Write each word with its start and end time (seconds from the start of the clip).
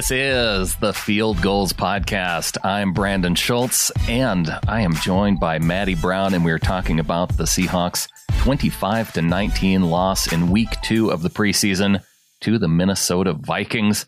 This 0.00 0.10
is 0.12 0.76
the 0.76 0.94
Field 0.94 1.42
Gulls 1.42 1.74
Podcast. 1.74 2.56
I'm 2.64 2.94
Brandan 2.94 3.34
Schulze, 3.34 3.92
and 4.08 4.48
I 4.66 4.80
am 4.80 4.94
joined 4.94 5.38
by 5.40 5.58
Matty 5.58 5.94
Brown, 5.94 6.32
and 6.32 6.42
we're 6.42 6.58
talking 6.58 6.98
about 6.98 7.36
the 7.36 7.44
Seahawks' 7.44 8.08
25 8.38 9.12
to 9.12 9.20
19 9.20 9.90
loss 9.90 10.32
in 10.32 10.50
Week 10.50 10.70
Two 10.82 11.10
of 11.10 11.20
the 11.20 11.28
preseason 11.28 12.02
to 12.40 12.56
the 12.56 12.66
Minnesota 12.66 13.34
Vikings. 13.34 14.06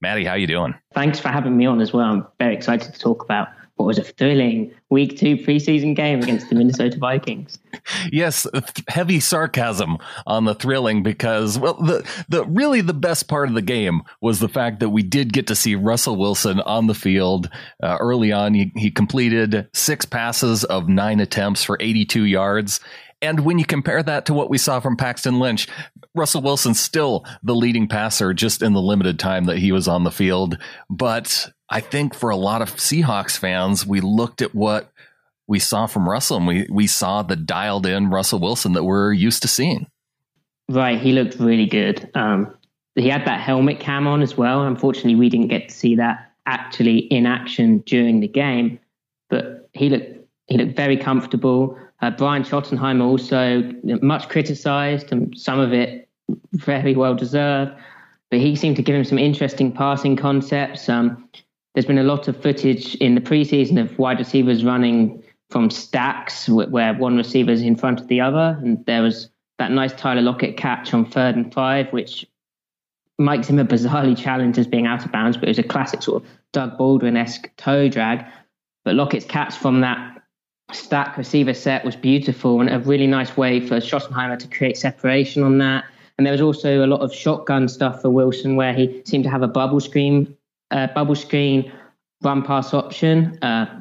Matty, 0.00 0.24
how 0.24 0.36
you 0.36 0.46
doing? 0.46 0.74
Thanks 0.94 1.20
for 1.20 1.28
having 1.28 1.54
me 1.54 1.66
on 1.66 1.82
as 1.82 1.92
well. 1.92 2.06
I'm 2.06 2.26
very 2.38 2.54
excited 2.54 2.94
to 2.94 2.98
talk 2.98 3.22
about 3.22 3.48
what 3.76 3.86
was 3.86 3.98
a 3.98 4.04
thrilling 4.04 4.72
week 4.90 5.18
two 5.18 5.36
preseason 5.36 5.94
game 5.94 6.22
against 6.22 6.48
the 6.48 6.54
Minnesota 6.54 6.98
Vikings. 6.98 7.58
yes, 8.12 8.46
heavy 8.88 9.20
sarcasm 9.20 9.98
on 10.26 10.44
the 10.44 10.54
thrilling 10.54 11.02
because 11.02 11.58
well 11.58 11.74
the 11.74 12.08
the 12.28 12.44
really 12.46 12.80
the 12.80 12.94
best 12.94 13.28
part 13.28 13.48
of 13.48 13.54
the 13.54 13.62
game 13.62 14.02
was 14.20 14.40
the 14.40 14.48
fact 14.48 14.80
that 14.80 14.90
we 14.90 15.02
did 15.02 15.32
get 15.32 15.46
to 15.46 15.54
see 15.54 15.74
Russell 15.74 16.16
Wilson 16.16 16.60
on 16.60 16.86
the 16.86 16.94
field 16.94 17.50
uh, 17.82 17.98
early 18.00 18.32
on. 18.32 18.54
He, 18.54 18.72
he 18.76 18.90
completed 18.90 19.68
six 19.72 20.04
passes 20.04 20.64
of 20.64 20.88
nine 20.88 21.20
attempts 21.20 21.62
for 21.62 21.76
82 21.80 22.24
yards. 22.24 22.80
And 23.22 23.40
when 23.40 23.58
you 23.58 23.64
compare 23.64 24.02
that 24.02 24.26
to 24.26 24.34
what 24.34 24.50
we 24.50 24.58
saw 24.58 24.80
from 24.80 24.96
Paxton 24.96 25.38
Lynch, 25.38 25.68
Russell 26.14 26.42
Wilson's 26.42 26.80
still 26.80 27.24
the 27.42 27.54
leading 27.54 27.88
passer 27.88 28.34
just 28.34 28.62
in 28.62 28.74
the 28.74 28.82
limited 28.82 29.18
time 29.18 29.44
that 29.46 29.58
he 29.58 29.72
was 29.72 29.88
on 29.88 30.04
the 30.04 30.10
field. 30.10 30.58
But 30.90 31.50
I 31.68 31.80
think 31.80 32.14
for 32.14 32.30
a 32.30 32.36
lot 32.36 32.62
of 32.62 32.76
Seahawks 32.76 33.36
fans, 33.36 33.86
we 33.86 34.00
looked 34.00 34.40
at 34.42 34.54
what 34.54 34.90
we 35.48 35.58
saw 35.58 35.86
from 35.86 36.08
Russell 36.08 36.38
and 36.38 36.46
we, 36.46 36.66
we 36.70 36.86
saw 36.86 37.22
the 37.22 37.36
dialed 37.36 37.86
in 37.86 38.10
Russell 38.10 38.38
Wilson 38.38 38.72
that 38.72 38.84
we're 38.84 39.12
used 39.12 39.42
to 39.42 39.48
seeing. 39.48 39.86
Right. 40.68 41.00
He 41.00 41.12
looked 41.12 41.36
really 41.38 41.66
good. 41.66 42.10
Um, 42.14 42.54
he 42.96 43.08
had 43.08 43.26
that 43.26 43.40
helmet 43.40 43.78
cam 43.78 44.06
on 44.06 44.22
as 44.22 44.36
well. 44.36 44.64
Unfortunately, 44.64 45.14
we 45.14 45.28
didn't 45.28 45.48
get 45.48 45.68
to 45.68 45.74
see 45.74 45.96
that 45.96 46.32
actually 46.46 46.98
in 46.98 47.26
action 47.26 47.78
during 47.80 48.20
the 48.20 48.28
game, 48.28 48.78
but 49.28 49.68
he 49.72 49.88
looked 49.88 50.12
he 50.46 50.56
looked 50.56 50.76
very 50.76 50.96
comfortable. 50.96 51.76
Uh, 52.00 52.10
Brian 52.10 52.44
Schottenheimer 52.44 53.02
also 53.02 53.62
much 54.00 54.28
criticised, 54.28 55.10
and 55.10 55.36
some 55.36 55.58
of 55.58 55.72
it 55.72 56.08
very 56.52 56.94
well 56.94 57.14
deserved. 57.14 57.72
But 58.30 58.40
he 58.40 58.54
seemed 58.56 58.76
to 58.76 58.82
give 58.82 58.94
him 58.94 59.04
some 59.04 59.18
interesting 59.18 59.72
passing 59.72 60.16
concepts. 60.16 60.88
Um, 60.88 61.28
there's 61.76 61.84
been 61.84 61.98
a 61.98 62.04
lot 62.04 62.26
of 62.26 62.40
footage 62.40 62.94
in 62.94 63.14
the 63.14 63.20
preseason 63.20 63.78
of 63.78 63.98
wide 63.98 64.18
receivers 64.18 64.64
running 64.64 65.22
from 65.50 65.68
stacks 65.68 66.48
where 66.48 66.94
one 66.94 67.18
receiver 67.18 67.50
is 67.50 67.60
in 67.60 67.76
front 67.76 68.00
of 68.00 68.08
the 68.08 68.18
other, 68.18 68.58
and 68.62 68.82
there 68.86 69.02
was 69.02 69.28
that 69.58 69.70
nice 69.70 69.92
Tyler 69.92 70.22
Lockett 70.22 70.56
catch 70.56 70.94
on 70.94 71.04
third 71.04 71.36
and 71.36 71.52
five, 71.52 71.92
which 71.92 72.24
Mike 73.18 73.44
Zimmer 73.44 73.64
bizarrely 73.64 74.16
challenged 74.16 74.58
as 74.58 74.66
being 74.66 74.86
out 74.86 75.04
of 75.04 75.12
bounds, 75.12 75.36
but 75.36 75.48
it 75.48 75.50
was 75.50 75.58
a 75.58 75.62
classic 75.62 76.02
sort 76.02 76.22
of 76.22 76.30
Doug 76.54 76.78
Baldwin 76.78 77.14
esque 77.14 77.50
toe 77.58 77.90
drag. 77.90 78.24
But 78.82 78.94
Lockett's 78.94 79.26
catch 79.26 79.54
from 79.54 79.82
that 79.82 80.22
stack 80.72 81.18
receiver 81.18 81.52
set 81.52 81.84
was 81.84 81.94
beautiful 81.94 82.62
and 82.62 82.70
a 82.70 82.78
really 82.78 83.06
nice 83.06 83.36
way 83.36 83.60
for 83.60 83.76
Schottenheimer 83.76 84.38
to 84.38 84.48
create 84.48 84.78
separation 84.78 85.42
on 85.42 85.58
that. 85.58 85.84
And 86.16 86.26
there 86.26 86.32
was 86.32 86.40
also 86.40 86.84
a 86.84 86.88
lot 86.88 87.00
of 87.00 87.14
shotgun 87.14 87.68
stuff 87.68 88.00
for 88.00 88.08
Wilson 88.08 88.56
where 88.56 88.72
he 88.72 89.02
seemed 89.04 89.24
to 89.24 89.30
have 89.30 89.42
a 89.42 89.48
bubble 89.48 89.80
screen, 89.80 90.35
uh, 90.70 90.88
bubble 90.88 91.14
screen 91.14 91.72
run 92.22 92.42
pass 92.42 92.72
option, 92.72 93.38
uh, 93.42 93.80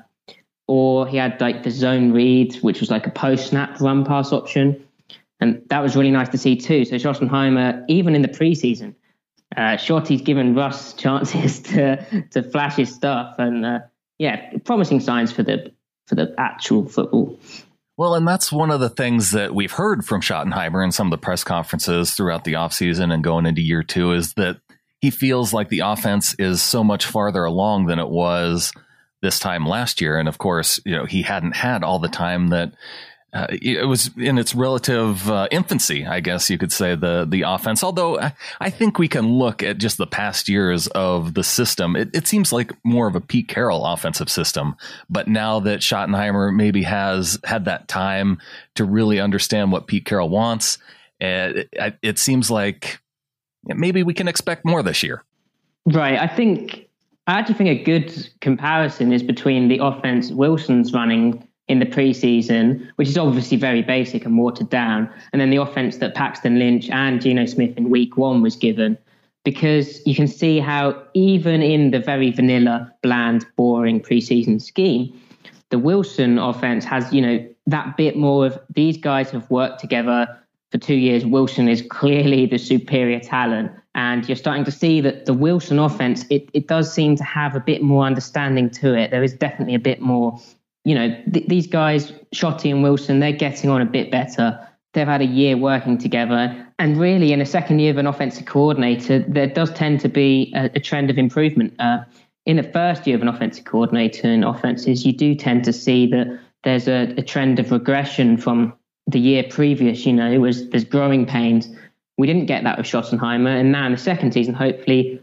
or 0.67 1.07
he 1.07 1.17
had 1.17 1.39
like 1.39 1.63
the 1.63 1.71
zone 1.71 2.11
read, 2.11 2.55
which 2.57 2.79
was 2.79 2.91
like 2.91 3.07
a 3.07 3.11
post 3.11 3.47
snap 3.47 3.79
run 3.79 4.05
pass 4.05 4.31
option. 4.31 4.81
And 5.39 5.61
that 5.69 5.79
was 5.81 5.95
really 5.95 6.11
nice 6.11 6.29
to 6.29 6.37
see 6.37 6.55
too. 6.55 6.85
So 6.85 6.95
Schottenheimer, 6.95 7.83
even 7.87 8.15
in 8.15 8.21
the 8.21 8.27
preseason, 8.27 8.95
uh, 9.55 9.77
Shotty's 9.77 10.21
given 10.21 10.55
Russ 10.55 10.93
chances 11.03 11.61
to 11.63 12.25
to 12.31 12.43
flash 12.43 12.75
his 12.75 12.93
stuff, 12.93 13.35
and 13.37 13.65
uh, 13.65 13.79
yeah, 14.17 14.57
promising 14.63 14.99
signs 14.99 15.31
for 15.31 15.43
the 15.43 15.71
for 16.07 16.15
the 16.15 16.33
actual 16.37 16.87
football. 16.87 17.39
Well, 17.97 18.15
and 18.15 18.27
that's 18.27 18.51
one 18.51 18.71
of 18.71 18.81
the 18.81 18.89
things 18.89 19.31
that 19.31 19.55
we've 19.55 19.71
heard 19.71 20.03
from 20.03 20.19
Schottenheimer 20.19 20.83
in 20.83 20.91
some 20.91 21.07
of 21.07 21.11
the 21.11 21.17
press 21.17 21.45
conferences 21.45 22.11
throughout 22.11 22.43
the 22.43 22.53
offseason 22.53 23.13
and 23.13 23.23
going 23.23 23.45
into 23.45 23.61
year 23.61 23.83
two 23.83 24.11
is 24.11 24.33
that 24.33 24.57
he 25.05 25.11
feels 25.11 25.53
like 25.53 25.69
the 25.69 25.81
offense 25.81 26.33
is 26.39 26.63
so 26.63 26.83
much 26.83 27.05
farther 27.05 27.43
along 27.43 27.85
than 27.85 27.99
it 27.99 28.09
was 28.09 28.73
this 29.21 29.37
time 29.37 29.63
last 29.63 30.01
year. 30.01 30.17
And 30.17 30.27
of 30.27 30.39
course, 30.39 30.79
you 30.83 30.95
know, 30.95 31.05
he 31.05 31.21
hadn't 31.21 31.55
had 31.55 31.83
all 31.83 31.99
the 31.99 32.07
time 32.07 32.47
that 32.47 32.73
uh, 33.31 33.45
it 33.51 33.87
was 33.87 34.09
in 34.17 34.39
its 34.39 34.55
relative 34.55 35.29
uh, 35.29 35.47
infancy, 35.51 36.07
I 36.07 36.21
guess 36.21 36.49
you 36.49 36.57
could 36.57 36.71
say 36.71 36.95
the 36.95 37.27
the 37.29 37.43
offense. 37.43 37.83
Although 37.83 38.19
I, 38.19 38.33
I, 38.59 38.71
think 38.71 38.97
we 38.97 39.07
can 39.07 39.27
look 39.27 39.61
at 39.61 39.77
just 39.77 39.99
the 39.99 40.07
past 40.07 40.49
years 40.49 40.87
of 40.87 41.35
the 41.35 41.43
system. 41.43 41.95
It, 41.95 42.09
it, 42.15 42.25
seems 42.25 42.51
like 42.51 42.71
more 42.83 43.07
of 43.07 43.15
a 43.15 43.21
Pete 43.21 43.47
Carroll 43.47 43.85
offensive 43.85 44.29
system. 44.29 44.75
But 45.07 45.27
now 45.27 45.59
that 45.59 45.81
Schottenheimer 45.81 46.51
maybe 46.55 46.81
has 46.81 47.37
had 47.43 47.65
that 47.65 47.87
time 47.87 48.39
to 48.73 48.85
really 48.85 49.19
understand 49.19 49.71
what 49.71 49.85
Pete 49.85 50.05
Carroll 50.05 50.29
wants, 50.29 50.79
it, 51.19 51.69
it, 51.73 51.97
it 52.01 52.17
seems 52.17 52.49
like 52.49 53.01
maybe 53.67 54.03
we 54.03 54.13
can 54.13 54.27
expect 54.27 54.65
more 54.65 54.83
this 54.83 55.03
year. 55.03 55.23
Right. 55.85 56.19
I 56.19 56.27
think 56.27 56.87
I 57.27 57.39
actually 57.39 57.55
think 57.55 57.69
a 57.69 57.83
good 57.83 58.29
comparison 58.41 59.11
is 59.11 59.23
between 59.23 59.67
the 59.67 59.79
offense 59.79 60.31
Wilson's 60.31 60.93
running 60.93 61.47
in 61.67 61.79
the 61.79 61.85
preseason, 61.85 62.87
which 62.97 63.07
is 63.07 63.17
obviously 63.17 63.57
very 63.57 63.81
basic 63.81 64.25
and 64.25 64.37
watered 64.37 64.69
down, 64.69 65.09
and 65.33 65.41
then 65.41 65.49
the 65.49 65.57
offense 65.57 65.97
that 65.97 66.13
Paxton 66.13 66.59
Lynch 66.59 66.89
and 66.91 67.19
Geno 67.19 67.47
Smith 67.47 67.75
in 67.75 67.89
week 67.89 68.17
one 68.17 68.43
was 68.43 68.55
given, 68.55 68.95
because 69.43 70.05
you 70.05 70.13
can 70.13 70.27
see 70.27 70.59
how 70.59 71.01
even 71.15 71.63
in 71.63 71.89
the 71.89 71.99
very 71.99 72.29
vanilla, 72.31 72.93
bland, 73.01 73.45
boring 73.55 73.99
preseason 73.99 74.61
scheme, 74.61 75.19
the 75.69 75.79
Wilson 75.79 76.37
offense 76.37 76.85
has, 76.85 77.11
you 77.11 77.21
know, 77.21 77.43
that 77.65 77.97
bit 77.97 78.15
more 78.15 78.45
of 78.45 78.59
these 78.69 78.97
guys 78.97 79.31
have 79.31 79.49
worked 79.49 79.79
together 79.79 80.27
for 80.71 80.77
two 80.77 80.95
years. 80.95 81.25
Wilson 81.25 81.67
is 81.67 81.83
clearly 81.89 82.45
the 82.45 82.57
superior 82.57 83.19
talent. 83.19 83.71
And 83.93 84.27
you're 84.27 84.35
starting 84.35 84.65
to 84.65 84.71
see 84.71 84.99
that 85.01 85.25
the 85.25 85.33
Wilson 85.33 85.79
offense, 85.79 86.25
it, 86.29 86.49
it 86.53 86.67
does 86.67 86.93
seem 86.93 87.15
to 87.15 87.23
have 87.23 87.55
a 87.55 87.61
bit 87.61 87.81
more 87.81 88.05
understanding 88.05 88.69
to 88.71 88.93
it. 88.93 89.11
There 89.11 89.23
is 89.23 89.33
definitely 89.33 89.75
a 89.75 89.79
bit 89.79 90.01
more 90.01 90.39
you 90.85 90.93
know, 90.93 91.09
th- 91.33 91.47
these 91.47 91.67
guys, 91.67 92.13
Shotty 92.33 92.71
and 92.71 92.81
Wilson, 92.81 93.19
they're 93.19 93.33
getting 93.33 93.69
on 93.69 93.81
a 93.81 93.85
bit 93.85 94.11
better. 94.11 94.57
They've 94.93 95.05
had 95.05 95.21
a 95.21 95.25
year 95.25 95.57
working 95.57 95.97
together. 95.97 96.65
And 96.79 96.97
really, 96.97 97.33
in 97.33 97.41
a 97.41 97.45
second 97.45 97.79
year 97.79 97.91
of 97.91 97.97
an 97.97 98.07
offensive 98.07 98.45
coordinator, 98.45 99.19
there 99.19 99.47
does 99.47 99.73
tend 99.73 99.99
to 100.01 100.09
be 100.09 100.53
a, 100.55 100.69
a 100.75 100.79
trend 100.79 101.09
of 101.09 101.17
improvement. 101.17 101.73
Uh, 101.79 102.03
in 102.45 102.57
the 102.57 102.63
first 102.63 103.05
year 103.07 103.15
of 103.15 103.23
an 103.23 103.27
offensive 103.27 103.65
coordinator 103.65 104.27
in 104.27 104.43
offenses, 104.43 105.05
you 105.05 105.11
do 105.11 105.33
tend 105.33 105.63
to 105.65 105.73
see 105.73 106.05
that 106.07 106.39
there's 106.63 106.87
a, 106.87 107.13
a 107.17 107.23
trend 107.23 107.59
of 107.59 107.71
regression 107.71 108.37
from 108.37 108.73
the 109.07 109.19
year 109.19 109.43
previous. 109.49 110.05
You 110.05 110.13
know, 110.13 110.31
it 110.31 110.37
was 110.37 110.69
there's 110.69 110.85
growing 110.85 111.25
pains. 111.25 111.69
We 112.17 112.27
didn't 112.27 112.45
get 112.45 112.63
that 112.63 112.77
with 112.77 112.87
Schottenheimer, 112.87 113.59
and 113.59 113.71
now 113.71 113.85
in 113.85 113.91
the 113.91 113.97
second 113.97 114.33
season, 114.33 114.53
hopefully, 114.53 115.21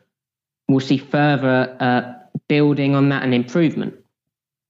we'll 0.68 0.80
see 0.80 0.98
further 0.98 1.76
uh, 1.80 2.12
building 2.48 2.94
on 2.94 3.08
that 3.08 3.22
and 3.22 3.34
improvement. 3.34 3.94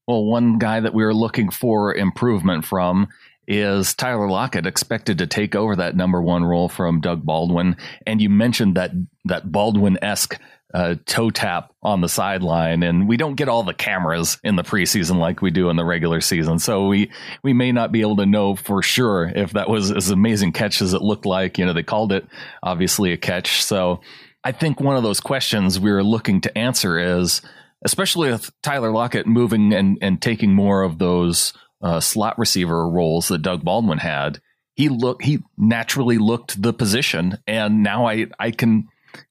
Well, 0.07 0.25
one 0.25 0.57
guy 0.57 0.79
that 0.79 0.93
we 0.93 1.03
are 1.03 1.13
looking 1.13 1.49
for 1.49 1.93
improvement 1.95 2.65
from 2.65 3.07
is 3.47 3.93
Tyler 3.93 4.29
Lockett 4.29 4.65
expected 4.65 5.17
to 5.17 5.27
take 5.27 5.55
over 5.55 5.75
that 5.75 5.95
number 5.95 6.21
one 6.21 6.43
role 6.43 6.69
from 6.69 7.01
Doug 7.01 7.23
Baldwin. 7.25 7.75
And 8.05 8.21
you 8.21 8.29
mentioned 8.29 8.75
that 8.75 8.91
that 9.25 9.51
Baldwin 9.51 9.97
esque 10.01 10.39
uh, 10.73 10.95
toe 11.05 11.29
tap 11.29 11.71
on 11.83 12.01
the 12.01 12.09
sideline, 12.09 12.81
and 12.83 13.07
we 13.07 13.17
don't 13.17 13.35
get 13.35 13.49
all 13.49 13.63
the 13.63 13.73
cameras 13.73 14.39
in 14.43 14.55
the 14.55 14.63
preseason 14.63 15.17
like 15.17 15.41
we 15.41 15.51
do 15.51 15.69
in 15.69 15.75
the 15.75 15.85
regular 15.85 16.19
season. 16.19 16.57
So 16.59 16.87
we 16.87 17.11
we 17.43 17.53
may 17.53 17.71
not 17.71 17.91
be 17.91 18.01
able 18.01 18.17
to 18.17 18.25
know 18.25 18.55
for 18.55 18.81
sure 18.81 19.31
if 19.33 19.51
that 19.51 19.69
was 19.69 19.91
as 19.91 20.09
amazing 20.09 20.51
catch 20.51 20.81
as 20.81 20.93
it 20.93 21.01
looked 21.01 21.25
like. 21.25 21.57
You 21.57 21.65
know, 21.65 21.73
they 21.73 21.83
called 21.83 22.11
it 22.11 22.25
obviously 22.63 23.11
a 23.11 23.17
catch. 23.17 23.63
So 23.63 24.01
I 24.43 24.51
think 24.51 24.79
one 24.79 24.97
of 24.97 25.03
those 25.03 25.19
questions 25.19 25.79
we 25.79 25.91
are 25.91 26.03
looking 26.03 26.41
to 26.41 26.57
answer 26.57 26.97
is 27.19 27.41
especially 27.83 28.31
with 28.31 28.49
Tyler 28.61 28.91
Lockett 28.91 29.27
moving 29.27 29.73
and, 29.73 29.97
and 30.01 30.21
taking 30.21 30.53
more 30.53 30.83
of 30.83 30.97
those 30.97 31.53
uh, 31.81 31.99
slot 31.99 32.39
receiver 32.39 32.89
roles 32.89 33.27
that 33.27 33.41
Doug 33.41 33.63
Baldwin 33.63 33.99
had. 33.99 34.41
He 34.75 34.89
look 34.89 35.21
he 35.21 35.39
naturally 35.55 36.17
looked 36.17 36.59
the 36.59 36.73
position, 36.73 37.37
and 37.45 37.83
now 37.83 38.07
I 38.07 38.27
I 38.39 38.49
can 38.49 38.87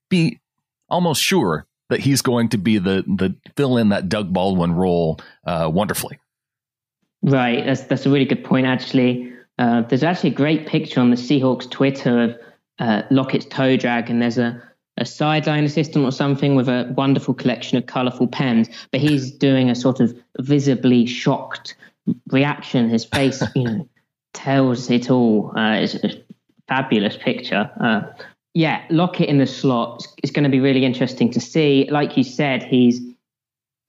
be 0.09 0.41
almost 0.93 1.23
sure 1.23 1.67
that 1.89 2.01
he's 2.01 2.23
going 2.23 2.49
to 2.51 2.59
be 2.59 2.79
the 2.79 3.05
the 3.07 3.35
fill 3.57 3.77
in 3.77 3.89
that 3.91 4.09
Doug 4.09 4.33
Baldwin 4.33 4.73
role 4.73 5.21
uh, 5.45 5.71
wonderfully. 5.73 6.19
Right, 7.23 7.65
that's 7.65 7.83
that's 7.83 8.07
a 8.07 8.11
really 8.11 8.25
good 8.25 8.45
point. 8.45 8.67
Actually, 8.67 9.33
uh, 9.59 9.83
there's 9.83 10.03
actually 10.03 10.31
a 10.31 10.35
great 10.35 10.67
picture 10.67 11.01
on 11.01 11.11
the 11.11 11.17
Seahawks 11.17 11.71
Twitter 11.71 12.23
of 12.23 12.37
uh, 12.79 13.03
Lockett's 13.11 13.47
toe 13.47 13.77
drag, 13.77 14.11
and 14.11 14.23
there's 14.23 14.39
a 14.39 14.63
a 14.99 15.05
sideline 15.05 15.65
assistant 15.65 16.05
or 16.05 16.13
something 16.13 16.55
with 16.55 16.69
a 16.69 16.93
wonderful 16.97 17.35
collection 17.35 17.79
of 17.79 17.87
colorful 17.87 18.27
pens, 18.27 18.69
but 18.91 19.01
he's 19.01 19.33
doing 19.49 19.71
a 19.71 19.75
sort 19.75 20.01
of 20.01 20.17
visibly 20.41 21.07
shocked 21.07 21.77
reaction. 22.31 22.89
His 22.89 23.05
face, 23.05 23.43
you 23.55 23.65
know, 23.65 23.89
tells 24.35 24.91
it 24.91 25.11
all. 25.11 25.53
Uh, 25.57 25.75
it's 25.75 25.95
a 25.95 26.23
fabulous 26.69 27.17
picture. 27.17 27.71
Uh, 27.81 28.03
yeah, 28.55 28.85
Lockett 28.91 29.29
in 29.29 29.39
the 29.39 29.47
slot 29.47 30.07
is 30.23 30.31
going 30.31 30.45
to 30.45 30.51
be 30.51 30.61
really 30.61 30.85
interesting 30.85 31.31
to 31.33 31.41
see. 31.41 31.89
Like 31.91 32.17
you 32.17 32.25
said, 32.25 32.63
he's 32.63 33.01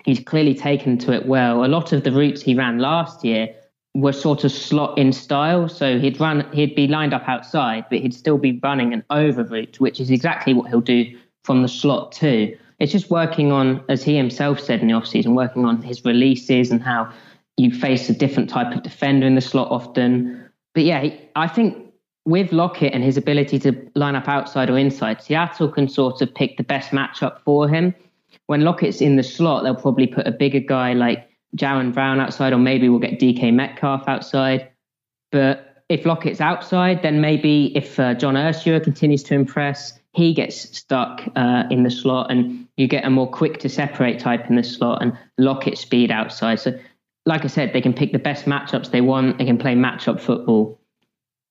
he's 0.05 0.19
clearly 0.19 0.55
taken 0.55 0.97
to 0.99 1.13
it 1.13 1.25
well. 1.25 1.65
A 1.65 1.67
lot 1.67 1.93
of 1.93 2.03
the 2.03 2.11
routes 2.11 2.41
he 2.41 2.55
ran 2.55 2.79
last 2.79 3.23
year 3.23 3.53
were 3.95 4.13
sort 4.13 4.43
of 4.43 4.51
slot 4.51 4.97
in 4.97 5.11
style. 5.13 5.69
So 5.69 5.99
he'd 5.99 6.19
run, 6.19 6.49
he'd 6.51 6.75
be 6.75 6.87
lined 6.87 7.13
up 7.13 7.27
outside, 7.27 7.85
but 7.89 7.99
he'd 7.99 8.13
still 8.13 8.37
be 8.37 8.59
running 8.63 8.93
an 8.93 9.03
over 9.09 9.43
route, 9.43 9.79
which 9.79 9.99
is 9.99 10.09
exactly 10.09 10.53
what 10.53 10.69
he'll 10.69 10.81
do 10.81 11.17
from 11.43 11.61
the 11.61 11.67
slot 11.67 12.11
too. 12.11 12.57
It's 12.79 12.91
just 12.91 13.09
working 13.09 13.51
on, 13.51 13.83
as 13.87 14.03
he 14.03 14.17
himself 14.17 14.59
said 14.59 14.81
in 14.81 14.87
the 14.87 14.93
offseason, 14.93 15.35
working 15.35 15.65
on 15.65 15.81
his 15.81 16.03
releases 16.03 16.71
and 16.71 16.81
how 16.81 17.11
you 17.55 17.71
face 17.71 18.09
a 18.09 18.13
different 18.13 18.49
type 18.49 18.75
of 18.75 18.81
defender 18.83 19.27
in 19.27 19.35
the 19.35 19.41
slot 19.41 19.69
often. 19.69 20.49
But 20.73 20.83
yeah, 20.83 21.09
I 21.35 21.47
think 21.47 21.82
with 22.25 22.51
Lockett 22.51 22.93
and 22.93 23.03
his 23.03 23.17
ability 23.17 23.59
to 23.59 23.91
line 23.95 24.15
up 24.15 24.27
outside 24.27 24.69
or 24.69 24.77
inside, 24.77 25.21
Seattle 25.21 25.69
can 25.69 25.89
sort 25.89 26.21
of 26.21 26.33
pick 26.33 26.57
the 26.57 26.63
best 26.63 26.91
matchup 26.91 27.41
for 27.41 27.67
him. 27.67 27.93
When 28.47 28.61
Lockett's 28.61 29.01
in 29.01 29.15
the 29.15 29.23
slot, 29.23 29.63
they'll 29.63 29.75
probably 29.75 30.07
put 30.07 30.27
a 30.27 30.31
bigger 30.31 30.59
guy 30.59 30.93
like 30.93 31.29
Jaron 31.55 31.93
Brown 31.93 32.19
outside, 32.19 32.53
or 32.53 32.57
maybe 32.57 32.89
we'll 32.89 32.99
get 32.99 33.19
DK 33.19 33.53
Metcalf 33.53 34.07
outside. 34.07 34.69
But 35.31 35.83
if 35.89 36.05
Lockett's 36.05 36.41
outside, 36.41 37.01
then 37.03 37.21
maybe 37.21 37.75
if 37.75 37.99
uh, 37.99 38.13
John 38.13 38.35
Ursua 38.35 38.83
continues 38.83 39.23
to 39.23 39.35
impress, 39.35 39.99
he 40.13 40.33
gets 40.33 40.77
stuck 40.77 41.23
uh, 41.35 41.63
in 41.69 41.83
the 41.83 41.91
slot, 41.91 42.31
and 42.31 42.67
you 42.77 42.87
get 42.87 43.05
a 43.05 43.09
more 43.09 43.29
quick 43.29 43.59
to 43.59 43.69
separate 43.69 44.19
type 44.19 44.49
in 44.49 44.55
the 44.55 44.63
slot, 44.63 45.01
and 45.01 45.17
Lockett 45.37 45.77
speed 45.77 46.11
outside. 46.11 46.59
So, 46.59 46.77
like 47.25 47.43
I 47.43 47.47
said, 47.47 47.73
they 47.73 47.81
can 47.81 47.93
pick 47.93 48.11
the 48.11 48.19
best 48.19 48.45
matchups 48.45 48.91
they 48.91 49.01
want. 49.01 49.37
They 49.37 49.45
can 49.45 49.57
play 49.57 49.75
matchup 49.75 50.19
football. 50.19 50.79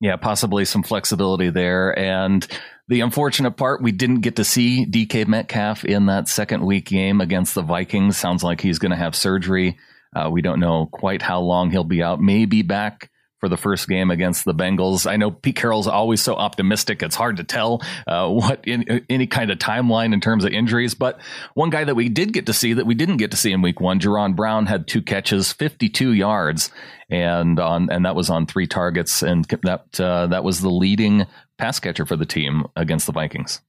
Yeah, 0.03 0.17
possibly 0.17 0.65
some 0.65 0.83
flexibility 0.83 1.51
there. 1.51 1.97
And 1.97 2.45
the 2.89 3.03
unfortunate 3.03 3.53
part, 3.53 3.81
we 3.81 3.93
didn't 3.93 4.23
get 4.23 4.35
to 4.37 4.45
see 4.45 4.85
DK 4.85 5.29
Metcalf 5.29 5.85
in 5.85 6.07
that 6.07 6.27
second 6.27 6.67
week 6.67 6.87
game 6.87 7.21
against 7.21 7.55
the 7.55 7.63
Vikings. 7.63 8.17
Sounds 8.17 8.43
like 8.43 8.61
he's 8.61 8.81
going 8.81 8.91
to 8.91 8.97
have 8.97 9.15
surgery. 9.15 9.79
Uh, 10.15 10.29
we 10.29 10.43
don't 10.43 10.59
know 10.59 10.87
quite 10.87 11.23
how 11.23 11.41
long 11.41 11.71
he'll 11.71 11.85
be 11.85 12.03
out. 12.03 12.21
Maybe 12.21 12.63
back 12.63 13.12
for 13.43 13.49
the 13.49 13.57
first 13.57 13.89
game 13.89 14.13
against 14.13 14.45
the 14.45 14.55
Bengals. 14.55 15.11
I 15.11 15.17
know 15.17 15.33
Pete 15.33 15.57
Carroll's 15.57 15.89
always 15.89 16.23
so 16.23 16.37
optimistic. 16.37 17.03
It's 17.03 17.17
hard 17.17 17.39
to 17.39 17.45
tell 17.45 17.83
uh, 18.07 18.29
what 18.29 18.61
in, 18.69 19.05
any 19.11 19.27
kind 19.27 19.51
of 19.51 19.59
timeline 19.59 20.15
in 20.15 20.21
terms 20.21 20.45
of 20.45 20.53
injuries. 20.53 20.95
But 20.95 21.21
one 21.55 21.69
guy 21.69 21.83
that 21.83 21.97
we 21.97 22.09
did 22.09 22.33
get 22.33 22.47
to 22.47 22.53
see 22.53 22.73
that 22.75 22.87
we 22.87 22.95
didn't 22.95 23.17
get 23.17 23.33
to 23.33 23.37
see 23.37 23.51
in 23.51 23.61
Week 23.61 23.81
One, 23.81 23.99
Jaron 23.99 24.37
Brown 24.37 24.67
had 24.67 24.87
two 24.87 25.03
catches, 25.03 25.53
52 25.53 26.13
yards, 26.13 26.71
and 27.11 27.59
on 27.59 27.91
and 27.91 28.07
that 28.07 28.15
was 28.15 28.31
on 28.31 28.47
three 28.47 28.69
targets, 28.69 29.23
and 29.23 29.45
that 29.47 30.01
uh, 30.01 30.29
that 30.29 30.45
was 30.45 30.61
the 30.61 30.71
leading 30.71 31.27
pass 31.59 31.81
catcher 31.81 32.07
for 32.07 32.15
the 32.15 32.25
team 32.25 32.67
against 32.77 33.07
the 33.07 33.13
Vikings. 33.13 33.61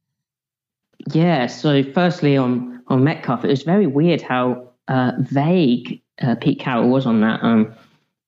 Yeah. 1.11 1.47
So 1.47 1.81
firstly, 1.81 2.37
on 2.37 2.83
on 2.89 3.03
Metcalf, 3.03 3.43
it 3.43 3.47
was 3.47 3.63
very 3.63 3.87
weird 3.87 4.21
how 4.21 4.69
uh, 4.87 5.13
vague 5.17 6.03
uh, 6.21 6.35
Pete 6.35 6.59
Carroll 6.59 6.89
was 6.89 7.07
on 7.07 7.21
that. 7.21 7.39
Um, 7.41 7.73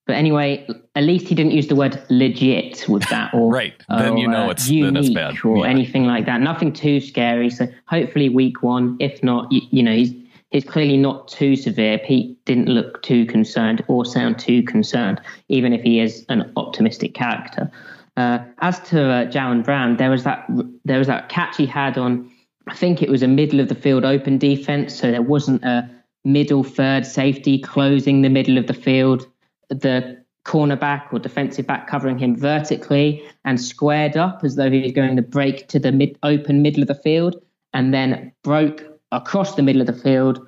but 0.06 0.14
anyway, 0.14 0.64
at 0.94 1.02
least 1.02 1.26
he 1.26 1.34
didn't 1.34 1.50
use 1.50 1.66
the 1.66 1.74
word 1.74 2.00
legit 2.08 2.88
with 2.88 3.06
that, 3.10 3.34
or 3.34 3.52
right. 3.52 3.74
Then 3.88 4.14
or, 4.14 4.18
you 4.18 4.28
know 4.28 4.46
uh, 4.46 4.50
it's 4.50 4.68
unique 4.68 5.14
bad. 5.14 5.34
or 5.44 5.58
yeah. 5.58 5.70
anything 5.70 6.06
like 6.06 6.26
that. 6.26 6.40
Nothing 6.40 6.72
too 6.72 7.00
scary. 7.00 7.50
So 7.50 7.66
hopefully, 7.86 8.28
week 8.28 8.62
one. 8.62 8.96
If 9.00 9.22
not, 9.24 9.50
you, 9.50 9.62
you 9.70 9.82
know, 9.82 9.92
he's 9.92 10.14
he's 10.50 10.64
clearly 10.64 10.96
not 10.96 11.26
too 11.26 11.56
severe. 11.56 11.98
Pete 11.98 12.42
didn't 12.44 12.68
look 12.68 13.02
too 13.02 13.26
concerned 13.26 13.84
or 13.88 14.04
sound 14.04 14.38
too 14.38 14.62
concerned, 14.62 15.20
even 15.48 15.72
if 15.72 15.82
he 15.82 15.98
is 15.98 16.24
an 16.28 16.52
optimistic 16.56 17.14
character. 17.14 17.68
Uh, 18.16 18.38
as 18.60 18.78
to 18.80 19.02
uh, 19.02 19.26
Jaron 19.26 19.64
Brown, 19.64 19.96
there 19.96 20.10
was 20.10 20.22
that 20.22 20.46
there 20.84 20.98
was 20.98 21.08
that 21.08 21.28
catch 21.28 21.56
he 21.56 21.66
had 21.66 21.98
on. 21.98 22.30
I 22.68 22.74
think 22.74 23.02
it 23.02 23.10
was 23.10 23.22
a 23.22 23.28
middle 23.28 23.58
of 23.58 23.68
the 23.68 23.74
field 23.74 24.04
open 24.04 24.38
defense, 24.38 24.94
so 24.94 25.10
there 25.10 25.22
wasn't 25.22 25.64
a 25.64 25.90
middle 26.24 26.62
third 26.62 27.06
safety 27.06 27.58
closing 27.58 28.22
the 28.22 28.28
middle 28.28 28.56
of 28.56 28.68
the 28.68 28.74
field 28.74 29.26
the 29.68 30.24
cornerback 30.44 31.12
or 31.12 31.18
defensive 31.18 31.66
back 31.66 31.88
covering 31.88 32.18
him 32.18 32.36
vertically 32.36 33.22
and 33.44 33.60
squared 33.60 34.16
up 34.16 34.44
as 34.44 34.54
though 34.54 34.70
he 34.70 34.80
was 34.80 34.92
going 34.92 35.16
to 35.16 35.22
break 35.22 35.66
to 35.68 35.78
the 35.78 35.90
mid 35.90 36.16
open 36.22 36.62
middle 36.62 36.82
of 36.82 36.88
the 36.88 36.94
field 36.94 37.34
and 37.72 37.92
then 37.92 38.32
broke 38.44 38.84
across 39.10 39.56
the 39.56 39.62
middle 39.62 39.80
of 39.80 39.88
the 39.88 39.92
field 39.92 40.46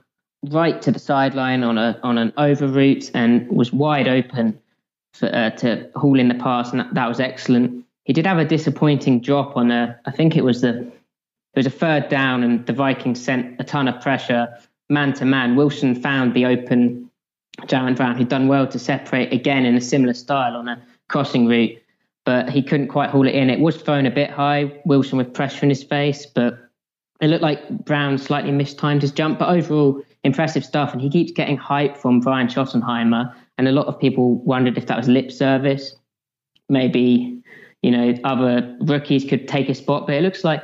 right 0.51 0.81
to 0.83 0.93
the 0.93 1.01
sideline 1.01 1.65
on 1.65 1.79
a 1.79 1.99
on 2.05 2.17
an 2.17 2.33
over 2.37 2.69
route 2.69 3.11
and 3.13 3.49
was 3.49 3.73
wide 3.73 4.07
open 4.07 4.57
for, 5.15 5.35
uh, 5.35 5.51
to 5.51 5.91
haul 5.97 6.19
in 6.19 6.29
the 6.29 6.35
pass 6.35 6.71
and 6.71 6.79
that, 6.79 6.95
that, 6.95 7.09
was 7.09 7.19
excellent. 7.19 7.85
He 8.05 8.13
did 8.13 8.25
have 8.25 8.39
a 8.39 8.45
disappointing 8.45 9.21
drop 9.21 9.57
on 9.57 9.73
a 9.73 9.99
I 10.07 10.13
think 10.13 10.37
it 10.37 10.45
was 10.45 10.61
the 10.61 10.79
it 10.79 11.57
was 11.57 11.67
a 11.67 11.71
third 11.71 12.09
down 12.09 12.45
and 12.45 12.65
the 12.67 12.73
Vikings 12.73 13.23
sent 13.23 13.61
a 13.61 13.65
ton 13.65 13.89
of 13.89 14.01
pressure 14.01 14.49
man 14.89 15.13
to 15.15 15.25
man. 15.25 15.57
Wilson 15.57 15.95
found 15.95 16.35
the 16.35 16.47
open 16.47 17.08
Jaron 17.63 17.97
Brown, 17.97 18.17
who'd 18.17 18.29
done 18.29 18.49
well 18.49 18.67
to 18.67 18.79
separate 18.79 19.33
again 19.33 19.67
in 19.67 19.75
a 19.75 19.81
similar 19.81 20.15
style 20.15 20.57
on 20.57 20.69
a 20.69 20.83
crossing 21.09 21.47
route, 21.47 21.77
but 22.25 22.49
he 22.49 22.63
couldn't 22.63 22.89
quite 22.89 23.11
haul 23.11 23.27
it 23.27 23.35
in. 23.35 23.51
It 23.51 23.61
was 23.61 23.77
thrown 23.77 24.07
a 24.07 24.11
bit 24.11 24.31
high, 24.31 24.81
Wilson 24.85 25.19
with 25.19 25.35
pressure 25.35 25.65
in 25.65 25.71
his 25.71 25.83
face, 25.83 26.27
but 26.27 26.59
it 27.21 27.29
looked 27.29 27.43
like 27.43 27.69
Brown 27.85 28.19
slightly 28.19 28.53
mistimed 28.53 29.03
his 29.03 29.11
jump. 29.11 29.39
But 29.39 29.49
overall, 29.49 30.03
impressive 30.25 30.65
stuff. 30.65 30.93
And 30.93 31.01
he 31.01 31.11
keeps 31.11 31.33
getting 31.33 31.57
hype 31.57 31.97
from 31.97 32.21
Brian 32.21 32.47
Schottenheimer. 32.47 33.35
And 33.57 33.67
a 33.67 33.73
lot 33.73 33.87
of 33.87 33.99
people 33.99 34.37
wondered 34.37 34.79
if 34.79 34.87
that 34.87 34.97
was 34.97 35.09
lip 35.09 35.33
service. 35.33 35.97
Maybe, 36.69 37.43
you 37.83 37.91
know, 37.91 38.15
other 38.25 38.77
rookies 38.83 39.25
could 39.25 39.49
take 39.49 39.69
a 39.69 39.75
spot, 39.75 40.07
but 40.07 40.15
it 40.15 40.23
looks 40.23 40.45
like 40.45 40.63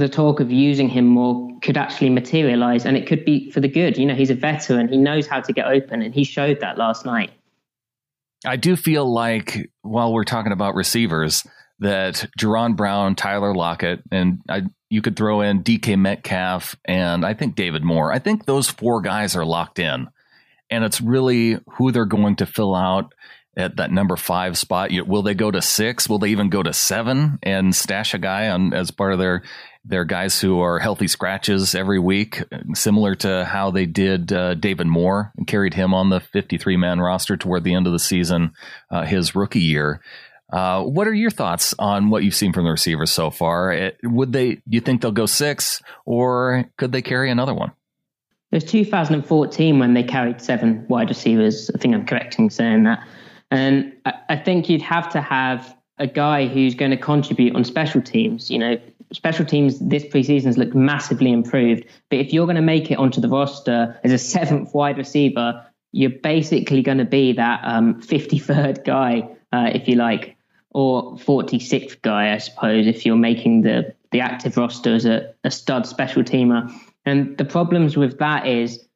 the 0.00 0.08
talk 0.08 0.40
of 0.40 0.50
using 0.50 0.88
him 0.88 1.06
more 1.06 1.50
could 1.62 1.76
actually 1.76 2.10
materialize 2.10 2.84
and 2.84 2.96
it 2.96 3.06
could 3.06 3.24
be 3.24 3.50
for 3.50 3.60
the 3.60 3.68
good. 3.68 3.96
You 3.96 4.06
know, 4.06 4.14
he's 4.14 4.30
a 4.30 4.34
veteran, 4.34 4.88
he 4.88 4.96
knows 4.96 5.26
how 5.26 5.40
to 5.40 5.52
get 5.52 5.66
open, 5.66 6.02
and 6.02 6.14
he 6.14 6.24
showed 6.24 6.60
that 6.60 6.78
last 6.78 7.06
night. 7.06 7.30
I 8.44 8.56
do 8.56 8.74
feel 8.74 9.10
like 9.10 9.70
while 9.82 10.12
we're 10.12 10.24
talking 10.24 10.52
about 10.52 10.74
receivers, 10.74 11.46
that 11.80 12.26
Jaron 12.38 12.76
Brown, 12.76 13.14
Tyler 13.14 13.54
Lockett, 13.54 14.02
and 14.10 14.40
I, 14.48 14.62
you 14.90 15.02
could 15.02 15.16
throw 15.16 15.40
in 15.40 15.62
DK 15.62 15.98
Metcalf 15.98 16.76
and 16.84 17.24
I 17.24 17.34
think 17.34 17.54
David 17.54 17.82
Moore. 17.82 18.12
I 18.12 18.18
think 18.18 18.44
those 18.44 18.68
four 18.68 19.00
guys 19.00 19.34
are 19.34 19.44
locked 19.44 19.78
in. 19.78 20.08
And 20.70 20.84
it's 20.84 21.00
really 21.00 21.58
who 21.72 21.90
they're 21.90 22.04
going 22.04 22.36
to 22.36 22.46
fill 22.46 22.74
out 22.74 23.12
at 23.56 23.76
that 23.76 23.90
number 23.90 24.16
five 24.16 24.56
spot. 24.56 24.90
Will 25.06 25.22
they 25.22 25.34
go 25.34 25.50
to 25.50 25.60
six? 25.60 26.08
Will 26.08 26.18
they 26.18 26.28
even 26.28 26.48
go 26.48 26.62
to 26.62 26.72
seven 26.72 27.38
and 27.42 27.74
stash 27.74 28.14
a 28.14 28.18
guy 28.18 28.48
on 28.48 28.72
as 28.72 28.90
part 28.90 29.12
of 29.12 29.18
their 29.18 29.42
they're 29.84 30.04
guys 30.04 30.40
who 30.40 30.60
are 30.60 30.78
healthy 30.78 31.08
scratches 31.08 31.74
every 31.74 31.98
week, 31.98 32.42
similar 32.74 33.14
to 33.16 33.44
how 33.44 33.70
they 33.70 33.86
did 33.86 34.32
uh, 34.32 34.54
David 34.54 34.86
Moore 34.86 35.32
and 35.36 35.46
carried 35.46 35.74
him 35.74 35.94
on 35.94 36.10
the 36.10 36.20
53 36.20 36.76
man 36.76 37.00
roster 37.00 37.36
toward 37.36 37.64
the 37.64 37.74
end 37.74 37.86
of 37.86 37.92
the 37.92 37.98
season, 37.98 38.52
uh, 38.90 39.04
his 39.04 39.34
rookie 39.34 39.60
year. 39.60 40.00
Uh, 40.52 40.82
what 40.82 41.06
are 41.06 41.14
your 41.14 41.30
thoughts 41.30 41.74
on 41.78 42.10
what 42.10 42.24
you've 42.24 42.34
seen 42.34 42.52
from 42.52 42.64
the 42.64 42.70
receivers 42.70 43.10
so 43.10 43.30
far? 43.30 43.72
It, 43.72 43.98
would 44.02 44.32
they? 44.32 44.60
You 44.66 44.80
think 44.80 45.00
they'll 45.00 45.12
go 45.12 45.26
six, 45.26 45.80
or 46.04 46.64
could 46.76 46.92
they 46.92 47.02
carry 47.02 47.30
another 47.30 47.54
one? 47.54 47.70
It 48.50 48.56
was 48.56 48.64
2014 48.64 49.78
when 49.78 49.94
they 49.94 50.02
carried 50.02 50.40
seven 50.40 50.84
wide 50.88 51.08
receivers. 51.08 51.70
I 51.72 51.78
think 51.78 51.94
I'm 51.94 52.04
correct 52.04 52.38
in 52.38 52.50
saying 52.50 52.82
that. 52.82 53.06
And 53.52 53.92
I, 54.04 54.14
I 54.30 54.36
think 54.36 54.68
you'd 54.68 54.82
have 54.82 55.12
to 55.12 55.20
have 55.20 55.76
a 55.98 56.08
guy 56.08 56.48
who's 56.48 56.74
going 56.74 56.90
to 56.90 56.96
contribute 56.96 57.54
on 57.54 57.62
special 57.62 58.02
teams. 58.02 58.50
You 58.50 58.58
know, 58.58 58.76
special 59.12 59.44
teams 59.44 59.78
this 59.80 60.04
preseason 60.04 60.44
has 60.44 60.58
looked 60.58 60.74
massively 60.74 61.32
improved. 61.32 61.84
But 62.08 62.20
if 62.20 62.32
you're 62.32 62.46
going 62.46 62.56
to 62.56 62.62
make 62.62 62.90
it 62.90 62.98
onto 62.98 63.20
the 63.20 63.28
roster 63.28 63.98
as 64.04 64.12
a 64.12 64.18
seventh 64.18 64.74
wide 64.74 64.98
receiver, 64.98 65.64
you're 65.92 66.10
basically 66.10 66.82
going 66.82 66.98
to 66.98 67.04
be 67.04 67.32
that 67.32 67.60
um, 67.64 68.00
53rd 68.00 68.84
guy, 68.84 69.28
uh, 69.52 69.70
if 69.74 69.88
you 69.88 69.96
like, 69.96 70.36
or 70.70 71.16
46th 71.16 72.00
guy, 72.02 72.32
I 72.32 72.38
suppose, 72.38 72.86
if 72.86 73.04
you're 73.04 73.16
making 73.16 73.62
the, 73.62 73.94
the 74.12 74.20
active 74.20 74.56
roster 74.56 74.94
as 74.94 75.04
a, 75.04 75.34
a 75.42 75.50
stud 75.50 75.86
special 75.86 76.22
teamer. 76.22 76.72
And 77.04 77.36
the 77.38 77.44
problems 77.44 77.96
with 77.96 78.18
that 78.18 78.46
is 78.46 78.86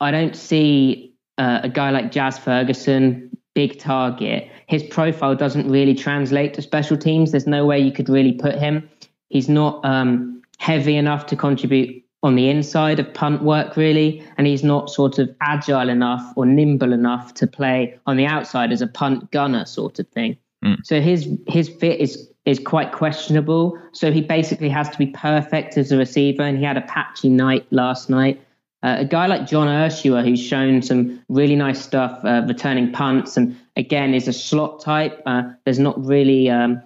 I 0.00 0.10
don't 0.10 0.34
see 0.34 1.14
uh, 1.38 1.60
a 1.62 1.68
guy 1.68 1.90
like 1.90 2.10
Jazz 2.10 2.38
Ferguson, 2.38 3.30
big 3.54 3.78
target. 3.78 4.50
His 4.66 4.82
profile 4.82 5.34
doesn't 5.34 5.68
really 5.70 5.94
translate 5.94 6.54
to 6.54 6.62
special 6.62 6.96
teams. 6.96 7.30
There's 7.30 7.46
no 7.46 7.64
way 7.64 7.78
you 7.78 7.92
could 7.92 8.08
really 8.08 8.32
put 8.32 8.56
him. 8.56 8.88
He's 9.30 9.48
not 9.48 9.82
um, 9.84 10.42
heavy 10.58 10.96
enough 10.96 11.26
to 11.26 11.36
contribute 11.36 12.04
on 12.22 12.34
the 12.34 12.50
inside 12.50 13.00
of 13.00 13.12
punt 13.14 13.42
work, 13.42 13.76
really, 13.76 14.22
and 14.36 14.46
he's 14.46 14.62
not 14.62 14.90
sort 14.90 15.18
of 15.18 15.34
agile 15.40 15.88
enough 15.88 16.32
or 16.36 16.44
nimble 16.44 16.92
enough 16.92 17.32
to 17.34 17.46
play 17.46 17.98
on 18.06 18.18
the 18.18 18.26
outside 18.26 18.72
as 18.72 18.82
a 18.82 18.86
punt 18.86 19.30
gunner 19.30 19.64
sort 19.64 19.98
of 19.98 20.06
thing. 20.08 20.36
Mm. 20.62 20.84
So 20.84 21.00
his 21.00 21.26
his 21.46 21.68
fit 21.68 21.98
is 21.98 22.28
is 22.44 22.58
quite 22.58 22.92
questionable. 22.92 23.78
So 23.92 24.12
he 24.12 24.20
basically 24.20 24.68
has 24.68 24.90
to 24.90 24.98
be 24.98 25.06
perfect 25.06 25.78
as 25.78 25.92
a 25.92 25.96
receiver, 25.96 26.42
and 26.42 26.58
he 26.58 26.64
had 26.64 26.76
a 26.76 26.82
patchy 26.82 27.30
night 27.30 27.66
last 27.70 28.10
night. 28.10 28.40
Uh, 28.82 28.96
a 28.98 29.04
guy 29.04 29.26
like 29.26 29.46
John 29.46 29.66
Ursua, 29.66 30.24
who's 30.24 30.40
shown 30.40 30.80
some 30.82 31.22
really 31.28 31.56
nice 31.56 31.82
stuff 31.82 32.22
uh, 32.24 32.44
returning 32.46 32.92
punts, 32.92 33.38
and 33.38 33.56
again 33.76 34.12
is 34.12 34.28
a 34.28 34.32
slot 34.32 34.82
type. 34.82 35.22
Uh, 35.24 35.44
there's 35.64 35.78
not 35.78 36.02
really 36.04 36.50
um, 36.50 36.82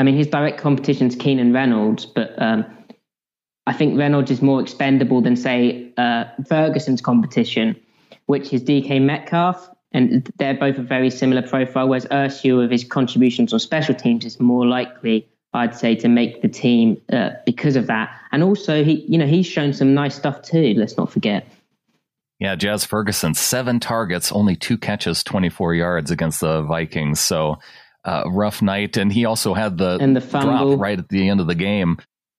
I 0.00 0.02
mean, 0.02 0.16
his 0.16 0.28
direct 0.28 0.58
competition 0.58 1.08
is 1.08 1.14
Keenan 1.14 1.52
Reynolds, 1.52 2.06
but 2.06 2.32
um, 2.40 2.64
I 3.66 3.74
think 3.74 3.98
Reynolds 3.98 4.30
is 4.30 4.40
more 4.40 4.58
expendable 4.58 5.20
than, 5.20 5.36
say, 5.36 5.92
uh, 5.98 6.24
Ferguson's 6.48 7.02
competition, 7.02 7.78
which 8.24 8.50
is 8.54 8.62
DK 8.62 9.02
Metcalf. 9.02 9.68
And 9.92 10.26
they're 10.38 10.54
both 10.54 10.78
a 10.78 10.82
very 10.82 11.10
similar 11.10 11.42
profile, 11.42 11.86
whereas 11.86 12.06
Ursua, 12.06 12.62
with 12.62 12.70
his 12.70 12.82
contributions 12.82 13.52
on 13.52 13.58
special 13.58 13.94
teams, 13.94 14.24
is 14.24 14.40
more 14.40 14.66
likely, 14.66 15.28
I'd 15.52 15.76
say, 15.76 15.96
to 15.96 16.08
make 16.08 16.40
the 16.40 16.48
team 16.48 16.98
uh, 17.12 17.32
because 17.44 17.76
of 17.76 17.86
that. 17.88 18.10
And 18.32 18.42
also, 18.42 18.82
he, 18.82 19.04
you 19.06 19.18
know, 19.18 19.26
he's 19.26 19.46
shown 19.46 19.74
some 19.74 19.92
nice 19.92 20.14
stuff 20.14 20.40
too. 20.40 20.72
Let's 20.78 20.96
not 20.96 21.12
forget. 21.12 21.46
Yeah, 22.38 22.56
Jazz 22.56 22.86
Ferguson, 22.86 23.34
seven 23.34 23.80
targets, 23.80 24.32
only 24.32 24.56
two 24.56 24.78
catches, 24.78 25.22
24 25.22 25.74
yards 25.74 26.10
against 26.10 26.40
the 26.40 26.62
Vikings. 26.62 27.20
So 27.20 27.58
uh, 28.04 28.24
rough 28.26 28.62
night. 28.62 28.96
And 28.96 29.12
he 29.12 29.24
also 29.24 29.54
had 29.54 29.78
the, 29.78 29.98
and 30.00 30.16
the 30.16 30.20
fumble. 30.20 30.70
drop 30.70 30.80
right 30.80 30.98
at 30.98 31.08
the 31.08 31.28
end 31.28 31.40
of 31.40 31.46
the 31.46 31.54
game. 31.54 31.98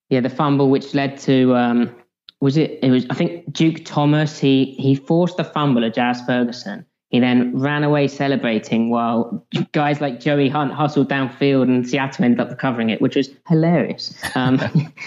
Yeah, 0.10 0.20
the 0.20 0.30
fumble, 0.30 0.70
which 0.70 0.94
led 0.94 1.18
to, 1.20 1.56
um, 1.56 1.96
was 2.41 2.58
it, 2.58 2.80
it 2.82 2.91
was, 2.91 3.06
I 3.10 3.13
think 3.13 3.51
Duke 3.53 3.86
Thomas, 3.86 4.38
he, 4.38 4.75
he 4.77 4.96
forced 4.96 5.38
the 5.38 5.44
fumble 5.44 5.86
at 5.86 5.94
Jazz 5.94 6.22
Ferguson. 6.22 6.86
He 7.12 7.20
then 7.20 7.58
ran 7.60 7.84
away 7.84 8.08
celebrating 8.08 8.89
while 8.89 9.46
guys 9.74 10.00
like 10.00 10.22
Joey 10.22 10.48
Hunt 10.48 10.72
hustled 10.72 11.10
downfield 11.10 11.63
and 11.63 11.88
Seattle 11.88 12.24
ended 12.24 12.39
up 12.39 12.50
recovering 12.50 12.89
it, 12.89 13.01
which 13.01 13.18
was 13.18 13.30
hilarious. 13.50 14.13
Um, 14.34 14.58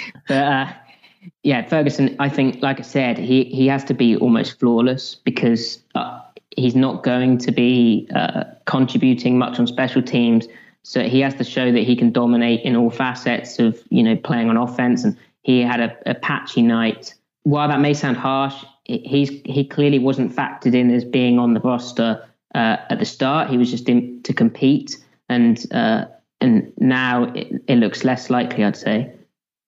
but 0.29 0.37
uh, 0.37 0.73
yeah, 1.43 1.67
Ferguson, 1.67 2.15
I 2.19 2.29
think, 2.29 2.63
like 2.63 2.79
I 2.79 2.83
said, 2.83 3.17
he, 3.17 3.45
he 3.45 3.67
has 3.69 3.85
to 3.85 3.95
be 3.95 4.17
almost 4.17 4.61
flawless 4.61 5.15
because 5.15 5.83
uh, 5.95 6.21
he's 6.57 6.75
not 6.75 7.03
going 7.03 7.39
to 7.39 7.53
be 7.53 8.09
uh, 8.15 8.45
contributing 8.67 9.39
much 9.39 9.59
on 9.59 9.67
special 9.67 10.03
teams. 10.03 10.47
So 10.83 11.03
he 11.03 11.21
has 11.21 11.35
to 11.37 11.45
show 11.45 11.73
that 11.73 11.83
he 11.83 11.97
can 11.97 12.13
dominate 12.13 12.61
in 12.63 12.77
all 12.77 12.91
facets 12.91 13.59
of, 13.59 13.83
you 13.91 14.03
know, 14.03 14.17
playing 14.17 14.51
on 14.51 14.57
offense. 14.57 15.05
And 15.05 15.17
he 15.43 15.61
had 15.61 15.81
a, 15.81 15.97
a 16.07 16.15
patchy 16.15 16.63
night. 16.63 17.15
While 17.45 17.69
that 17.69 17.81
may 17.81 17.95
sound 17.95 18.17
harsh, 18.17 18.55
he's 18.85 19.31
he 19.45 19.65
clearly 19.65 19.99
wasn't 19.99 20.35
factored 20.35 20.75
in 20.75 20.91
as 20.91 21.05
being 21.05 21.39
on 21.39 21.55
the 21.55 21.61
roster 21.61 22.27
uh, 22.55 22.77
at 22.89 22.99
the 22.99 23.05
start. 23.05 23.51
He 23.51 23.59
was 23.59 23.71
just 23.71 23.89
in 23.89 24.23
to 24.23 24.33
compete, 24.33 24.97
and 25.29 25.65
uh, 25.73 26.07
and 26.41 26.73
now 26.79 27.25
it, 27.35 27.63
it 27.67 27.77
looks 27.77 28.05
less 28.05 28.31
likely, 28.31 28.65
I'd 28.65 28.77
say 28.77 29.13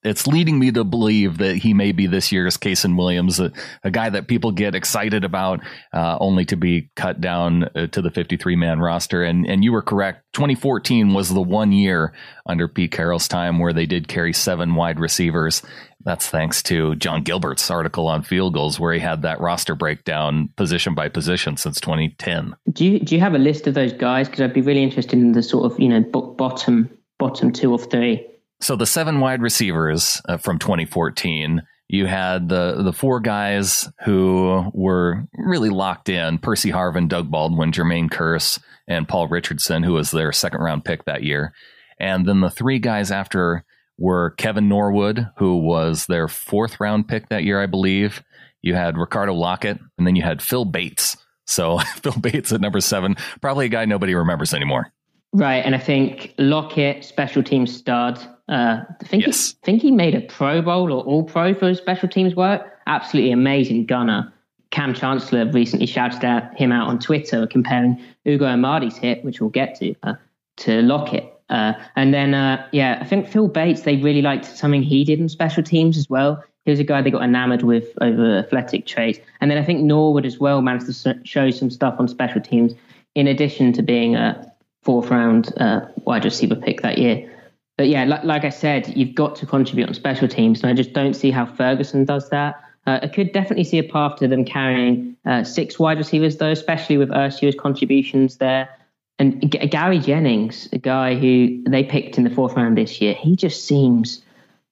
it's 0.07 0.27
leading 0.27 0.59
me 0.59 0.71
to 0.73 0.85
believe 0.85 1.39
that 1.39 1.57
he 1.57 1.75
may 1.75 1.93
be 1.93 2.07
this 2.07 2.31
year's 2.31 2.57
Kasen 2.57 2.97
Williams, 2.97 3.41
a, 3.41 3.53
a 3.83 3.91
guy 3.91 4.09
that 4.09 4.29
people 4.29 4.53
get 4.53 4.75
excited 4.75 5.25
about, 5.25 5.61
uh, 5.93 6.17
only 6.21 6.45
to 6.47 6.57
be 6.57 6.91
cut 6.95 7.21
down 7.21 7.65
uh, 7.65 7.89
to 7.89 8.01
the 8.01 8.11
53 8.11 8.57
man 8.57 8.79
roster. 8.79 9.23
And 9.23 9.47
and 9.47 9.65
you 9.65 9.73
were 9.73 9.83
correct. 9.83 10.25
2014 10.35 11.13
was 11.13 11.33
the 11.33 11.43
one 11.43 11.73
year 11.73 12.13
under 12.47 12.69
Pete 12.69 12.93
Carroll's 12.93 13.29
time 13.29 13.59
where 13.59 13.73
they 13.73 13.87
did 13.87 14.09
carry 14.09 14.33
seven 14.33 14.75
wide 14.75 15.01
receivers. 15.01 15.63
That's 16.05 16.29
thanks 16.29 16.63
to 16.65 16.95
John 16.95 17.23
Gilbert's 17.23 17.69
article 17.69 18.07
on 18.07 18.23
Field 18.23 18.55
Gulls, 18.55 18.79
where 18.79 18.93
he 18.93 19.01
had 19.01 19.23
that 19.23 19.41
roster 19.41 19.75
breakdown 19.75 20.51
position 20.55 20.95
by 20.95 21.09
position 21.09 21.57
since 21.57 21.81
2010. 21.81 22.55
Do 22.71 22.85
you 22.85 23.01
do 23.01 23.17
you 23.17 23.21
have 23.21 23.35
a 23.35 23.39
list 23.39 23.67
of 23.67 23.75
those 23.75 23.93
guys? 23.93 24.29
Because 24.29 24.43
I'd 24.43 24.55
be 24.55 24.61
really 24.61 24.85
interested 24.85 25.19
in 25.19 25.33
the 25.33 25.43
sort 25.43 25.71
of 25.73 25.81
you 25.81 25.89
know 25.89 26.01
bottom 26.03 26.91
bottom 27.19 27.53
two 27.53 27.73
or 27.73 27.79
three. 27.79 28.25
So 28.61 28.77
the 28.77 28.87
seven 28.87 29.21
wide 29.21 29.43
receivers 29.43 30.21
uh, 30.29 30.39
from 30.39 30.59
2014, 30.59 31.63
you 31.89 32.07
had 32.07 32.49
the 32.49 32.83
the 32.83 32.93
four 32.93 33.21
guys 33.21 33.89
who 34.05 34.71
were 34.73 35.27
really 35.35 35.71
locked 35.71 36.09
in: 36.09 36.39
Percy 36.39 36.71
Harvin, 36.71 37.09
Doug 37.09 37.31
Baldwin, 37.31 37.71
Jermaine 37.71 38.11
Kearse, 38.11 38.59
and 38.89 39.09
Paul 39.09 39.29
Richardson, 39.29 39.83
who 39.83 39.93
was 39.93 40.11
their 40.11 40.33
second 40.33 40.61
round 40.61 40.85
pick 40.85 41.05
that 41.05 41.23
year. 41.23 41.53
And 41.99 42.27
then 42.27 42.41
the 42.41 42.51
three 42.51 42.79
guys 42.79 43.11
after 43.11 43.65
were 43.99 44.31
Kevin 44.31 44.69
Norwood, 44.69 45.29
who 45.39 45.59
was 45.59 46.07
their 46.07 46.29
fourth 46.29 46.81
round 46.81 47.09
pick 47.09 47.29
that 47.29 47.45
year, 47.45 47.63
I 47.63 47.67
believe. 47.67 48.23
You 48.63 48.75
had 48.75 48.99
Ricardo 48.99 49.35
Lockette, 49.35 49.79
and 49.97 50.07
then 50.07 50.17
you 50.17 50.23
had 50.23 50.43
Phil 50.43 50.65
Bates. 50.65 51.17
So 51.47 51.79
Phil 52.03 52.19
Bates 52.21 52.53
at 52.53 52.61
number 52.61 52.81
seven, 52.81 53.17
probably 53.41 53.67
a 53.67 53.71
guy 53.71 53.85
nobody 53.85 54.15
remembers 54.15 54.53
anymore. 54.53 54.93
Right, 55.37 55.63
and 55.65 55.75
I 55.75 55.79
think 55.79 56.35
Lockette, 56.39 57.05
special 57.05 57.43
team 57.43 57.67
stud. 57.67 58.19
Uh, 58.49 58.81
I 58.89 59.05
think 59.05 59.27
yes. 59.27 59.51
he, 59.51 59.57
think 59.65 59.83
he 59.83 59.91
made 59.91 60.15
a 60.15 60.23
Pro 60.23 60.63
Bowl 60.63 60.91
or 60.91 61.03
All 61.05 61.25
Pro 61.25 61.53
for 61.53 61.69
his 61.69 61.77
special 61.77 62.09
teams 62.09 62.35
work. 62.35 62.63
Absolutely 62.87 63.33
amazing 63.33 63.85
gunner. 63.85 64.33
Kam 64.71 64.95
Chancellor 64.95 65.45
recently 65.53 65.85
shouted 65.85 66.25
at 66.25 66.57
him 66.59 66.73
out 66.73 66.89
on 66.89 66.99
Twitter 66.99 67.47
comparing 67.47 68.01
Ugo 68.27 68.47
Amadi's 68.47 68.97
hit, 68.97 69.23
which 69.27 69.41
we'll 69.41 69.51
get 69.51 69.79
to, 69.81 69.95
uh, 70.05 70.15
to 70.57 70.81
Lockette. 70.83 71.31
Uh, 71.51 71.75
and 71.97 72.15
then, 72.15 72.33
uh, 72.33 72.67
yeah, 72.73 72.99
I 73.03 73.05
think 73.05 73.29
Phil 73.29 73.47
Bates, 73.47 73.83
they 73.83 73.97
really 73.97 74.23
liked 74.23 74.47
something 74.47 74.83
he 74.83 75.05
did 75.05 75.19
in 75.19 75.29
special 75.29 75.63
teams 75.63 75.99
as 75.99 76.09
well. 76.09 76.43
He 76.65 76.71
was 76.71 76.81
a 76.81 76.85
guy 76.85 77.03
they 77.03 77.11
got 77.11 77.23
enamored 77.23 77.63
with 77.63 77.91
over 78.01 78.39
athletic 78.39 78.87
traits. 78.87 79.19
And 79.43 79.51
then 79.51 79.59
I 79.59 79.65
think 79.65 79.83
Norwood 79.83 80.25
as 80.25 80.39
well 80.39 80.63
managed 80.63 80.87
to 80.91 81.21
show 81.25 81.51
some 81.51 81.71
stuff 81.71 81.97
on 81.99 82.09
special 82.09 82.41
teams, 82.41 82.73
in 83.15 83.27
addition 83.27 83.73
to 83.75 83.83
being 83.83 84.17
a, 84.17 84.53
fourth 84.87 85.11
round 85.11 85.53
uh, 85.59 85.81
wide 86.05 86.25
receiver 86.25 86.55
pick 86.55 86.81
that 86.83 86.97
year. 86.97 87.29
But 87.77 87.89
yeah, 87.89 88.05
like, 88.05 88.25
like, 88.25 88.45
I 88.45 88.51
said, 88.51 88.97
you've 88.97 89.15
got 89.15 89.35
to 89.37 89.47
contribute 89.47 89.89
on 89.89 89.95
special 89.95 90.29
teams, 90.29 90.63
and 90.63 90.71
I 90.71 90.75
just 90.75 90.93
don't 90.93 91.15
see 91.15 91.31
how 91.31 91.45
Ferguson 91.45 92.07
does 92.07 92.31
that. 92.31 92.63
Uh, 92.87 93.01
I 93.03 93.09
could 93.09 93.33
definitely 93.33 93.65
see 93.65 93.79
a 93.79 93.83
path 93.83 94.17
to 94.21 94.29
them 94.29 94.45
carrying 94.45 95.17
uh, 95.27 95.43
six 95.43 95.79
wide 95.79 95.99
receivers, 95.99 96.37
though, 96.37 96.53
especially 96.53 96.97
with 96.97 97.11
Ursua's 97.11 97.57
contributions 97.57 98.37
there. 98.37 98.69
And 99.19 99.43
G- 99.53 99.67
Gary 99.67 99.99
Jennings, 99.99 100.69
a 100.73 100.79
guy 100.79 101.17
who 101.17 101.63
they 101.69 101.83
picked 101.83 102.17
in 102.17 102.25
the 102.25 102.31
fourth 102.31 102.55
round 102.55 102.79
this 102.79 103.01
year, 103.01 103.13
he 103.13 103.35
just 103.35 103.67
seems 103.67 104.23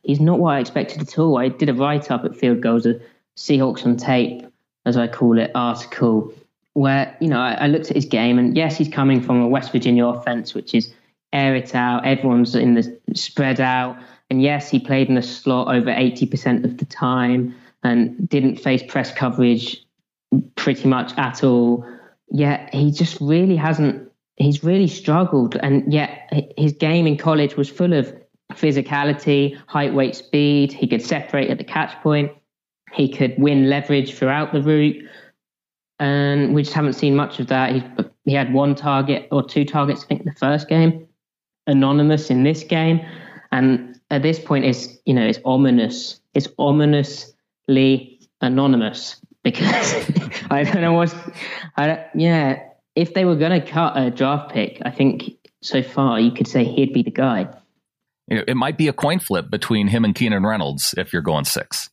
he's 0.05 0.21
not 0.21 0.39
what 0.39 0.55
I 0.55 0.61
expected 0.61 1.03
at 1.03 1.19
all. 1.19 1.37
I 1.37 1.49
did 1.49 1.69
a 1.69 1.75
write 1.75 2.11
up 2.11 2.25
at 2.25 2.37
Field 2.37 2.61
Gulls, 2.61 2.87
a 2.87 3.01
Seahawks 3.37 3.85
on 3.85 3.97
tape, 3.97 4.47
as 4.87 4.97
I 4.97 5.09
call 5.09 5.39
it, 5.39 5.51
article 5.55 6.33
where 6.75 7.17
you 7.21 7.29
know 7.29 7.39
I, 7.39 7.53
I, 7.53 7.67
looked 7.69 7.91
at 7.91 7.97
his 7.97 8.05
game, 8.05 8.39
and 8.39 8.57
yes, 8.57 8.77
he's 8.77 8.89
coming 8.89 9.21
from 9.21 9.41
a 9.41 9.49
West 9.49 9.73
Virginia 9.73 10.07
offense, 10.07 10.55
which 10.55 10.75
is 10.75 10.93
air 11.33 11.57
it 11.57 11.75
out, 11.75 12.05
everyone's 12.05 12.55
in 12.55 12.75
the 12.75 13.01
spread 13.15 13.61
out, 13.61 13.97
and 14.29 14.43
yes, 14.43 14.71
he 14.71 14.79
played 14.79 15.09
in 15.09 15.15
the 15.15 15.23
slot 15.23 15.75
over 15.75 15.91
eighty 15.91 16.27
percent 16.27 16.65
of 16.65 16.77
the 16.79 16.85
time 16.85 17.55
and 17.83 18.29
didn't 18.29 18.57
face 18.57 18.83
press 18.87 19.13
coverage 19.13 19.85
pretty 20.57 20.89
much 20.89 21.13
at 21.17 21.45
all. 21.45 21.87
Yet 22.31 22.73
he 22.75 22.91
just 22.91 23.21
really 23.21 23.57
hasn't. 23.57 24.11
He's 24.37 24.65
really 24.65 24.89
struggled, 24.89 25.57
and 25.57 25.93
yet 25.93 26.33
his 26.57 26.73
game 26.73 27.07
in 27.07 27.17
college 27.17 27.57
was 27.57 27.71
full 27.71 27.93
of 27.93 28.13
physicality, 28.53 29.57
height, 29.69 29.95
weight, 29.95 30.17
speed. 30.17 30.73
He 30.73 30.89
could 30.89 31.03
separate 31.03 31.51
at 31.51 31.59
the 31.59 31.65
catch 31.65 31.95
point. 32.03 32.33
He 32.93 33.09
could 33.09 33.37
win 33.39 33.71
leverage 33.71 34.15
throughout 34.15 34.53
the 34.53 34.63
route 34.63 35.05
and 35.99 36.55
we 36.55 36.63
just 36.63 36.75
haven't 36.75 36.95
seen 36.95 37.15
much 37.15 37.41
of 37.41 37.47
that. 37.49 37.75
He, 37.75 37.83
he 38.25 38.35
had 38.35 38.53
one 38.53 38.75
target 38.75 39.29
or 39.31 39.43
two 39.43 39.65
targets, 39.65 40.05
I 40.05 40.07
think, 40.07 40.21
in 40.21 40.27
the 40.27 40.35
first 40.35 40.69
game, 40.69 41.07
anonymous 41.67 42.31
in 42.31 42.43
this 42.43 42.63
game, 42.63 43.01
and 43.53 43.99
at 44.11 44.23
this 44.23 44.39
point, 44.39 44.65
it's 44.65 44.89
you 45.05 45.15
know 45.15 45.27
it's 45.27 45.39
ominous. 45.45 46.21
It's 46.35 46.49
ominously 46.59 48.21
anonymous 48.41 49.21
because 49.43 49.95
I 50.51 50.65
don't 50.65 50.83
know 50.83 50.93
what. 50.93 51.15
I 51.77 51.87
don't, 51.87 52.01
yeah, 52.15 52.61
if 52.97 53.15
they 53.15 53.25
were 53.25 53.37
going 53.37 53.61
to 53.61 53.67
cut 53.67 53.97
a 53.97 54.11
draft 54.11 54.53
pick, 54.53 54.81
I 54.85 54.91
think 54.91 55.37
so 55.63 55.83
far 55.83 56.21
you 56.21 56.31
could 56.31 56.49
say 56.49 56.65
he'd 56.65 56.93
be 56.93 57.03
the 57.03 57.11
guy. 57.11 57.49
It 58.29 58.57
might 58.57 58.79
be 58.79 58.89
a 58.89 58.93
coin 58.93 59.19
flip 59.19 59.51
between 59.51 59.89
him 59.89 60.05
and 60.05 60.15
Keenan 60.15 60.47
Reynolds 60.47 60.95
if 60.97 61.13
you're 61.13 61.23
going 61.23 61.45
six. 61.45 61.91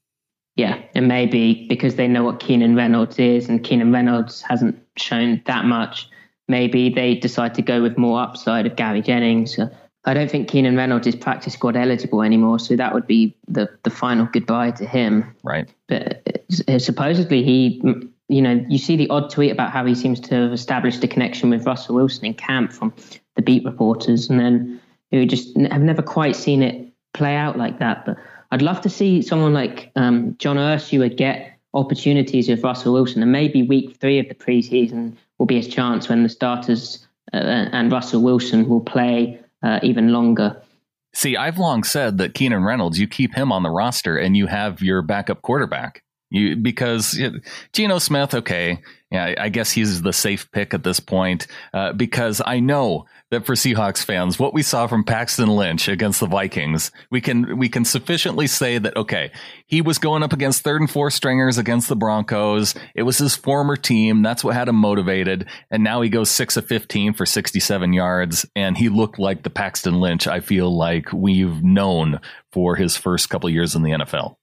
Yeah, 0.56 0.82
and 0.94 1.08
maybe 1.08 1.66
because 1.70 1.96
they 1.96 2.08
know 2.08 2.24
what 2.24 2.40
Keenan 2.40 2.76
Reynolds 2.76 3.18
is, 3.20 3.48
and 3.48 3.64
Keenan 3.64 3.92
Reynolds 3.92 4.42
hasn't 4.42 4.78
shown 4.98 5.42
that 5.46 5.66
much, 5.66 6.10
maybe 6.48 6.90
they 6.90 7.16
decide 7.16 7.56
to 7.56 7.62
go 7.62 7.82
with 7.82 7.98
more 7.98 8.22
upside 8.22 8.66
of 8.66 8.76
Gary 8.76 9.02
Jennings. 9.02 9.58
I 10.04 10.14
don't 10.14 10.30
think 10.30 10.50
Keenan 10.50 10.76
Reynolds 10.76 11.08
is 11.08 11.16
practice 11.16 11.54
squad 11.54 11.76
eligible 11.76 12.22
anymore, 12.22 12.60
so 12.60 12.76
that 12.76 12.94
would 12.94 13.08
be 13.08 13.36
the 13.48 13.70
the 13.84 13.90
final 13.90 14.26
goodbye 14.26 14.72
to 14.72 14.86
him. 14.86 15.36
Right. 15.44 15.70
But 15.88 16.22
uh, 16.68 16.80
supposedly 16.80 17.44
he, 17.44 17.82
you 18.28 18.42
know, 18.42 18.66
you 18.68 18.78
see 18.78 18.96
the 18.98 19.10
odd 19.10 19.30
tweet 19.30 19.52
about 19.52 19.72
how 19.72 19.86
he 19.86 19.96
seems 19.96 20.20
to 20.22 20.36
have 20.36 20.54
established 20.54 21.04
a 21.04 21.08
connection 21.08 21.50
with 21.50 21.66
Russell 21.66 21.96
Wilson 21.96 22.26
in 22.26 22.34
camp 22.34 22.74
from 22.74 22.94
the 23.36 23.42
beat 23.42 23.64
reporters, 23.64 24.30
and 24.30 24.40
then 24.40 24.82
who 25.12 25.26
just 25.26 25.56
have 25.58 25.82
never 25.82 26.02
quite 26.02 26.36
seen 26.36 26.64
it 26.64 26.92
play 27.14 27.36
out 27.36 27.58
like 27.58 27.80
that. 27.80 28.06
But 28.06 28.18
I'd 28.52 28.62
love 28.62 28.82
to 28.82 28.90
see 28.90 29.22
someone 29.22 29.54
like 29.54 29.92
um, 29.96 30.36
John 30.38 30.58
Ursua 30.58 31.16
get 31.16 31.58
opportunities 31.74 32.50
with 32.50 32.64
Russell 32.64 32.94
Wilson, 32.94 33.22
and 33.22 33.32
maybe 33.32 33.64
week 33.64 33.98
three 33.98 34.20
of 34.20 34.28
the 34.28 34.36
preseason 34.36 35.14
will 35.38 35.46
be 35.46 35.56
his 35.56 35.68
chance 35.68 36.10
when 36.10 36.24
the 36.24 36.30
starters 36.30 37.08
uh, 37.34 37.38
and 37.38 37.92
Russell 37.92 38.22
Wilson 38.22 38.68
will 38.68 38.82
play 38.82 39.40
uh, 39.64 39.80
even 39.82 40.10
longer. 40.10 40.62
See, 41.14 41.36
I've 41.36 41.58
long 41.58 41.84
said 41.84 42.18
that 42.18 42.34
Keenan 42.34 42.64
Reynolds, 42.64 43.00
you 43.00 43.08
keep 43.08 43.36
him 43.36 43.52
on 43.52 43.64
the 43.64 43.70
roster 43.70 44.18
and 44.18 44.36
you 44.36 44.48
have 44.48 44.82
your 44.82 45.02
backup 45.02 45.42
quarterback. 45.42 46.04
You 46.32 46.56
because 46.56 47.20
Geno 47.74 48.00
Smith, 48.00 48.34
okay, 48.34 48.80
yeah, 49.12 49.36
I 49.38 49.50
guess 49.50 49.70
he's 49.72 50.02
the 50.02 50.14
safe 50.14 50.50
pick 50.54 50.74
at 50.74 50.84
this 50.84 51.02
point 51.02 51.46
uh, 51.74 51.92
because 51.92 52.42
I 52.46 52.62
know 52.62 53.06
that 53.32 53.46
for 53.46 53.56
Seahawks 53.56 54.06
fans, 54.06 54.40
what 54.40 54.54
we 54.54 54.64
saw 54.64 54.88
from 54.88 55.04
Paxton 55.04 55.50
Lynch 55.50 55.90
against 55.90 56.22
the 56.22 56.28
Vikings, 56.28 56.92
we 57.10 57.20
can 57.20 57.58
we 57.58 57.68
can 57.68 57.84
sufficiently 57.84 58.48
say 58.48 58.78
that 58.78 58.96
okay, 58.96 59.32
he 59.66 59.82
was 59.82 59.98
going 59.98 60.24
up 60.24 60.32
against 60.32 60.64
third 60.64 60.80
and 60.80 60.90
fourth 60.90 61.14
stringers 61.14 61.58
against 61.58 61.90
the 61.90 61.98
Broncos. 61.98 62.74
It 62.96 63.04
was 63.04 63.18
his 63.18 63.36
former 63.36 63.76
team. 63.76 64.22
That's 64.22 64.46
what 64.46 64.56
had 64.56 64.70
him 64.70 64.78
motivated. 64.78 65.46
And 65.70 65.84
now 65.84 66.00
he 66.00 66.10
goes 66.10 66.30
six 66.30 66.56
of 66.56 66.66
fifteen 66.66 67.12
for 67.12 67.26
sixty 67.26 67.60
seven 67.60 67.92
yards, 67.92 68.46
and 68.56 68.78
he 68.78 68.88
looked 68.88 69.20
like 69.20 69.44
the 69.44 69.50
Paxton 69.50 70.00
Lynch 70.00 70.28
I 70.28 70.40
feel 70.40 70.74
like 70.74 71.12
we've 71.12 71.62
known 71.62 72.22
for 72.54 72.78
his 72.78 72.96
first 72.96 73.30
couple 73.30 73.50
years 73.50 73.76
in 73.76 73.84
the 73.84 73.92
NFL. 73.92 74.38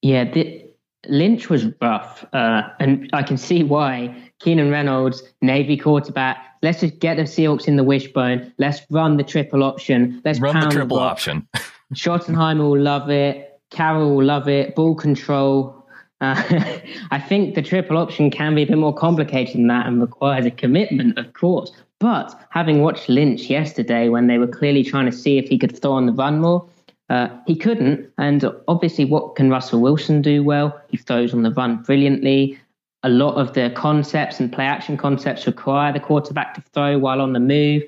Yeah, 0.00 0.24
the, 0.30 0.67
Lynch 1.08 1.48
was 1.48 1.66
rough, 1.80 2.24
uh, 2.32 2.62
and 2.80 3.08
I 3.12 3.22
can 3.22 3.36
see 3.36 3.62
why. 3.62 4.14
Keenan 4.40 4.70
Reynolds, 4.70 5.22
Navy 5.42 5.76
quarterback. 5.76 6.38
Let's 6.62 6.80
just 6.80 6.98
get 7.00 7.16
the 7.16 7.24
Seahawks 7.24 7.66
in 7.66 7.76
the 7.76 7.84
wishbone. 7.84 8.52
Let's 8.58 8.80
run 8.90 9.16
the 9.16 9.24
triple 9.24 9.62
option. 9.64 10.20
Let's 10.24 10.40
run 10.40 10.60
the 10.60 10.68
triple 10.68 10.98
the 10.98 11.02
option. 11.02 11.48
Schottenheimer 11.94 12.70
will 12.70 12.80
love 12.80 13.10
it. 13.10 13.60
Carroll 13.70 14.16
will 14.16 14.24
love 14.24 14.48
it. 14.48 14.74
Ball 14.74 14.94
control. 14.94 15.74
Uh, 16.20 16.42
I 17.10 17.18
think 17.18 17.54
the 17.54 17.62
triple 17.62 17.96
option 17.96 18.30
can 18.30 18.54
be 18.54 18.62
a 18.62 18.66
bit 18.66 18.78
more 18.78 18.94
complicated 18.94 19.56
than 19.56 19.66
that 19.68 19.86
and 19.86 20.00
requires 20.00 20.46
a 20.46 20.50
commitment, 20.50 21.18
of 21.18 21.32
course. 21.32 21.72
But 22.00 22.32
having 22.50 22.82
watched 22.82 23.08
Lynch 23.08 23.50
yesterday 23.50 24.08
when 24.08 24.28
they 24.28 24.38
were 24.38 24.46
clearly 24.46 24.84
trying 24.84 25.06
to 25.06 25.12
see 25.12 25.38
if 25.38 25.48
he 25.48 25.58
could 25.58 25.80
throw 25.80 25.92
on 25.92 26.06
the 26.06 26.12
run 26.12 26.40
more, 26.40 26.68
uh, 27.08 27.28
he 27.46 27.56
couldn't. 27.56 28.10
And 28.18 28.44
obviously, 28.66 29.04
what 29.04 29.36
can 29.36 29.50
Russell 29.50 29.80
Wilson 29.80 30.22
do 30.22 30.42
well? 30.42 30.78
He 30.88 30.96
throws 30.96 31.32
on 31.32 31.42
the 31.42 31.50
run 31.50 31.82
brilliantly. 31.82 32.58
A 33.02 33.08
lot 33.08 33.34
of 33.36 33.54
the 33.54 33.70
concepts 33.70 34.40
and 34.40 34.52
play 34.52 34.64
action 34.64 34.96
concepts 34.96 35.46
require 35.46 35.92
the 35.92 36.00
quarterback 36.00 36.54
to 36.54 36.62
throw 36.72 36.98
while 36.98 37.20
on 37.20 37.32
the 37.32 37.40
move. 37.40 37.82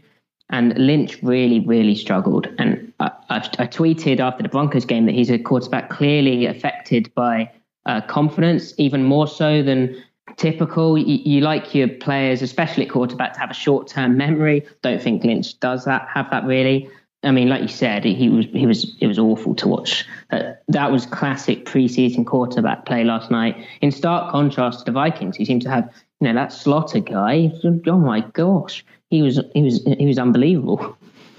And 0.51 0.77
Lynch 0.79 1.23
really, 1.23 1.61
really 1.61 1.95
struggled. 1.95 2.49
And 2.59 2.93
I, 2.99 3.11
I, 3.29 3.37
I 3.37 3.67
tweeted 3.67 4.21
after 4.21 4.43
the 4.43 4.49
Broncos 4.49 4.85
game 4.85 5.07
that 5.07 5.15
he's 5.15 5.31
a 5.31 5.39
quarterback 5.39 5.91
clearly 5.91 6.47
affected 6.47 7.13
by 7.15 7.51
uh, 7.87 8.01
confidence, 8.03 8.75
even 8.79 9.05
more 9.05 9.29
so 9.29 9.63
than 9.63 10.03
typical. 10.37 10.97
You, 10.99 11.21
you, 11.25 11.41
like 11.41 11.75
your 11.75 11.89
players, 11.89 12.43
especially 12.43 12.87
at 12.87 12.91
quarterback, 12.91 13.35
to 13.35 13.41
have 13.41 13.51
a 13.51 13.55
short 13.55 13.87
term 13.89 14.17
memory. 14.17 14.67
Don't 14.83 15.03
think 15.03 15.25
Lynch 15.25 15.59
does 15.61 15.85
that, 15.85 16.09
have 16.13 16.31
that 16.31 16.45
really. 16.45 16.89
I 17.23 17.33
mean, 17.33 17.49
like 17.49 17.61
you 17.61 17.69
said, 17.69 18.05
he 18.05 18.31
was 18.31 18.47
he 18.47 18.67
was 18.67 18.97
it 18.99 19.07
was 19.07 19.19
awful 19.19 19.55
to 19.57 19.69
watch. 19.69 20.07
Uh, 20.31 20.53
that 20.69 20.91
was 20.91 21.05
classic 21.05 21.67
preseason 21.67 22.25
quarterback 22.25 22.87
play 22.87 23.05
last 23.05 23.31
night. 23.31 23.57
In 23.83 23.91
stark 23.91 24.31
contrast 24.31 24.81
to 24.81 24.85
the 24.87 24.93
Vikings, 24.93 25.37
he 25.37 25.45
seemed 25.45 25.63
to 25.63 25.71
have 25.71 25.91
you 26.21 26.29
know 26.29 26.35
that 26.35 26.51
Sloter 26.51 27.05
guy. 27.05 27.53
Oh 27.91 27.99
my 27.99 28.21
gosh, 28.21 28.85
he 29.11 29.21
was 29.21 29.39
he 29.53 29.63
was 29.63 29.85
he 29.85 30.07
was 30.07 30.19
unbelievable. 30.19 30.97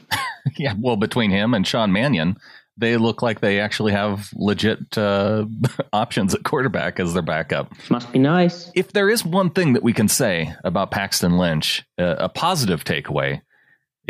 yeah, 0.57 0.75
well, 0.79 0.97
between 0.97 1.31
him 1.31 1.55
and 1.55 1.65
Sean 1.65 1.91
Mannion, 1.91 2.37
they 2.77 2.97
look 2.97 3.23
like 3.23 3.39
they 3.39 3.59
actually 3.59 3.91
have 3.91 4.29
legit 4.35 4.97
uh, 4.99 5.45
options 5.93 6.35
at 6.35 6.43
quarterback 6.43 6.99
as 6.99 7.15
their 7.15 7.23
backup. 7.23 7.71
Must 7.89 8.11
be 8.11 8.19
nice. 8.19 8.71
If 8.75 8.93
there 8.93 9.09
is 9.09 9.25
one 9.25 9.49
thing 9.49 9.73
that 9.73 9.81
we 9.81 9.93
can 9.93 10.07
say 10.07 10.53
about 10.63 10.91
Paxton 10.91 11.39
Lynch, 11.39 11.83
uh, 11.97 12.17
a 12.19 12.29
positive 12.29 12.83
takeaway 12.83 13.41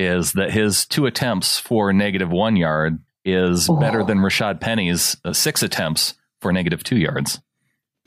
is 0.05 0.33
that 0.33 0.51
his 0.51 0.85
two 0.85 1.05
attempts 1.05 1.59
for 1.59 1.93
negative 1.93 2.29
one 2.29 2.55
yard 2.55 2.99
is 3.23 3.69
oh. 3.69 3.75
better 3.75 4.03
than 4.03 4.19
Rashaad 4.19 4.59
Penny's 4.59 5.17
uh, 5.23 5.33
six 5.33 5.63
attempts 5.63 6.15
for 6.39 6.51
negative 6.51 6.83
two 6.83 6.97
yards. 6.97 7.39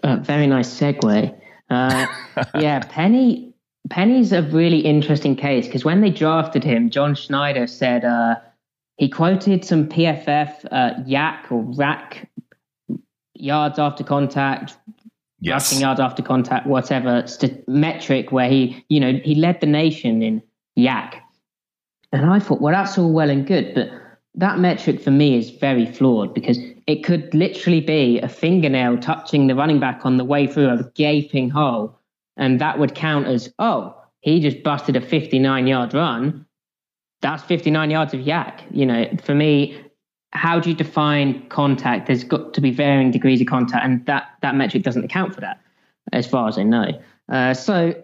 Uh, 0.02 0.16
very 0.16 0.46
nice 0.46 0.68
segue. 0.68 1.40
Uh, 1.70 2.06
yeah, 2.58 2.80
Penny. 2.80 3.52
Penny's 3.90 4.32
a 4.32 4.42
really 4.42 4.80
interesting 4.80 5.36
case 5.36 5.66
because 5.66 5.84
when 5.84 6.00
they 6.00 6.10
drafted 6.10 6.64
him, 6.64 6.88
John 6.88 7.14
Schneider 7.14 7.66
said 7.66 8.04
uh, 8.04 8.36
he 8.96 9.08
quoted 9.10 9.64
some 9.64 9.88
PFF 9.88 10.64
uh, 10.70 10.94
YAC 11.06 11.52
or 11.52 11.62
rack 11.76 12.30
yards 13.34 13.78
after 13.78 14.02
contact, 14.02 14.76
yes. 15.40 15.52
rushing 15.52 15.82
yards 15.82 16.00
after 16.00 16.22
contact, 16.22 16.66
whatever 16.66 17.26
st- 17.26 17.68
metric 17.68 18.32
where 18.32 18.48
he, 18.48 18.84
you 18.88 19.00
know, 19.00 19.20
he 19.22 19.34
led 19.34 19.60
the 19.60 19.66
nation 19.66 20.22
in 20.22 20.42
YAC 20.78 21.20
and 22.14 22.30
I 22.30 22.38
thought, 22.38 22.60
well, 22.60 22.72
that's 22.72 22.96
all 22.96 23.12
well 23.12 23.28
and 23.28 23.44
good, 23.44 23.74
but 23.74 23.90
that 24.36 24.60
metric 24.60 25.00
for 25.00 25.10
me 25.10 25.36
is 25.36 25.50
very 25.50 25.84
flawed 25.84 26.32
because 26.32 26.58
it 26.86 27.02
could 27.02 27.34
literally 27.34 27.80
be 27.80 28.20
a 28.20 28.28
fingernail 28.28 28.98
touching 28.98 29.48
the 29.48 29.56
running 29.56 29.80
back 29.80 30.06
on 30.06 30.16
the 30.16 30.24
way 30.24 30.46
through 30.46 30.68
a 30.68 30.90
gaping 30.94 31.50
hole. 31.50 31.98
And 32.36 32.60
that 32.60 32.78
would 32.78 32.94
count 32.94 33.26
as, 33.26 33.52
oh, 33.58 33.96
he 34.20 34.38
just 34.40 34.62
busted 34.62 34.94
a 34.94 35.00
59 35.00 35.66
yard 35.66 35.92
run. 35.92 36.46
That's 37.20 37.42
59 37.42 37.90
yards 37.90 38.14
of 38.14 38.20
YAC. 38.20 38.60
You 38.70 38.86
know, 38.86 39.10
for 39.24 39.34
me, 39.34 39.76
how 40.30 40.60
do 40.60 40.70
you 40.70 40.76
define 40.76 41.48
contact? 41.48 42.06
There's 42.06 42.22
got 42.22 42.54
to 42.54 42.60
be 42.60 42.70
varying 42.70 43.10
degrees 43.10 43.40
of 43.40 43.48
contact, 43.48 43.84
and 43.84 44.06
that, 44.06 44.28
that 44.42 44.54
metric 44.54 44.84
doesn't 44.84 45.04
account 45.04 45.34
for 45.34 45.40
that, 45.40 45.60
as 46.12 46.26
far 46.26 46.48
as 46.48 46.58
I 46.58 46.62
know. 46.62 46.90
Uh, 47.28 47.54
so 47.54 47.94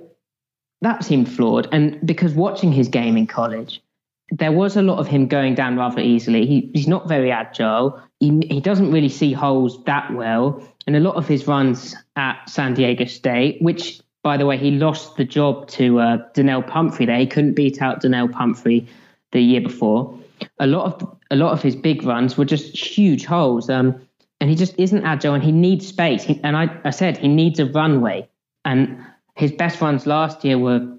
that 0.80 1.04
seemed 1.04 1.30
flawed. 1.30 1.68
And 1.70 2.04
because 2.04 2.34
watching 2.34 2.72
his 2.72 2.88
game 2.88 3.16
in 3.16 3.26
college, 3.26 3.80
there 4.30 4.52
was 4.52 4.76
a 4.76 4.82
lot 4.82 4.98
of 4.98 5.06
him 5.06 5.26
going 5.26 5.54
down 5.54 5.76
rather 5.76 6.00
easily. 6.00 6.46
He, 6.46 6.70
he's 6.72 6.86
not 6.86 7.08
very 7.08 7.30
agile. 7.30 8.00
He, 8.20 8.46
he 8.48 8.60
doesn't 8.60 8.90
really 8.90 9.08
see 9.08 9.32
holes 9.32 9.82
that 9.84 10.12
well. 10.14 10.62
And 10.86 10.96
a 10.96 11.00
lot 11.00 11.16
of 11.16 11.26
his 11.26 11.46
runs 11.46 11.94
at 12.16 12.48
San 12.48 12.74
Diego 12.74 13.04
State, 13.04 13.60
which, 13.60 14.00
by 14.22 14.36
the 14.36 14.46
way, 14.46 14.56
he 14.56 14.72
lost 14.72 15.16
the 15.16 15.24
job 15.24 15.68
to 15.68 16.00
uh, 16.00 16.18
Donnel 16.34 16.62
Pumphrey 16.62 17.06
there. 17.06 17.18
He 17.18 17.26
couldn't 17.26 17.54
beat 17.54 17.82
out 17.82 18.00
Donnel 18.00 18.28
Pumphrey 18.28 18.86
the 19.32 19.40
year 19.40 19.60
before. 19.60 20.18
A 20.58 20.66
lot 20.66 20.86
of 20.86 21.16
a 21.30 21.36
lot 21.36 21.52
of 21.52 21.62
his 21.62 21.76
big 21.76 22.02
runs 22.02 22.36
were 22.36 22.44
just 22.44 22.76
huge 22.76 23.24
holes. 23.24 23.68
Um, 23.68 24.00
and 24.40 24.48
he 24.48 24.56
just 24.56 24.74
isn't 24.78 25.04
agile 25.04 25.34
and 25.34 25.44
he 25.44 25.52
needs 25.52 25.86
space. 25.86 26.24
He, 26.24 26.40
and 26.42 26.56
I, 26.56 26.74
I 26.84 26.90
said 26.90 27.18
he 27.18 27.28
needs 27.28 27.60
a 27.60 27.66
runway. 27.66 28.28
And 28.64 29.04
his 29.36 29.52
best 29.52 29.80
runs 29.80 30.06
last 30.06 30.44
year 30.44 30.58
were 30.58 30.98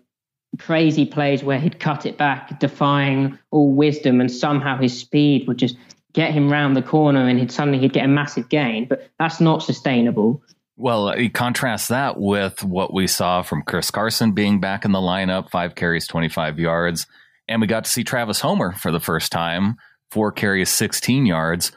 crazy 0.60 1.06
plays 1.06 1.44
where 1.44 1.60
he'd 1.60 1.80
cut 1.80 2.06
it 2.06 2.18
back, 2.18 2.60
defying 2.60 3.38
all 3.52 3.72
wisdom, 3.72 4.20
and 4.20 4.32
somehow 4.32 4.78
his 4.78 4.98
speed 4.98 5.48
would 5.48 5.58
just 5.58 5.78
get 6.14 6.34
him 6.34 6.52
round 6.52 6.76
the 6.76 6.82
corner, 6.82 7.28
and 7.28 7.40
he'd 7.40 7.52
suddenly 7.52 7.80
he'd 7.80 7.94
get 7.94 8.06
a 8.06 8.10
massive 8.10 8.50
gain. 8.50 8.88
But 8.88 9.10
that's 9.18 9.40
not 9.40 9.64
sustainable. 9.64 10.42
Well, 10.76 11.18
you 11.18 11.30
contrast 11.30 11.90
that 11.90 12.20
with 12.20 12.64
what 12.64 12.94
we 12.94 13.08
saw 13.08 13.44
from 13.44 13.62
Chris 13.64 13.92
Carson 13.92 14.32
being 14.34 14.60
back 14.60 14.84
in 14.84 14.92
the 14.92 15.00
lineup, 15.00 15.50
five 15.52 15.76
carries, 15.76 16.08
25 16.08 16.60
yards. 16.60 17.08
And 17.48 17.62
we 17.62 17.68
got 17.68 17.84
to 17.84 17.90
see 17.90 18.04
Travis 18.04 18.40
Homer 18.40 18.72
for 18.74 18.92
the 18.92 19.00
first 19.00 19.32
time, 19.32 19.76
four 20.10 20.32
carries, 20.32 20.70
16 20.70 21.26
yards. 21.26 21.72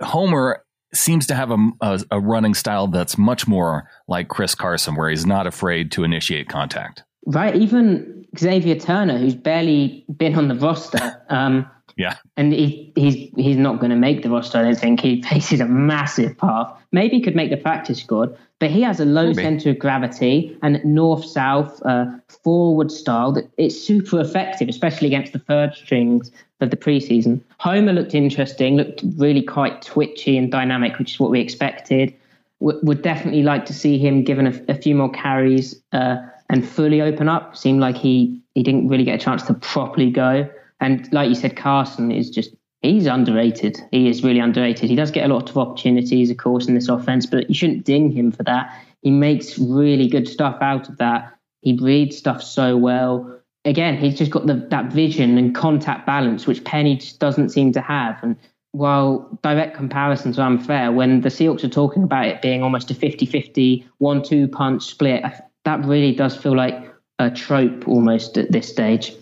Homer 0.00 0.64
seems 0.94 1.26
to 1.26 1.34
have 1.34 1.50
a, 1.50 1.56
a, 1.80 2.00
a 2.12 2.20
running 2.20 2.54
style 2.54 2.86
that's 2.86 3.18
much 3.18 3.48
more 3.48 3.90
like 4.06 4.28
Chris 4.28 4.54
Carson, 4.54 4.94
where 4.94 5.10
he's 5.10 5.26
not 5.26 5.46
afraid 5.46 5.90
to 5.92 6.04
initiate 6.04 6.48
contact 6.48 7.02
right? 7.26 7.54
Even 7.54 8.26
Xavier 8.38 8.76
Turner, 8.76 9.18
who's 9.18 9.34
barely 9.34 10.04
been 10.16 10.34
on 10.36 10.48
the 10.48 10.54
roster. 10.54 11.22
Um, 11.28 11.68
yeah. 11.96 12.16
And 12.36 12.52
he, 12.52 12.92
he's 12.94 13.30
he's 13.36 13.56
not 13.56 13.80
going 13.80 13.90
to 13.90 13.96
make 13.96 14.22
the 14.22 14.28
roster, 14.28 14.58
I 14.58 14.62
don't 14.62 14.78
think. 14.78 15.00
He 15.00 15.22
faces 15.30 15.60
a 15.60 15.66
massive 15.66 16.36
path. 16.36 16.72
Maybe 16.92 17.16
he 17.16 17.22
could 17.22 17.34
make 17.34 17.50
the 17.50 17.56
practice 17.56 18.00
squad, 18.00 18.36
but 18.58 18.70
he 18.70 18.82
has 18.82 19.00
a 19.00 19.04
low 19.04 19.28
Maybe. 19.28 19.42
center 19.42 19.70
of 19.70 19.78
gravity 19.78 20.56
and 20.62 20.82
north 20.84 21.24
south 21.24 21.80
uh, 21.84 22.06
forward 22.28 22.92
style 22.92 23.32
that 23.32 23.48
it's 23.56 23.80
super 23.80 24.20
effective, 24.20 24.68
especially 24.68 25.08
against 25.08 25.32
the 25.32 25.38
third 25.38 25.74
strings 25.74 26.30
of 26.60 26.70
the 26.70 26.76
preseason. 26.76 27.40
Homer 27.58 27.92
looked 27.92 28.14
interesting, 28.14 28.76
looked 28.76 29.02
really 29.16 29.42
quite 29.42 29.82
twitchy 29.82 30.36
and 30.36 30.50
dynamic, 30.50 30.98
which 30.98 31.14
is 31.14 31.20
what 31.20 31.30
we 31.30 31.40
expected. 31.40 32.14
W- 32.60 32.78
would 32.82 33.02
definitely 33.02 33.42
like 33.42 33.66
to 33.66 33.74
see 33.74 33.98
him 33.98 34.22
given 34.22 34.46
a, 34.46 34.72
a 34.72 34.74
few 34.74 34.94
more 34.94 35.10
carries. 35.10 35.82
Uh, 35.92 36.18
and 36.50 36.66
fully 36.66 37.00
open 37.00 37.28
up. 37.28 37.56
Seemed 37.56 37.80
like 37.80 37.96
he 37.96 38.40
he 38.54 38.62
didn't 38.62 38.88
really 38.88 39.04
get 39.04 39.20
a 39.20 39.24
chance 39.24 39.42
to 39.44 39.54
properly 39.54 40.10
go. 40.10 40.48
And 40.80 41.10
like 41.12 41.28
you 41.28 41.34
said, 41.34 41.56
Carson 41.56 42.10
is 42.10 42.30
just 42.30 42.54
he's 42.82 43.06
underrated. 43.06 43.78
He 43.90 44.08
is 44.08 44.22
really 44.22 44.40
underrated. 44.40 44.88
He 44.88 44.96
does 44.96 45.10
get 45.10 45.28
a 45.28 45.34
lot 45.34 45.50
of 45.50 45.58
opportunities, 45.58 46.30
of 46.30 46.36
course, 46.36 46.66
in 46.66 46.74
this 46.74 46.88
offense, 46.88 47.26
but 47.26 47.48
you 47.48 47.54
shouldn't 47.54 47.84
ding 47.84 48.10
him 48.10 48.32
for 48.32 48.42
that. 48.44 48.72
He 49.02 49.10
makes 49.10 49.58
really 49.58 50.08
good 50.08 50.28
stuff 50.28 50.58
out 50.60 50.88
of 50.88 50.98
that. 50.98 51.32
He 51.62 51.76
reads 51.76 52.16
stuff 52.16 52.42
so 52.42 52.76
well. 52.76 53.40
Again, 53.64 53.96
he's 53.96 54.16
just 54.16 54.30
got 54.30 54.46
the, 54.46 54.54
that 54.70 54.92
vision 54.92 55.38
and 55.38 55.54
contact 55.54 56.06
balance, 56.06 56.46
which 56.46 56.62
Penny 56.64 56.96
just 56.96 57.18
doesn't 57.18 57.48
seem 57.48 57.72
to 57.72 57.80
have. 57.80 58.22
And 58.22 58.36
while 58.72 59.28
direct 59.42 59.76
comparisons 59.76 60.38
are 60.38 60.46
unfair, 60.46 60.92
when 60.92 61.22
the 61.22 61.28
Seahawks 61.28 61.64
are 61.64 61.68
talking 61.68 62.04
about 62.04 62.26
it 62.26 62.42
being 62.42 62.62
almost 62.62 62.90
a 62.90 62.94
50 62.94 63.26
50 63.26 63.88
1 63.98 64.22
2 64.22 64.48
punch 64.48 64.84
split, 64.84 65.24
that 65.66 65.84
really 65.84 66.14
does 66.14 66.34
feel 66.36 66.56
like 66.56 66.94
a 67.18 67.30
trope 67.30 67.86
almost 67.86 68.38
at 68.38 68.50
this 68.50 68.68
stage. 68.68 69.12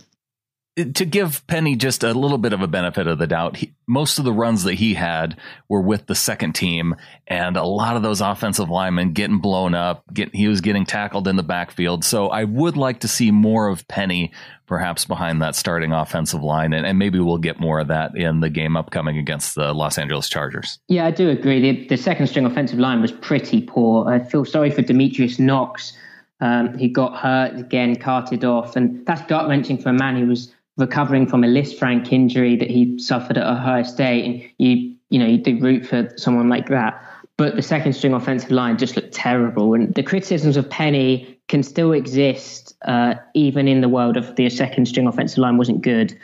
to 0.77 1.05
give 1.05 1.47
Penny 1.47 1.77
just 1.77 2.03
a 2.03 2.13
little 2.13 2.39
bit 2.39 2.53
of 2.53 2.61
a 2.61 2.67
benefit 2.67 3.07
of 3.07 3.19
the 3.19 3.29
doubt, 3.29 3.57
he, 3.57 3.75
most 3.87 4.19
of 4.19 4.25
the 4.25 4.33
runs 4.33 4.65
that 4.65 4.75
he 4.75 4.95
had 4.95 5.39
were 5.69 5.81
with 5.81 6.07
the 6.07 6.17
second 6.17 6.55
team, 6.55 6.97
and 7.29 7.57
a 7.57 7.63
lot 7.63 7.97
of 7.97 8.03
those 8.03 8.21
offensive 8.21 8.69
linemen 8.69 9.13
getting 9.13 9.39
blown 9.39 9.75
up. 9.75 10.03
Get, 10.13 10.35
he 10.35 10.49
was 10.49 10.61
getting 10.61 10.85
tackled 10.85 11.29
in 11.29 11.37
the 11.37 11.45
backfield. 11.45 12.05
So 12.05 12.29
I 12.29 12.43
would 12.45 12.77
like 12.77 13.01
to 13.01 13.09
see 13.09 13.31
more 13.31 13.69
of 13.69 13.87
Penny, 13.87 14.33
perhaps 14.67 15.05
behind 15.05 15.43
that 15.43 15.55
starting 15.55 15.93
offensive 15.93 16.43
line, 16.43 16.73
and, 16.73 16.85
and 16.85 16.99
maybe 16.99 17.21
we'll 17.21 17.39
get 17.39 17.61
more 17.61 17.79
of 17.79 17.89
that 17.89 18.17
in 18.17 18.41
the 18.41 18.51
game 18.51 18.77
upcoming 18.77 19.17
against 19.17 19.55
the 19.55 19.73
Los 19.73 19.97
Angeles 19.97 20.29
Chargers. 20.29 20.81
Yeah, 20.89 21.07
I 21.07 21.13
do 21.13 21.31
agree. 21.31 21.61
The, 21.61 21.87
the 21.87 21.97
second 21.97 22.27
string 22.27 22.47
offensive 22.47 22.81
line 22.81 23.01
was 23.01 23.13
pretty 23.13 23.63
poor. 23.63 24.09
I 24.09 24.19
feel 24.19 24.45
sorry 24.45 24.73
for 24.73 24.83
Demetrius 24.83 25.39
Knox. 25.39 25.93
Um, 26.41 26.77
he 26.77 26.89
got 26.89 27.17
hurt 27.17 27.57
again, 27.59 27.97
carted 27.97 28.45
off, 28.45 28.77
and 28.77 29.05
that's 29.07 29.23
gut 29.23 29.49
wrenching 29.49 29.79
for 29.79 29.91
a 29.91 29.93
man 29.93 30.17
who 30.17 30.27
was 30.27 30.53
recovering 30.77 31.27
from 31.27 31.45
a 31.45 31.47
Lisfranc 31.47 32.13
injury 32.13 32.57
that 32.57 32.71
he 32.71 32.99
suffered 32.99 33.39
at 33.39 33.47
Ohio 33.47 33.83
State, 33.83 34.25
and 34.25 34.51
you 34.59 34.97
you 35.11 35.19
know 35.19 35.27
you 35.27 35.39
do 35.39 35.59
root 35.61 35.87
for 35.87 36.11
someone 36.17 36.49
like 36.49 36.69
that. 36.69 37.01
But 37.37 37.57
the 37.57 37.63
second 37.63 37.95
string 37.95 38.15
offensive 38.15 38.51
line 38.51 38.79
just 38.79 38.97
looked 38.97 39.13
terrible, 39.13 39.75
and 39.75 39.95
the 39.95 40.03
criticisms 40.03 40.57
of 40.57 40.69
Penny 40.69 41.39
can 41.49 41.63
still 41.63 41.93
exist 41.93 42.75
uh, 42.85 43.15
even 43.35 43.69
in 43.69 43.81
the 43.81 43.89
world 43.89 44.17
of 44.17 44.35
the 44.37 44.49
second 44.51 44.87
string 44.87 45.07
offensive 45.07 45.39
line 45.39 45.57
wasn't 45.57 45.83
good. 45.83 46.19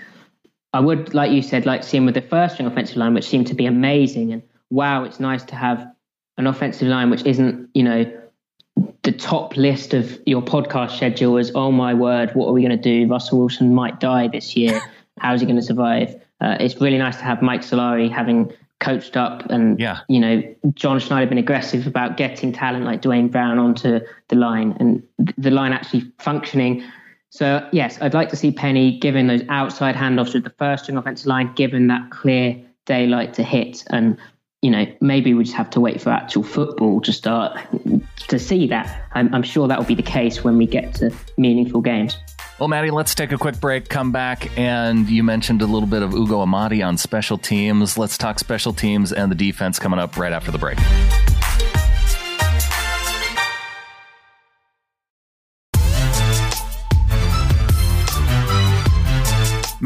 I 0.73 0.81
would, 0.81 1.15
like 1.15 1.33
you 1.33 1.43
said, 1.43 1.67
like 1.67 1.83
seeing 1.83 2.05
with 2.05 2.15
the 2.15 2.23
first 2.23 2.55
string 2.55 2.69
offensive 2.69 2.97
line, 2.97 3.13
which 3.13 3.29
seemed 3.29 3.49
to 3.49 3.55
be 3.55 3.67
amazing, 3.67 4.33
and 4.33 4.43
wow, 4.71 5.05
it's 5.05 5.21
nice 5.21 5.43
to 5.45 5.57
have 5.57 5.87
an 6.41 6.47
offensive 6.47 6.89
line 6.89 7.11
which 7.11 7.25
isn't 7.25 7.69
you 7.75 7.83
know 7.83 8.20
the 9.03 9.13
top 9.13 9.57
list 9.57 9.95
of 9.95 10.21
your 10.27 10.43
podcast 10.43 10.97
schedule 10.97 11.37
is, 11.39 11.53
oh 11.55 11.73
my 11.73 11.95
word, 11.95 12.31
what 12.35 12.49
are 12.49 12.53
we 12.53 12.63
going 12.63 12.77
to 12.77 12.77
do? 12.77 13.11
Russell 13.11 13.39
Wilson 13.39 13.75
might 13.75 14.01
die 14.01 14.29
this 14.29 14.57
year. 14.57 14.81
How's 15.19 15.41
he 15.41 15.47
going 15.47 15.57
to 15.57 15.63
survive? 15.63 16.21
Uh, 16.41 16.57
it's 16.61 16.81
really 16.81 16.99
nice 16.99 17.17
to 17.17 17.25
have 17.25 17.43
Mike 17.43 17.63
Solari 17.63 18.11
having 18.11 18.53
coached 18.79 19.17
up 19.17 19.45
and, 19.51 19.79
yeah. 19.79 20.01
you 20.09 20.19
know, 20.19 20.43
John 20.75 20.99
Schneider 20.99 21.29
been 21.29 21.39
aggressive 21.39 21.87
about 21.87 22.17
getting 22.17 22.53
talent 22.53 22.85
like 22.85 23.03
Duane 23.03 23.29
Brown 23.29 23.59
onto 23.59 24.01
the 24.29 24.37
line 24.37 24.75
and 24.81 25.03
the 25.37 25.51
line 25.51 25.73
actually 25.73 26.11
functioning. 26.19 26.83
So, 27.29 27.69
yes, 27.73 28.01
I'd 28.01 28.15
like 28.15 28.31
to 28.31 28.37
see 28.37 28.51
Penny 28.51 28.99
given 28.99 29.27
those 29.27 29.43
outside 29.51 29.95
handoffs 29.95 30.33
with 30.33 30.45
the 30.45 30.51
first 30.59 30.85
string 30.85 30.97
offensive 30.97 31.27
line, 31.27 31.53
given 31.55 31.89
that 31.89 32.11
clear 32.11 32.57
daylight 32.87 33.35
to 33.35 33.43
hit 33.43 33.85
and 33.91 34.17
you 34.63 34.71
know, 34.71 34.87
maybe 35.01 35.33
we 35.33 35.45
just 35.45 35.57
have 35.57 35.71
to 35.71 35.81
wait 35.81 36.03
for 36.03 36.11
actual 36.11 36.43
football 36.43 37.01
to 37.01 37.13
start 37.13 37.59
to 38.29 38.39
see 38.39 38.67
that. 38.67 39.09
I'm, 39.13 39.35
I'm 39.35 39.43
sure 39.43 39.67
that 39.69 39.79
will 39.79 39.87
be 39.87 39.95
the 39.95 40.03
case 40.03 40.45
when 40.45 40.59
we 40.59 40.67
get 40.67 40.95
to 40.97 41.11
meaningful 41.39 41.81
games. 41.81 42.19
Well, 42.59 42.69
Matty, 42.69 42.91
let's 42.91 43.15
take 43.15 43.33
a 43.33 43.39
quick 43.39 43.59
break, 43.59 43.89
come 43.89 44.13
back, 44.13 44.59
and 44.59 45.09
you 45.09 45.23
mentioned 45.23 45.63
a 45.63 45.67
little 45.67 45.89
bit 45.89 46.03
of 46.03 46.13
Ugo 46.13 46.45
Amadi 46.45 46.87
on 46.87 46.99
special 46.99 47.39
teams. 47.39 47.97
Let's 47.97 48.19
talk 48.19 48.39
special 48.39 48.75
teams 48.75 49.15
and 49.15 49.31
the 49.31 49.35
defense 49.35 49.79
coming 49.79 49.99
up 49.99 50.19
right 50.19 50.33
after 50.33 50.51
the 50.51 50.59
break. 50.59 50.79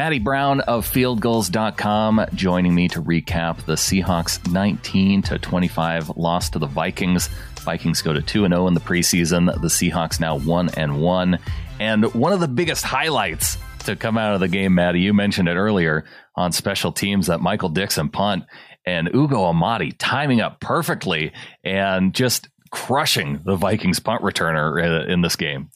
Matty 0.04 0.18
Brown 0.18 0.60
of 0.60 0.86
fieldgulls.com 0.86 2.26
joining 2.34 2.74
me 2.74 2.88
to 2.88 3.00
recap 3.00 3.64
the 3.64 3.72
Seahawks 3.72 4.52
19 4.52 5.22
to 5.22 5.38
25 5.38 6.18
loss 6.18 6.50
to 6.50 6.58
the 6.58 6.66
Vikings. 6.66 7.30
Vikings 7.60 8.02
go 8.02 8.12
to 8.12 8.20
2 8.20 8.46
0 8.46 8.66
in 8.66 8.74
the 8.74 8.80
preseason. 8.80 9.46
The 9.46 9.68
Seahawks 9.68 10.20
now 10.20 10.36
1 10.36 10.68
and 10.76 11.00
1. 11.00 11.38
And 11.80 12.04
one 12.12 12.34
of 12.34 12.40
the 12.40 12.48
biggest 12.48 12.84
highlights 12.84 13.56
to 13.86 13.96
come 13.96 14.18
out 14.18 14.34
of 14.34 14.40
the 14.40 14.48
game, 14.48 14.74
Matty, 14.74 15.00
you 15.00 15.14
mentioned 15.14 15.48
it 15.48 15.56
earlier 15.56 16.04
on 16.36 16.52
special 16.52 16.92
teams 16.92 17.28
that 17.28 17.40
Michael 17.40 17.70
Dickson 17.70 18.10
punt 18.10 18.44
and 18.84 19.08
Ugo 19.14 19.44
Amadi 19.44 19.92
timing 19.96 20.42
up 20.42 20.60
perfectly 20.60 21.32
and 21.64 22.12
just 22.14 22.50
crushing 22.70 23.40
the 23.46 23.56
Vikings 23.56 24.00
punt 24.00 24.20
returner 24.20 25.08
in 25.08 25.22
this 25.22 25.36
game. 25.36 25.70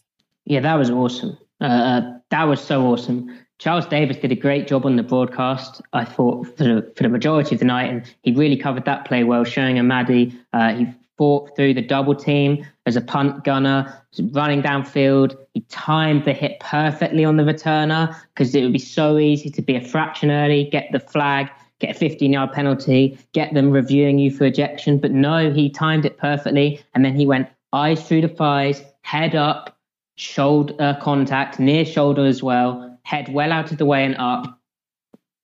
Yeah, 0.44 0.60
that 0.60 0.74
was 0.74 0.90
awesome. 0.90 1.38
Uh, 1.62 1.64
uh 1.64 2.18
that 2.28 2.44
was 2.44 2.60
so 2.60 2.88
awesome. 2.88 3.46
Charles 3.58 3.86
Davis 3.86 4.16
did 4.16 4.30
a 4.30 4.36
great 4.36 4.68
job 4.68 4.86
on 4.86 4.94
the 4.94 5.02
broadcast, 5.02 5.82
I 5.92 6.04
thought, 6.04 6.46
for 6.56 6.64
the, 6.64 6.92
for 6.94 7.02
the 7.02 7.08
majority 7.08 7.56
of 7.56 7.58
the 7.58 7.64
night, 7.64 7.90
and 7.90 8.14
he 8.22 8.30
really 8.30 8.56
covered 8.56 8.84
that 8.84 9.04
play 9.04 9.24
well, 9.24 9.42
showing 9.42 9.78
Amadi 9.78 10.32
uh, 10.52 10.74
he 10.74 10.86
fought 11.16 11.56
through 11.56 11.74
the 11.74 11.82
double 11.82 12.14
team 12.14 12.64
as 12.86 12.94
a 12.94 13.00
punt 13.00 13.42
gunner, 13.42 13.92
running 14.30 14.62
downfield. 14.62 15.36
He 15.54 15.62
timed 15.62 16.24
the 16.24 16.32
hit 16.32 16.60
perfectly 16.60 17.24
on 17.24 17.36
the 17.36 17.42
returner 17.42 18.16
because 18.32 18.54
it 18.54 18.62
would 18.62 18.72
be 18.72 18.78
so 18.78 19.18
easy 19.18 19.50
to 19.50 19.60
be 19.60 19.74
a 19.74 19.80
fraction 19.80 20.30
early, 20.30 20.68
get 20.70 20.92
the 20.92 21.00
flag, 21.00 21.50
get 21.80 21.96
a 21.96 21.98
15 21.98 22.32
yard 22.32 22.52
penalty, 22.52 23.18
get 23.32 23.52
them 23.54 23.72
reviewing 23.72 24.20
you 24.20 24.30
for 24.30 24.44
ejection. 24.44 24.98
But 24.98 25.10
no, 25.10 25.52
he 25.52 25.68
timed 25.68 26.04
it 26.04 26.16
perfectly, 26.16 26.80
and 26.94 27.04
then 27.04 27.16
he 27.16 27.26
went 27.26 27.48
eyes 27.72 28.06
through 28.06 28.20
the 28.20 28.28
thighs, 28.28 28.84
head 29.02 29.34
up, 29.34 29.76
shoulder 30.14 30.96
contact, 31.02 31.58
near 31.58 31.84
shoulder 31.84 32.24
as 32.24 32.40
well 32.40 32.87
head 33.08 33.32
well 33.32 33.52
out 33.52 33.72
of 33.72 33.78
the 33.78 33.86
way 33.86 34.04
and 34.04 34.14
up, 34.18 34.60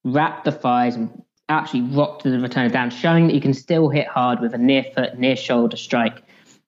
wrap 0.05 0.44
the 0.44 0.53
thighs 0.53 0.96
and 0.96 1.22
actually 1.48 1.81
rock 1.81 2.18
to 2.18 2.29
the 2.29 2.37
returner 2.37 2.70
down, 2.70 2.90
showing 2.90 3.27
that 3.27 3.33
you 3.33 3.40
can 3.40 3.55
still 3.55 3.88
hit 3.88 4.07
hard 4.07 4.38
with 4.40 4.53
a 4.53 4.59
near 4.59 4.85
foot, 4.94 5.18
near 5.18 5.35
shoulder 5.35 5.79
strike. 5.79 6.22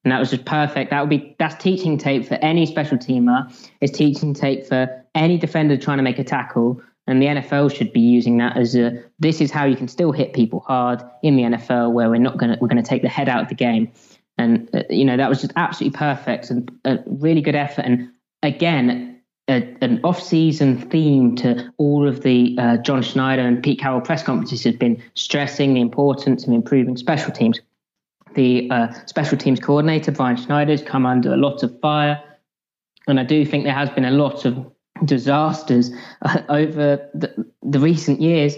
And 0.04 0.11
that 0.12 0.18
was 0.18 0.30
just 0.30 0.46
perfect. 0.46 0.90
That 0.90 1.00
would 1.02 1.11
be 1.11 1.37
that's 1.38 1.62
teaching 1.62 1.98
tape 1.98 2.26
for 2.26 2.37
any 2.37 2.64
special 2.64 2.96
teamer. 2.96 3.52
It's 3.82 3.96
teaching 3.96 4.32
tape 4.32 4.66
for 4.66 5.04
any 5.14 5.37
defender 5.37 5.76
trying 5.76 5.98
to 5.98 6.02
make 6.02 6.18
a 6.18 6.24
tackle. 6.24 6.80
And 7.06 7.20
the 7.20 7.26
NFL 7.26 7.76
should 7.76 7.92
be 7.92 8.00
using 8.00 8.38
that 8.38 8.56
as 8.56 8.74
a 8.74 9.02
this 9.18 9.42
is 9.42 9.50
how 9.50 9.66
you 9.66 9.76
can 9.76 9.88
still 9.88 10.12
hit 10.12 10.32
people 10.32 10.61
hard 10.61 11.02
in 11.22 11.37
the 11.37 11.42
NFL, 11.42 11.92
where 11.92 12.09
we're 12.09 12.16
not 12.16 12.38
gonna 12.38 12.56
we're 12.59 12.68
gonna 12.68 12.82
take 12.82 13.02
the 13.02 13.09
head 13.09 13.28
out 13.28 13.42
of 13.42 13.48
the 13.48 13.54
game. 13.54 13.92
And 14.38 14.70
uh, 14.74 14.85
you 14.88 15.04
know 15.04 15.18
that 15.18 15.28
was 15.28 15.42
just 15.42 15.52
absolutely 15.56 15.98
perfect 15.98 16.48
and 16.50 16.70
a 16.87 17.00
really 17.06 17.42
good 17.42 17.54
effort. 17.54 17.82
And 17.82 18.12
again, 18.42 19.15
a, 19.48 19.76
an 19.80 20.00
off-season 20.02 20.78
theme 20.90 21.37
to 21.37 21.72
all 21.78 22.06
of 22.06 22.22
the 22.22 22.56
uh, 22.59 22.76
John 22.78 23.02
Schneider 23.02 23.42
and 23.42 23.62
Pete 23.62 23.78
Carroll 23.78 24.00
press 24.00 24.22
conferences 24.22 24.64
has 24.64 24.76
been 24.76 25.00
stressing 25.14 25.74
the 25.74 25.80
importance 25.80 26.46
of 26.46 26.52
improving 26.52 26.96
special 26.96 27.32
teams. 27.32 27.61
The 28.35 28.68
uh, 28.70 28.92
special 29.06 29.38
teams 29.38 29.61
coordinator 29.61 30.12
Brian 30.12 30.37
Schneider 30.37 30.72
has 30.72 30.82
come 30.82 31.06
under 31.06 31.32
a 31.32 31.37
lot 31.37 31.62
of 31.62 31.78
fire, 31.80 32.22
and 33.06 33.20
I 33.20 33.24
do 33.24 33.44
think 33.46 33.64
there 33.64 33.72
has 33.72 33.88
been 33.90 34.04
a 34.04 34.11
lot 34.11 34.44
of 34.44 34.70
disasters 35.04 35.90
uh, 36.22 36.42
over 36.48 37.09
the, 37.14 37.46
the 37.62 37.78
recent 37.78 38.20
years. 38.20 38.56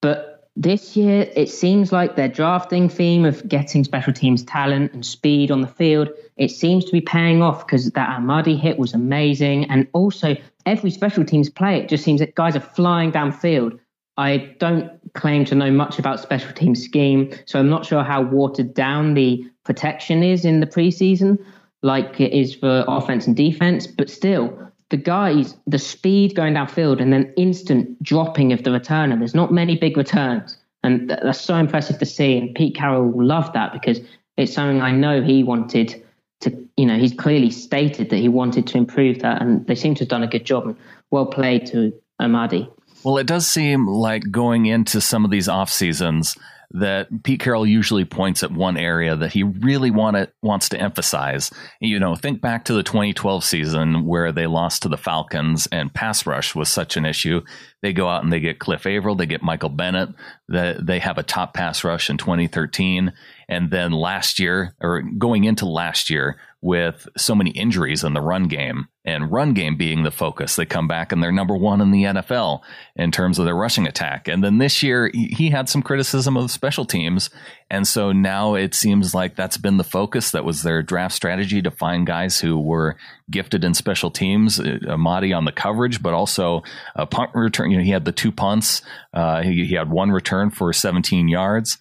But 0.00 0.29
this 0.56 0.96
year, 0.96 1.30
it 1.36 1.48
seems 1.48 1.92
like 1.92 2.16
their 2.16 2.28
drafting 2.28 2.88
theme 2.88 3.24
of 3.24 3.46
getting 3.48 3.84
special 3.84 4.12
teams 4.12 4.42
talent 4.42 4.92
and 4.92 5.06
speed 5.06 5.50
on 5.50 5.60
the 5.60 5.68
field, 5.68 6.08
it 6.36 6.50
seems 6.50 6.84
to 6.86 6.92
be 6.92 7.00
paying 7.00 7.40
off 7.40 7.66
because 7.66 7.90
that 7.92 8.08
Amadi 8.08 8.56
hit 8.58 8.78
was 8.78 8.92
amazing. 8.92 9.70
And 9.70 9.86
also, 9.92 10.36
every 10.66 10.90
special 10.90 11.24
teams 11.24 11.48
play, 11.48 11.78
it 11.78 11.88
just 11.88 12.04
seems 12.04 12.20
that 12.20 12.34
guys 12.34 12.56
are 12.56 12.60
flying 12.60 13.12
downfield. 13.12 13.78
I 14.16 14.54
don't 14.58 14.90
claim 15.14 15.44
to 15.46 15.54
know 15.54 15.70
much 15.70 15.98
about 15.98 16.20
special 16.20 16.52
team 16.52 16.74
scheme, 16.74 17.32
so 17.46 17.58
I'm 17.58 17.70
not 17.70 17.86
sure 17.86 18.02
how 18.02 18.20
watered 18.20 18.74
down 18.74 19.14
the 19.14 19.44
protection 19.64 20.22
is 20.22 20.44
in 20.44 20.60
the 20.60 20.66
preseason, 20.66 21.42
like 21.82 22.20
it 22.20 22.32
is 22.32 22.54
for 22.54 22.84
offense 22.88 23.26
and 23.26 23.36
defense. 23.36 23.86
But 23.86 24.10
still, 24.10 24.69
the 24.90 24.96
guys, 24.96 25.56
the 25.66 25.78
speed 25.78 26.34
going 26.34 26.54
downfield 26.54 27.00
and 27.00 27.12
then 27.12 27.32
instant 27.36 28.00
dropping 28.02 28.52
of 28.52 28.64
the 28.64 28.70
returner. 28.70 29.18
There's 29.18 29.34
not 29.34 29.52
many 29.52 29.76
big 29.76 29.96
returns. 29.96 30.58
And 30.82 31.10
that's 31.10 31.40
so 31.40 31.56
impressive 31.56 31.98
to 31.98 32.06
see. 32.06 32.36
And 32.36 32.54
Pete 32.54 32.74
Carroll 32.74 33.12
loved 33.24 33.54
that 33.54 33.72
because 33.72 34.00
it's 34.36 34.52
something 34.52 34.80
I 34.80 34.92
know 34.92 35.22
he 35.22 35.44
wanted 35.44 36.02
to, 36.40 36.68
you 36.76 36.86
know, 36.86 36.98
he's 36.98 37.12
clearly 37.12 37.50
stated 37.50 38.10
that 38.10 38.16
he 38.16 38.28
wanted 38.28 38.66
to 38.68 38.78
improve 38.78 39.20
that. 39.20 39.40
And 39.40 39.66
they 39.66 39.74
seem 39.74 39.94
to 39.96 40.00
have 40.00 40.08
done 40.08 40.22
a 40.22 40.26
good 40.26 40.44
job 40.44 40.66
and 40.66 40.76
well 41.10 41.26
played 41.26 41.66
to 41.66 41.92
Amadi. 42.20 42.68
Well, 43.04 43.18
it 43.18 43.26
does 43.26 43.46
seem 43.46 43.86
like 43.86 44.30
going 44.30 44.66
into 44.66 45.00
some 45.00 45.24
of 45.24 45.30
these 45.30 45.48
off 45.48 45.70
seasons, 45.70 46.36
that 46.72 47.08
Pete 47.24 47.40
Carroll 47.40 47.66
usually 47.66 48.04
points 48.04 48.42
at 48.42 48.52
one 48.52 48.76
area 48.76 49.16
that 49.16 49.32
he 49.32 49.42
really 49.42 49.90
want 49.90 50.16
it, 50.16 50.32
wants 50.40 50.68
to 50.68 50.80
emphasize. 50.80 51.50
You 51.80 51.98
know, 51.98 52.14
think 52.14 52.40
back 52.40 52.64
to 52.66 52.72
the 52.72 52.82
2012 52.82 53.42
season 53.42 54.06
where 54.06 54.30
they 54.30 54.46
lost 54.46 54.82
to 54.82 54.88
the 54.88 54.96
Falcons 54.96 55.66
and 55.72 55.92
pass 55.92 56.26
rush 56.26 56.54
was 56.54 56.68
such 56.68 56.96
an 56.96 57.04
issue. 57.04 57.40
They 57.82 57.92
go 57.92 58.08
out 58.08 58.22
and 58.22 58.32
they 58.32 58.40
get 58.40 58.60
Cliff 58.60 58.86
Avril, 58.86 59.16
they 59.16 59.26
get 59.26 59.42
Michael 59.42 59.68
Bennett, 59.68 60.10
they 60.48 60.98
have 61.00 61.18
a 61.18 61.24
top 61.24 61.54
pass 61.54 61.82
rush 61.82 62.08
in 62.08 62.18
2013. 62.18 63.12
And 63.48 63.70
then 63.70 63.90
last 63.90 64.38
year, 64.38 64.74
or 64.80 65.02
going 65.02 65.44
into 65.44 65.66
last 65.66 66.08
year, 66.08 66.38
with 66.62 67.08
so 67.16 67.34
many 67.34 67.50
injuries 67.50 68.04
in 68.04 68.12
the 68.12 68.20
run 68.20 68.46
game, 68.46 68.86
and 69.04 69.32
run 69.32 69.54
game 69.54 69.76
being 69.76 70.02
the 70.02 70.10
focus. 70.10 70.56
They 70.56 70.66
come 70.66 70.86
back 70.86 71.10
and 71.10 71.22
they're 71.22 71.32
number 71.32 71.56
one 71.56 71.80
in 71.80 71.90
the 71.90 72.04
NFL 72.04 72.60
in 72.96 73.10
terms 73.10 73.38
of 73.38 73.46
their 73.46 73.56
rushing 73.56 73.86
attack. 73.86 74.28
And 74.28 74.44
then 74.44 74.58
this 74.58 74.82
year, 74.82 75.10
he 75.14 75.48
had 75.48 75.70
some 75.70 75.82
criticism 75.82 76.36
of 76.36 76.50
special 76.50 76.84
teams. 76.84 77.30
And 77.70 77.88
so 77.88 78.12
now 78.12 78.54
it 78.54 78.74
seems 78.74 79.14
like 79.14 79.36
that's 79.36 79.56
been 79.56 79.78
the 79.78 79.84
focus. 79.84 80.32
That 80.32 80.44
was 80.44 80.62
their 80.62 80.82
draft 80.82 81.14
strategy 81.14 81.62
to 81.62 81.70
find 81.70 82.06
guys 82.06 82.40
who 82.40 82.58
were 82.60 82.96
gifted 83.30 83.64
in 83.64 83.72
special 83.72 84.10
teams. 84.10 84.60
Uh, 84.60 84.78
Amadi 84.86 85.32
on 85.32 85.46
the 85.46 85.52
coverage, 85.52 86.02
but 86.02 86.12
also 86.12 86.62
a 86.94 87.06
punt 87.06 87.30
return. 87.34 87.70
You 87.70 87.78
know, 87.78 87.84
he 87.84 87.90
had 87.90 88.04
the 88.04 88.12
two 88.12 88.32
punts. 88.32 88.82
Uh, 89.14 89.42
he, 89.42 89.64
he 89.64 89.74
had 89.74 89.90
one 89.90 90.10
return 90.10 90.50
for 90.50 90.74
17 90.74 91.28
yards. 91.28 91.78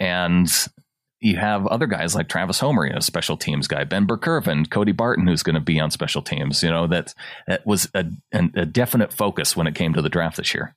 And 0.00 0.48
you 1.22 1.36
have 1.36 1.66
other 1.68 1.86
guys 1.86 2.16
like 2.16 2.28
Travis 2.28 2.58
Homer, 2.58 2.84
you 2.84 2.92
know, 2.92 2.98
special 2.98 3.36
teams 3.36 3.68
guy, 3.68 3.84
Ben 3.84 4.06
Burr-Kirven, 4.06 4.68
Cody 4.68 4.90
Barton, 4.90 5.28
who's 5.28 5.44
going 5.44 5.54
to 5.54 5.60
be 5.60 5.78
on 5.78 5.92
special 5.92 6.20
teams. 6.20 6.64
You 6.64 6.70
know, 6.70 6.88
that 6.88 7.14
that 7.46 7.64
was 7.64 7.88
a, 7.94 8.04
a 8.32 8.66
definite 8.66 9.12
focus 9.12 9.56
when 9.56 9.68
it 9.68 9.76
came 9.76 9.94
to 9.94 10.02
the 10.02 10.08
draft 10.08 10.36
this 10.36 10.52
year. 10.52 10.74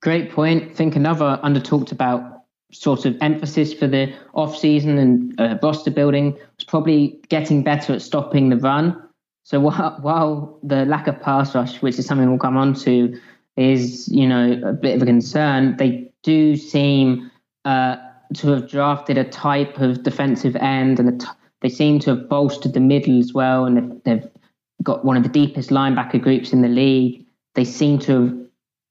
Great 0.00 0.32
point. 0.32 0.70
I 0.70 0.74
think 0.74 0.96
another 0.96 1.38
under 1.42 1.60
talked 1.60 1.92
about 1.92 2.44
sort 2.72 3.04
of 3.04 3.16
emphasis 3.20 3.74
for 3.74 3.86
the 3.86 4.14
off 4.32 4.56
season 4.56 4.98
and 4.98 5.38
uh, 5.40 5.58
roster 5.62 5.90
building 5.90 6.32
was 6.32 6.64
probably 6.66 7.18
getting 7.28 7.62
better 7.62 7.92
at 7.92 8.02
stopping 8.02 8.48
the 8.48 8.56
run. 8.56 9.02
So 9.44 9.60
while, 9.60 9.98
while 10.00 10.58
the 10.62 10.86
lack 10.86 11.08
of 11.08 11.20
pass 11.20 11.54
rush, 11.54 11.82
which 11.82 11.98
is 11.98 12.06
something 12.06 12.28
we'll 12.28 12.38
come 12.38 12.56
on 12.56 12.72
to, 12.74 13.18
is 13.58 14.08
you 14.08 14.26
know 14.26 14.62
a 14.64 14.72
bit 14.72 14.96
of 14.96 15.02
a 15.02 15.06
concern, 15.06 15.76
they 15.76 16.10
do 16.22 16.56
seem 16.56 17.30
uh, 17.66 17.96
to 18.34 18.48
have 18.48 18.68
drafted 18.68 19.18
a 19.18 19.24
type 19.24 19.78
of 19.78 20.02
defensive 20.02 20.56
end, 20.56 21.00
and 21.00 21.24
they 21.60 21.68
seem 21.68 21.98
to 22.00 22.10
have 22.10 22.28
bolstered 22.28 22.74
the 22.74 22.80
middle 22.80 23.18
as 23.18 23.32
well, 23.32 23.64
and 23.64 23.76
they've, 23.76 24.02
they've 24.04 24.30
got 24.82 25.04
one 25.04 25.16
of 25.16 25.22
the 25.22 25.28
deepest 25.28 25.70
linebacker 25.70 26.20
groups 26.20 26.52
in 26.52 26.62
the 26.62 26.68
league. 26.68 27.24
They 27.54 27.64
seem 27.64 27.98
to 28.00 28.12
have 28.12 28.36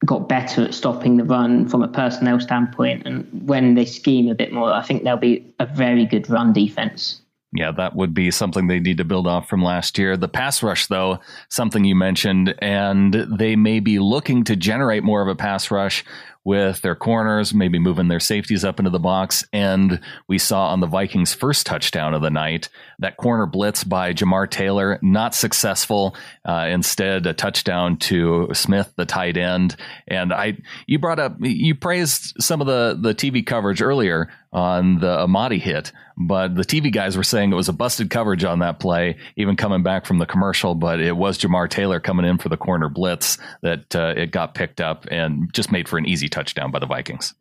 got 0.06 0.30
better 0.30 0.64
at 0.64 0.74
stopping 0.74 1.18
the 1.18 1.24
run 1.24 1.68
from 1.68 1.82
a 1.84 1.88
personnel 1.88 2.40
standpoint, 2.40 3.06
and 3.06 3.28
when 3.48 3.76
they 3.76 3.86
scheme 3.86 4.30
a 4.30 4.36
bit 4.36 4.52
more, 4.52 4.72
I 4.72 4.84
think 4.84 5.04
they'll 5.04 5.18
be 5.18 5.54
a 5.60 5.66
very 5.66 6.06
good 6.06 6.30
run 6.30 6.54
defense. 6.54 7.22
Yeah, 7.54 7.72
that 7.72 7.96
would 7.96 8.14
be 8.14 8.30
something 8.30 8.68
they 8.68 8.80
need 8.80 8.98
to 8.98 9.06
build 9.06 9.26
off 9.26 9.48
from 9.48 9.64
last 9.64 9.98
year. 9.98 10.18
The 10.18 10.28
pass 10.28 10.62
rush, 10.62 10.88
though, 10.88 11.20
something 11.50 11.86
you 11.86 11.96
mentioned, 11.96 12.54
and 12.60 13.14
they 13.14 13.56
may 13.56 13.80
be 13.80 14.00
looking 14.00 14.44
to 14.44 14.56
generate 14.58 15.04
more 15.04 15.22
of 15.22 15.30
a 15.30 15.36
pass 15.36 15.72
rush 15.72 16.04
with 16.48 16.80
their 16.80 16.96
corners, 16.96 17.54
maybe 17.54 17.78
moving 17.78 18.08
their 18.08 18.22
safeties 18.22 18.64
up 18.64 18.80
into 18.80 18.90
the 18.90 19.00
box. 19.00 19.44
And 19.52 20.00
we 20.30 20.38
saw 20.38 20.70
on 20.70 20.80
the 20.80 20.88
Vikings' 20.88 21.34
first 21.34 21.66
touchdown 21.66 22.14
of 22.14 22.22
the 22.22 22.30
night 22.30 22.70
that 23.00 23.18
corner 23.18 23.46
blitz 23.46 23.84
by 23.84 24.14
Jamar 24.14 24.50
Taylor, 24.50 24.98
not 25.02 25.36
successful. 25.36 26.16
Uh, 26.46 26.68
instead, 26.70 27.26
a 27.26 27.34
touchdown 27.34 27.98
to 27.98 28.48
Smith, 28.54 28.94
the 28.96 29.06
tight 29.06 29.36
end. 29.36 29.76
And 30.08 30.32
I, 30.32 30.60
you 30.86 31.00
brought 31.00 31.20
up, 31.20 31.36
you 31.42 31.76
praised 31.76 32.36
some 32.40 32.62
of 32.62 32.68
the 32.68 32.98
the 32.98 33.14
TV 33.14 33.46
coverage 33.46 33.82
earlier 33.82 34.30
on 34.54 35.00
the 35.00 35.20
Amadi 35.20 35.60
hit, 35.60 35.92
but 36.18 36.56
the 36.56 36.64
TV 36.64 36.92
guys 36.92 37.16
were 37.16 37.24
saying 37.24 37.52
it 37.52 37.56
was 37.56 37.70
a 37.70 37.74
busted 37.74 38.10
coverage 38.10 38.44
on 38.44 38.60
that 38.60 38.80
play, 38.80 39.18
even 39.36 39.56
coming 39.56 39.84
back 39.84 40.06
from 40.06 40.18
the 40.18 40.26
commercial. 40.26 40.74
But 40.74 41.00
it 41.00 41.16
was 41.16 41.38
Jamar 41.38 41.70
Taylor 41.70 42.00
coming 42.00 42.26
in 42.26 42.40
for 42.40 42.50
the 42.50 42.58
corner 42.58 42.90
blitz 42.90 43.38
that 43.62 43.96
uh, 43.96 44.14
it 44.18 44.32
got 44.32 44.56
picked 44.56 44.82
up 44.82 45.06
and 45.12 45.54
just 45.54 45.72
made 45.72 45.88
for 45.88 45.98
an 45.98 46.08
easy 46.08 46.28
touchdown 46.28 46.72
by 46.72 46.80
the 46.80 46.88
Vikings. 46.88 47.36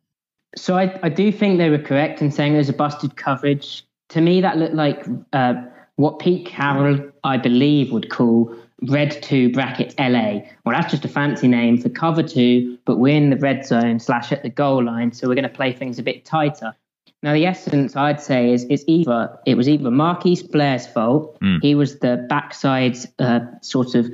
So 0.57 0.77
I, 0.77 0.99
I 1.03 1.09
do 1.09 1.33
think 1.33 1.59
they 1.59 1.71
were 1.71 1.79
correct 1.79 2.21
in 2.21 2.31
saying 2.31 2.53
there's 2.53 2.69
a 2.69 2.75
busted 2.75 3.17
coverage. 3.17 3.85
To 4.11 4.21
me, 4.21 4.41
that 4.43 4.59
looked 4.59 4.75
like 4.75 5.07
uh, 5.33 5.55
what 5.97 6.19
Pete 6.19 6.47
Carroll, 6.47 7.11
I 7.25 7.39
believe, 7.39 7.93
would 7.93 8.11
call 8.11 8.55
red 8.83 9.11
two 9.23 9.51
brackets 9.53 9.95
LA. 9.99 10.41
Well, 10.65 10.75
that's 10.75 10.91
just 10.91 11.05
a 11.05 11.09
fancy 11.09 11.49
name 11.49 11.79
for 11.79 11.89
cover 11.89 12.23
two, 12.23 12.79
but 12.85 12.99
we're 12.99 13.17
in 13.17 13.31
the 13.31 13.37
red 13.37 13.67
zone 13.67 13.99
slash 13.99 14.33
at 14.33 14.43
the 14.43 14.51
goal 14.51 14.85
line, 14.85 15.13
so 15.13 15.29
we're 15.29 15.35
going 15.35 15.45
to 15.45 15.49
play 15.49 15.73
things 15.73 15.99
a 15.99 16.03
bit 16.03 16.25
tighter. 16.25 16.75
Now, 17.23 17.33
the 17.33 17.47
essence 17.47 17.97
I'd 17.97 18.21
say 18.21 18.53
is 18.53 18.67
it's 18.71 18.85
either 18.87 19.39
it 19.47 19.57
was 19.57 19.69
either 19.69 19.91
Marquise 19.91 20.43
Blair's 20.43 20.87
fault. 20.87 21.41
Mm. 21.41 21.59
He 21.63 21.75
was 21.75 21.99
the 21.99 22.25
backside 22.29 22.97
uh, 23.19 23.41
sort 23.63 23.95
of 23.95 24.11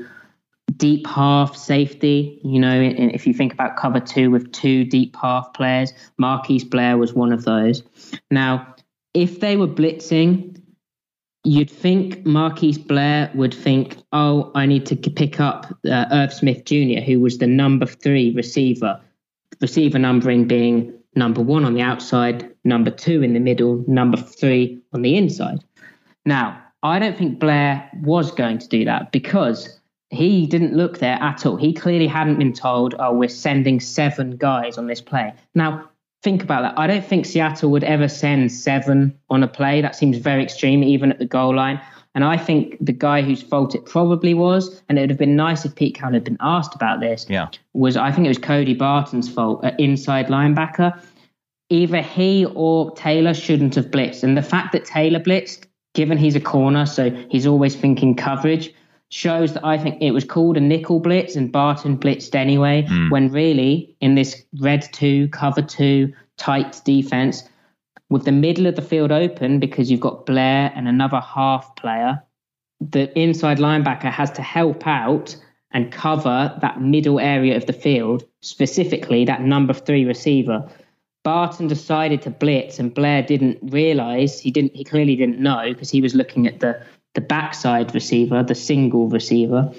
deep 0.76 1.06
half 1.06 1.56
safety. 1.56 2.40
You 2.44 2.60
know, 2.60 2.80
if 2.80 3.26
you 3.26 3.34
think 3.34 3.52
about 3.52 3.76
cover 3.76 4.00
two 4.00 4.30
with 4.30 4.52
two 4.52 4.84
deep 4.84 5.16
half 5.20 5.52
players, 5.52 5.92
Marquise 6.18 6.64
Blair 6.64 6.96
was 6.96 7.12
one 7.12 7.32
of 7.32 7.44
those. 7.44 7.82
Now, 8.30 8.74
if 9.14 9.40
they 9.40 9.56
were 9.56 9.68
blitzing, 9.68 10.62
you'd 11.44 11.70
think 11.70 12.24
Marquise 12.24 12.78
Blair 12.78 13.30
would 13.34 13.52
think, 13.52 13.96
oh, 14.12 14.50
I 14.54 14.66
need 14.66 14.86
to 14.86 14.96
pick 14.96 15.40
up 15.40 15.66
uh, 15.86 16.06
Irv 16.12 16.32
Smith 16.32 16.64
Jr., 16.64 17.00
who 17.00 17.20
was 17.20 17.38
the 17.38 17.46
number 17.46 17.86
three 17.86 18.32
receiver, 18.32 19.00
receiver 19.60 19.98
numbering 19.98 20.46
being 20.46 20.94
number 21.14 21.40
one 21.40 21.64
on 21.64 21.74
the 21.74 21.82
outside, 21.82 22.50
number 22.64 22.90
two 22.90 23.22
in 23.22 23.34
the 23.34 23.40
middle, 23.40 23.84
number 23.86 24.16
three 24.16 24.80
on 24.92 25.02
the 25.02 25.16
inside. 25.16 25.64
Now, 26.24 26.62
I 26.82 26.98
don't 26.98 27.16
think 27.16 27.38
Blair 27.38 27.88
was 28.02 28.32
going 28.32 28.58
to 28.58 28.68
do 28.68 28.84
that 28.84 29.12
because 29.12 29.78
he 30.10 30.46
didn't 30.46 30.74
look 30.74 30.98
there 30.98 31.18
at 31.20 31.46
all. 31.46 31.56
He 31.56 31.72
clearly 31.72 32.06
hadn't 32.06 32.38
been 32.38 32.52
told, 32.52 32.94
oh, 32.98 33.14
we're 33.14 33.28
sending 33.28 33.80
seven 33.80 34.36
guys 34.36 34.76
on 34.76 34.86
this 34.86 35.00
play. 35.00 35.32
Now, 35.54 35.88
think 36.22 36.42
about 36.42 36.62
that. 36.62 36.78
I 36.78 36.86
don't 36.86 37.04
think 37.04 37.26
Seattle 37.26 37.70
would 37.70 37.84
ever 37.84 38.08
send 38.08 38.52
seven 38.52 39.18
on 39.28 39.42
a 39.42 39.48
play. 39.48 39.80
That 39.80 39.96
seems 39.96 40.18
very 40.18 40.42
extreme, 40.42 40.82
even 40.82 41.10
at 41.10 41.18
the 41.18 41.26
goal 41.26 41.54
line. 41.54 41.80
And 42.14 42.24
I 42.24 42.36
think 42.36 42.76
the 42.80 42.92
guy 42.92 43.22
whose 43.22 43.42
fault 43.42 43.74
it 43.74 43.86
probably 43.86 44.34
was, 44.34 44.82
and 44.88 44.98
it 44.98 45.02
would 45.02 45.10
have 45.10 45.18
been 45.18 45.36
nice 45.36 45.64
if 45.64 45.74
Pete 45.74 45.94
Carroll 45.94 46.14
had 46.14 46.24
been 46.24 46.36
asked 46.40 46.74
about 46.74 47.00
this, 47.00 47.26
yeah. 47.28 47.48
was 47.72 47.96
I 47.96 48.12
think 48.12 48.26
it 48.26 48.28
was 48.28 48.38
Cody 48.38 48.74
Barton's 48.74 49.32
fault 49.32 49.64
at 49.64 49.78
inside 49.80 50.26
linebacker. 50.28 51.00
Either 51.70 52.02
he 52.02 52.44
or 52.54 52.90
Taylor 52.92 53.32
shouldn't 53.32 53.74
have 53.76 53.86
blitzed. 53.86 54.22
And 54.22 54.36
the 54.36 54.42
fact 54.42 54.72
that 54.72 54.84
Taylor 54.84 55.20
blitzed, 55.20 55.64
given 55.94 56.18
he's 56.18 56.36
a 56.36 56.40
corner, 56.40 56.84
so 56.84 57.10
he's 57.30 57.46
always 57.46 57.74
thinking 57.74 58.14
coverage, 58.14 58.74
shows 59.12 59.52
that 59.52 59.64
I 59.64 59.76
think 59.76 60.00
it 60.00 60.12
was 60.12 60.24
called 60.24 60.56
a 60.56 60.60
nickel 60.60 60.98
blitz 60.98 61.36
and 61.36 61.52
Barton 61.52 61.98
blitzed 61.98 62.34
anyway, 62.34 62.84
mm. 62.88 63.10
when 63.10 63.30
really 63.30 63.94
in 64.00 64.14
this 64.14 64.42
red 64.58 64.88
two, 64.90 65.28
cover 65.28 65.60
two, 65.60 66.14
tight 66.38 66.80
defense, 66.86 67.44
with 68.08 68.24
the 68.24 68.32
middle 68.32 68.66
of 68.66 68.74
the 68.74 68.80
field 68.80 69.12
open 69.12 69.60
because 69.60 69.90
you've 69.90 70.00
got 70.00 70.24
Blair 70.24 70.72
and 70.74 70.88
another 70.88 71.20
half 71.20 71.76
player, 71.76 72.22
the 72.80 73.16
inside 73.18 73.58
linebacker 73.58 74.10
has 74.10 74.30
to 74.30 74.42
help 74.42 74.86
out 74.86 75.36
and 75.72 75.92
cover 75.92 76.56
that 76.62 76.80
middle 76.80 77.20
area 77.20 77.54
of 77.54 77.66
the 77.66 77.72
field, 77.74 78.24
specifically 78.40 79.26
that 79.26 79.42
number 79.42 79.74
three 79.74 80.06
receiver. 80.06 80.66
Barton 81.22 81.68
decided 81.68 82.22
to 82.22 82.30
blitz 82.30 82.78
and 82.78 82.94
Blair 82.94 83.22
didn't 83.22 83.58
realize 83.62 84.40
he 84.40 84.50
didn't 84.50 84.74
he 84.74 84.84
clearly 84.84 85.16
didn't 85.16 85.38
know 85.38 85.64
because 85.68 85.90
he 85.90 86.00
was 86.00 86.14
looking 86.14 86.46
at 86.46 86.60
the 86.60 86.82
the 87.14 87.20
backside 87.20 87.94
receiver, 87.94 88.42
the 88.42 88.54
single 88.54 89.08
receiver. 89.08 89.72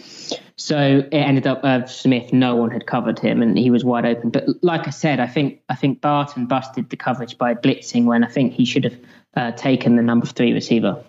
So 0.55 0.99
it 1.11 1.13
ended 1.13 1.47
up 1.47 1.63
uh, 1.63 1.85
Smith. 1.87 2.31
No 2.31 2.55
one 2.55 2.69
had 2.69 2.85
covered 2.85 3.19
him, 3.19 3.41
and 3.41 3.57
he 3.57 3.71
was 3.71 3.83
wide 3.83 4.05
open. 4.05 4.29
But 4.29 4.45
like 4.61 4.87
I 4.87 4.91
said, 4.91 5.19
I 5.19 5.27
think 5.27 5.61
I 5.69 5.75
think 5.75 6.01
Barton 6.01 6.45
busted 6.45 6.89
the 6.89 6.97
coverage 6.97 7.37
by 7.37 7.55
blitzing 7.55 8.05
when 8.05 8.23
I 8.23 8.27
think 8.27 8.53
he 8.53 8.65
should 8.65 8.83
have 8.83 8.97
uh, 9.35 9.51
taken 9.51 9.95
the 9.95 10.03
number 10.03 10.27
three 10.27 10.53
receiver. 10.53 11.03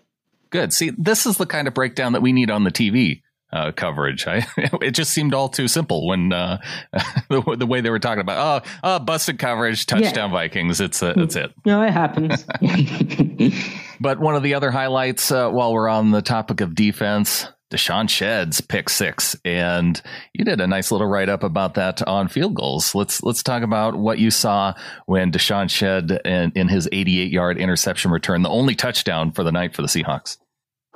Good. 0.51 0.73
See, 0.73 0.91
this 0.97 1.27
is 1.27 1.37
the 1.37 1.47
kind 1.47 1.69
of 1.69 1.75
breakdown 1.75 2.13
that 2.13 2.23
we 2.23 2.33
need 2.33 2.51
on 2.51 2.65
the 2.65 2.71
TV. 2.71 3.23
Uh, 3.53 3.71
coverage. 3.71 4.27
I, 4.27 4.45
it 4.57 4.93
just 4.93 5.13
seemed 5.13 5.33
all 5.33 5.49
too 5.49 5.69
simple 5.69 6.09
when 6.09 6.33
uh, 6.33 6.61
the, 7.29 7.57
the, 7.57 7.67
way 7.67 7.81
they 7.81 7.91
were 7.91 8.01
talking 8.01 8.21
about 8.23 8.65
oh, 8.65 8.69
oh 8.83 8.99
busted 8.99 9.39
coverage, 9.39 9.87
touchdown 9.87 10.31
yeah. 10.31 10.37
Vikings. 10.37 10.81
It's 10.81 11.01
uh, 11.01 11.13
that's 11.15 11.37
it. 11.37 11.53
No, 11.65 11.81
it 11.83 11.93
happens. 11.93 12.45
But 14.05 14.21
one 14.21 14.37
of 14.37 14.43
the 14.43 14.53
other 14.53 14.71
highlights, 14.71 15.31
uh, 15.31 15.49
while 15.49 15.73
we're 15.73 15.89
on 15.89 16.11
the 16.11 16.21
topic 16.21 16.61
of 16.61 16.75
defense, 16.75 17.47
DeShawn 17.71 18.07
Shead's 18.11 18.61
pick 18.61 18.91
six, 18.91 19.35
and 19.47 19.99
you 20.35 20.45
did 20.45 20.61
a 20.61 20.67
nice 20.67 20.93
little 20.93 21.07
write 21.07 21.31
up 21.31 21.43
about 21.43 21.73
that 21.77 22.07
on 22.07 22.29
Field 22.29 22.55
Gulls. 22.55 22.95
Let's 22.95 23.23
let's 23.23 23.43
talk 23.43 23.63
about 23.63 23.95
what 23.95 24.19
you 24.19 24.31
saw 24.31 24.75
when 25.07 25.33
DeShawn 25.33 25.71
Shead 25.71 26.21
in, 26.27 26.53
in 26.55 26.69
his 26.69 26.87
88 26.93 27.33
yard 27.33 27.57
interception 27.57 28.11
return, 28.11 28.43
the 28.43 28.51
only 28.51 28.75
touchdown 28.75 29.33
for 29.33 29.43
the 29.43 29.51
night 29.51 29.75
for 29.75 29.81
the 29.81 29.89
Seahawks. 29.89 30.37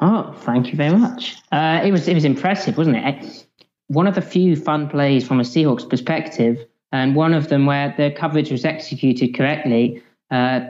Oh, 0.02 0.34
thank 0.40 0.66
you 0.66 0.76
very 0.76 0.94
much. 0.94 1.36
Uh, 1.50 1.80
it 1.82 1.92
was 1.92 2.08
it 2.08 2.14
was 2.14 2.26
impressive, 2.26 2.76
wasn't 2.76 2.98
it? 2.98 3.46
One 3.86 4.06
of 4.06 4.16
the 4.16 4.20
few 4.20 4.54
fun 4.54 4.86
plays 4.86 5.26
from 5.26 5.40
a 5.40 5.44
Seahawks 5.44 5.88
perspective, 5.88 6.62
and 6.92 7.16
one 7.16 7.32
of 7.32 7.48
them 7.48 7.64
where 7.64 7.94
the 7.96 8.10
coverage 8.10 8.50
was 8.50 8.66
executed 8.66 9.34
correctly. 9.34 10.02
Uh, 10.30 10.60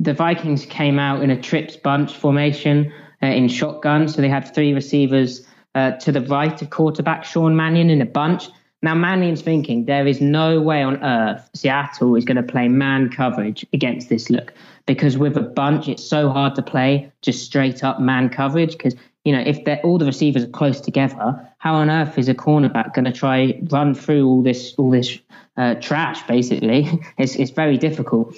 the 0.00 0.14
Vikings 0.14 0.64
came 0.64 0.98
out 0.98 1.22
in 1.22 1.30
a 1.30 1.40
trips 1.40 1.76
bunch 1.76 2.14
formation 2.14 2.92
uh, 3.22 3.26
in 3.26 3.48
shotgun. 3.48 4.08
So 4.08 4.22
they 4.22 4.30
had 4.30 4.52
three 4.54 4.72
receivers 4.72 5.46
uh, 5.74 5.92
to 5.92 6.10
the 6.10 6.22
right 6.22 6.60
of 6.60 6.70
quarterback 6.70 7.24
Sean 7.24 7.54
Mannion 7.54 7.90
in 7.90 8.00
a 8.00 8.06
bunch. 8.06 8.48
Now, 8.82 8.94
Mannion's 8.94 9.42
thinking 9.42 9.84
there 9.84 10.06
is 10.06 10.22
no 10.22 10.58
way 10.58 10.82
on 10.82 11.04
earth 11.04 11.50
Seattle 11.54 12.16
is 12.16 12.24
going 12.24 12.38
to 12.38 12.42
play 12.42 12.66
man 12.66 13.10
coverage 13.10 13.66
against 13.74 14.08
this 14.08 14.30
look 14.30 14.54
because 14.86 15.18
with 15.18 15.36
a 15.36 15.42
bunch, 15.42 15.86
it's 15.86 16.02
so 16.02 16.30
hard 16.30 16.54
to 16.54 16.62
play 16.62 17.12
just 17.20 17.44
straight 17.44 17.84
up 17.84 18.00
man 18.00 18.30
coverage 18.30 18.72
because 18.72 18.94
you 19.26 19.32
know, 19.32 19.42
if 19.44 19.58
all 19.84 19.98
the 19.98 20.06
receivers 20.06 20.44
are 20.44 20.48
close 20.48 20.80
together, 20.80 21.46
how 21.58 21.74
on 21.74 21.90
earth 21.90 22.16
is 22.16 22.30
a 22.30 22.34
cornerback 22.34 22.94
going 22.94 23.04
to 23.04 23.12
try 23.12 23.60
run 23.70 23.94
through 23.94 24.26
all 24.26 24.42
this 24.42 24.74
all 24.78 24.90
this 24.90 25.18
uh, 25.58 25.74
trash? 25.74 26.22
Basically, 26.22 26.88
it's 27.18 27.36
it's 27.36 27.50
very 27.50 27.76
difficult. 27.76 28.34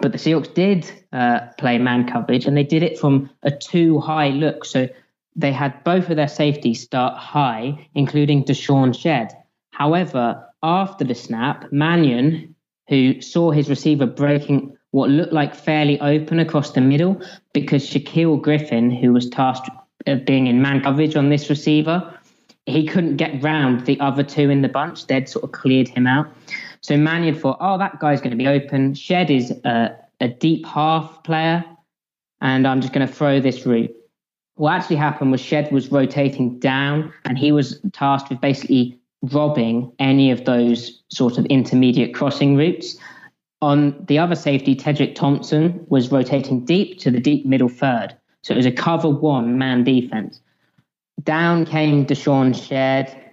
But 0.00 0.12
the 0.12 0.18
Seahawks 0.18 0.52
did 0.54 0.90
uh, 1.12 1.40
play 1.58 1.78
man 1.78 2.06
coverage, 2.06 2.46
and 2.46 2.56
they 2.56 2.64
did 2.64 2.82
it 2.82 2.98
from 2.98 3.30
a 3.42 3.50
two 3.50 4.00
high 4.00 4.30
look. 4.30 4.64
So 4.64 4.88
they 5.36 5.52
had 5.52 5.82
both 5.84 6.10
of 6.10 6.16
their 6.16 6.28
safeties 6.28 6.82
start 6.82 7.16
high, 7.18 7.88
including 7.94 8.44
DeShawn 8.44 8.98
Shead. 8.98 9.32
However, 9.70 10.46
after 10.62 11.04
the 11.04 11.14
snap, 11.14 11.72
Mannion, 11.72 12.54
who 12.88 13.20
saw 13.20 13.50
his 13.50 13.68
receiver 13.68 14.06
breaking 14.06 14.76
what 14.92 15.10
looked 15.10 15.32
like 15.32 15.54
fairly 15.54 16.00
open 16.00 16.38
across 16.38 16.70
the 16.70 16.80
middle, 16.80 17.20
because 17.52 17.88
Shaquill 17.88 18.40
Griffin, 18.40 18.90
who 18.90 19.12
was 19.12 19.28
tasked 19.28 19.68
of 20.06 20.24
being 20.24 20.46
in 20.46 20.62
man 20.62 20.82
coverage 20.82 21.16
on 21.16 21.30
this 21.30 21.50
receiver, 21.50 22.16
he 22.66 22.86
couldn't 22.86 23.16
get 23.16 23.42
round 23.42 23.84
the 23.86 23.98
other 24.00 24.22
two 24.22 24.50
in 24.50 24.62
the 24.62 24.68
bunch. 24.68 25.06
They'd 25.06 25.28
sort 25.28 25.44
of 25.44 25.52
cleared 25.52 25.88
him 25.88 26.06
out. 26.06 26.28
So 26.84 26.98
Mannion 26.98 27.34
thought, 27.34 27.56
oh, 27.62 27.78
that 27.78 27.98
guy's 27.98 28.20
going 28.20 28.32
to 28.32 28.36
be 28.36 28.46
open. 28.46 28.92
Shead 28.92 29.30
is 29.30 29.50
a, 29.64 29.96
a 30.20 30.28
deep 30.28 30.66
half 30.66 31.24
player, 31.24 31.64
and 32.42 32.68
I'm 32.68 32.82
just 32.82 32.92
going 32.92 33.08
to 33.08 33.10
throw 33.10 33.40
this 33.40 33.64
route. 33.64 33.90
What 34.56 34.74
actually 34.74 34.96
happened 34.96 35.32
was 35.32 35.40
Shead 35.40 35.72
was 35.72 35.90
rotating 35.90 36.58
down, 36.58 37.10
and 37.24 37.38
he 37.38 37.52
was 37.52 37.80
tasked 37.94 38.28
with 38.28 38.38
basically 38.42 39.00
robbing 39.22 39.90
any 39.98 40.30
of 40.30 40.44
those 40.44 41.02
sort 41.08 41.38
of 41.38 41.46
intermediate 41.46 42.12
crossing 42.12 42.54
routes. 42.54 42.98
On 43.62 44.04
the 44.04 44.18
other 44.18 44.34
safety, 44.34 44.76
Tedric 44.76 45.14
Thompson 45.14 45.86
was 45.88 46.12
rotating 46.12 46.66
deep 46.66 46.98
to 46.98 47.10
the 47.10 47.18
deep 47.18 47.46
middle 47.46 47.70
third. 47.70 48.14
So 48.42 48.52
it 48.52 48.58
was 48.58 48.66
a 48.66 48.70
cover 48.70 49.08
one 49.08 49.56
man 49.56 49.84
defense. 49.84 50.38
Down 51.22 51.64
came 51.64 52.04
DeShawn 52.04 52.54
Shead. 52.54 53.32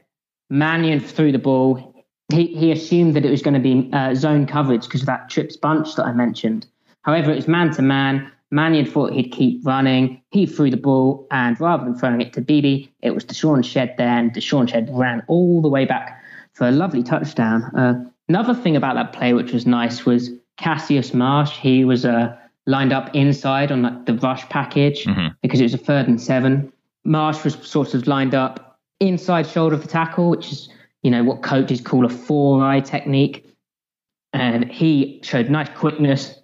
Mannion 0.49 1.01
threw 1.01 1.33
the 1.33 1.37
ball. 1.37 1.90
He, 2.31 2.47
he 2.47 2.71
assumed 2.71 3.15
that 3.15 3.25
it 3.25 3.31
was 3.31 3.41
going 3.41 3.53
to 3.53 3.59
be 3.59 3.89
uh, 3.93 4.15
zone 4.15 4.45
coverage 4.45 4.83
because 4.85 5.01
of 5.01 5.07
that 5.07 5.29
trips 5.29 5.57
bunch 5.57 5.95
that 5.95 6.05
I 6.05 6.13
mentioned. 6.13 6.67
However, 7.03 7.31
it 7.31 7.35
was 7.35 7.47
man 7.47 7.71
to 7.73 7.81
man. 7.81 8.31
Mannion 8.51 8.85
thought 8.85 9.13
he'd 9.13 9.31
keep 9.31 9.65
running. 9.65 10.21
He 10.31 10.45
threw 10.45 10.69
the 10.69 10.77
ball, 10.77 11.25
and 11.31 11.59
rather 11.59 11.85
than 11.85 11.95
throwing 11.95 12.19
it 12.19 12.33
to 12.33 12.41
Beebe, 12.41 12.87
it 13.01 13.11
was 13.11 13.23
DeShawn 13.23 13.63
Shead 13.63 13.95
there, 13.97 14.17
and 14.17 14.33
DeShawn 14.33 14.69
Shead 14.69 14.89
ran 14.91 15.23
all 15.27 15.61
the 15.61 15.69
way 15.69 15.85
back 15.85 16.21
for 16.53 16.67
a 16.67 16.71
lovely 16.71 17.01
touchdown. 17.01 17.63
Uh, 17.75 18.03
another 18.27 18.53
thing 18.53 18.75
about 18.75 18.95
that 18.95 19.13
play, 19.13 19.33
which 19.33 19.53
was 19.53 19.65
nice, 19.65 20.05
was 20.05 20.29
Cassius 20.57 21.13
Marsh. 21.13 21.57
He 21.57 21.85
was 21.85 22.03
a 22.03 22.37
lined 22.67 22.93
up 22.93 23.13
inside 23.15 23.71
on 23.71 23.81
like 23.81 24.05
the 24.05 24.13
rush 24.15 24.47
package 24.49 25.05
mm-hmm. 25.05 25.27
because 25.41 25.59
it 25.59 25.63
was 25.63 25.73
a 25.73 25.79
third 25.79 26.07
and 26.07 26.21
seven. 26.21 26.71
Marsh 27.03 27.43
was 27.43 27.55
sort 27.67 27.93
of 27.93 28.05
lined 28.05 28.35
up 28.35 28.79
inside 28.99 29.47
shoulder 29.47 29.75
of 29.75 29.81
the 29.81 29.87
tackle, 29.87 30.29
which 30.29 30.51
is 30.51 30.69
you 31.03 31.11
know 31.11 31.23
what 31.23 31.41
coaches 31.43 31.81
call 31.81 32.05
a 32.05 32.09
four 32.09 32.63
eye 32.63 32.79
technique, 32.79 33.45
and 34.33 34.69
he 34.71 35.19
showed 35.23 35.49
nice 35.49 35.69
quickness. 35.75 36.35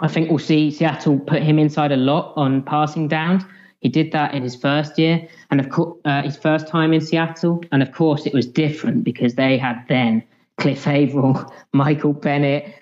I 0.00 0.08
think 0.08 0.30
we'll 0.30 0.38
see 0.38 0.70
Seattle 0.70 1.18
put 1.18 1.42
him 1.42 1.58
inside 1.58 1.92
a 1.92 1.96
lot 1.96 2.32
on 2.36 2.62
passing 2.62 3.08
downs. 3.08 3.44
He 3.80 3.88
did 3.88 4.12
that 4.12 4.34
in 4.34 4.42
his 4.42 4.54
first 4.54 4.98
year, 4.98 5.28
and 5.50 5.60
of 5.60 5.68
course, 5.70 5.98
uh, 6.04 6.22
his 6.22 6.36
first 6.36 6.68
time 6.68 6.92
in 6.92 7.00
Seattle, 7.00 7.62
and 7.72 7.82
of 7.82 7.92
course, 7.92 8.26
it 8.26 8.32
was 8.32 8.46
different 8.46 9.04
because 9.04 9.34
they 9.34 9.58
had 9.58 9.84
then 9.88 10.22
Cliff 10.58 10.86
Avril, 10.86 11.52
Michael 11.72 12.12
Bennett, 12.12 12.72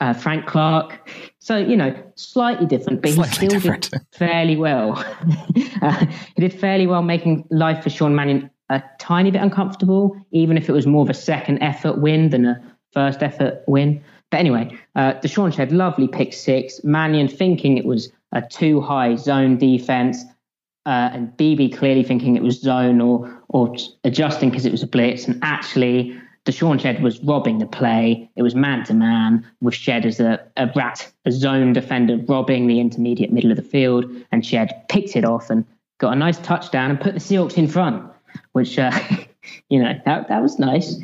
uh, 0.00 0.12
Frank 0.12 0.46
Clark. 0.46 1.10
So, 1.38 1.56
you 1.56 1.76
know, 1.76 1.94
slightly 2.14 2.66
different, 2.66 3.02
but 3.02 3.12
slightly 3.12 3.30
he 3.30 3.34
still 3.34 3.60
different. 3.60 3.90
did 3.90 4.02
fairly 4.12 4.56
well. 4.56 4.92
uh, 5.82 6.06
he 6.36 6.40
did 6.40 6.52
fairly 6.52 6.86
well 6.86 7.02
making 7.02 7.46
life 7.50 7.82
for 7.82 7.90
Sean 7.90 8.14
Mannion 8.14 8.50
a 8.70 8.82
tiny 8.98 9.30
bit 9.30 9.42
uncomfortable, 9.42 10.16
even 10.30 10.56
if 10.56 10.68
it 10.68 10.72
was 10.72 10.86
more 10.86 11.02
of 11.02 11.10
a 11.10 11.14
second 11.14 11.62
effort 11.62 11.98
win 11.98 12.30
than 12.30 12.46
a 12.46 12.62
first 12.92 13.22
effort 13.22 13.62
win. 13.66 14.02
But 14.30 14.40
anyway, 14.40 14.76
uh, 14.96 15.14
DeShawn 15.14 15.52
Shead, 15.54 15.72
lovely 15.72 16.08
pick 16.08 16.32
six. 16.32 16.82
Mannion 16.82 17.28
thinking 17.28 17.76
it 17.76 17.84
was 17.84 18.10
a 18.32 18.42
two 18.42 18.80
high 18.80 19.16
zone 19.16 19.58
defense, 19.58 20.24
uh, 20.86 21.10
and 21.12 21.36
Beebe 21.36 21.68
clearly 21.68 22.02
thinking 22.02 22.36
it 22.36 22.42
was 22.42 22.60
zone 22.60 23.00
or 23.00 23.42
or 23.48 23.74
adjusting 24.02 24.50
because 24.50 24.66
it 24.66 24.72
was 24.72 24.82
a 24.82 24.86
blitz. 24.86 25.26
And 25.26 25.38
actually, 25.42 26.18
DeShawn 26.46 26.80
Shead 26.80 27.02
was 27.02 27.20
robbing 27.20 27.58
the 27.58 27.66
play. 27.66 28.28
It 28.36 28.42
was 28.42 28.54
man 28.54 28.84
to 28.86 28.94
man 28.94 29.46
with 29.60 29.74
Shead 29.74 30.04
as 30.04 30.20
a, 30.20 30.44
a 30.56 30.70
rat, 30.74 31.10
a 31.24 31.32
zone 31.32 31.72
defender, 31.72 32.18
robbing 32.28 32.66
the 32.66 32.80
intermediate 32.80 33.32
middle 33.32 33.50
of 33.50 33.56
the 33.56 33.62
field. 33.62 34.04
And 34.32 34.44
Shead 34.44 34.88
picked 34.88 35.16
it 35.16 35.24
off 35.24 35.48
and 35.48 35.64
got 35.98 36.12
a 36.12 36.16
nice 36.16 36.38
touchdown 36.38 36.90
and 36.90 37.00
put 37.00 37.14
the 37.14 37.20
Seahawks 37.20 37.56
in 37.56 37.68
front, 37.68 38.04
which, 38.52 38.78
uh, 38.78 38.92
you 39.68 39.82
know, 39.82 39.92
that, 40.04 40.28
that 40.28 40.42
was 40.42 40.58
nice. 40.58 40.96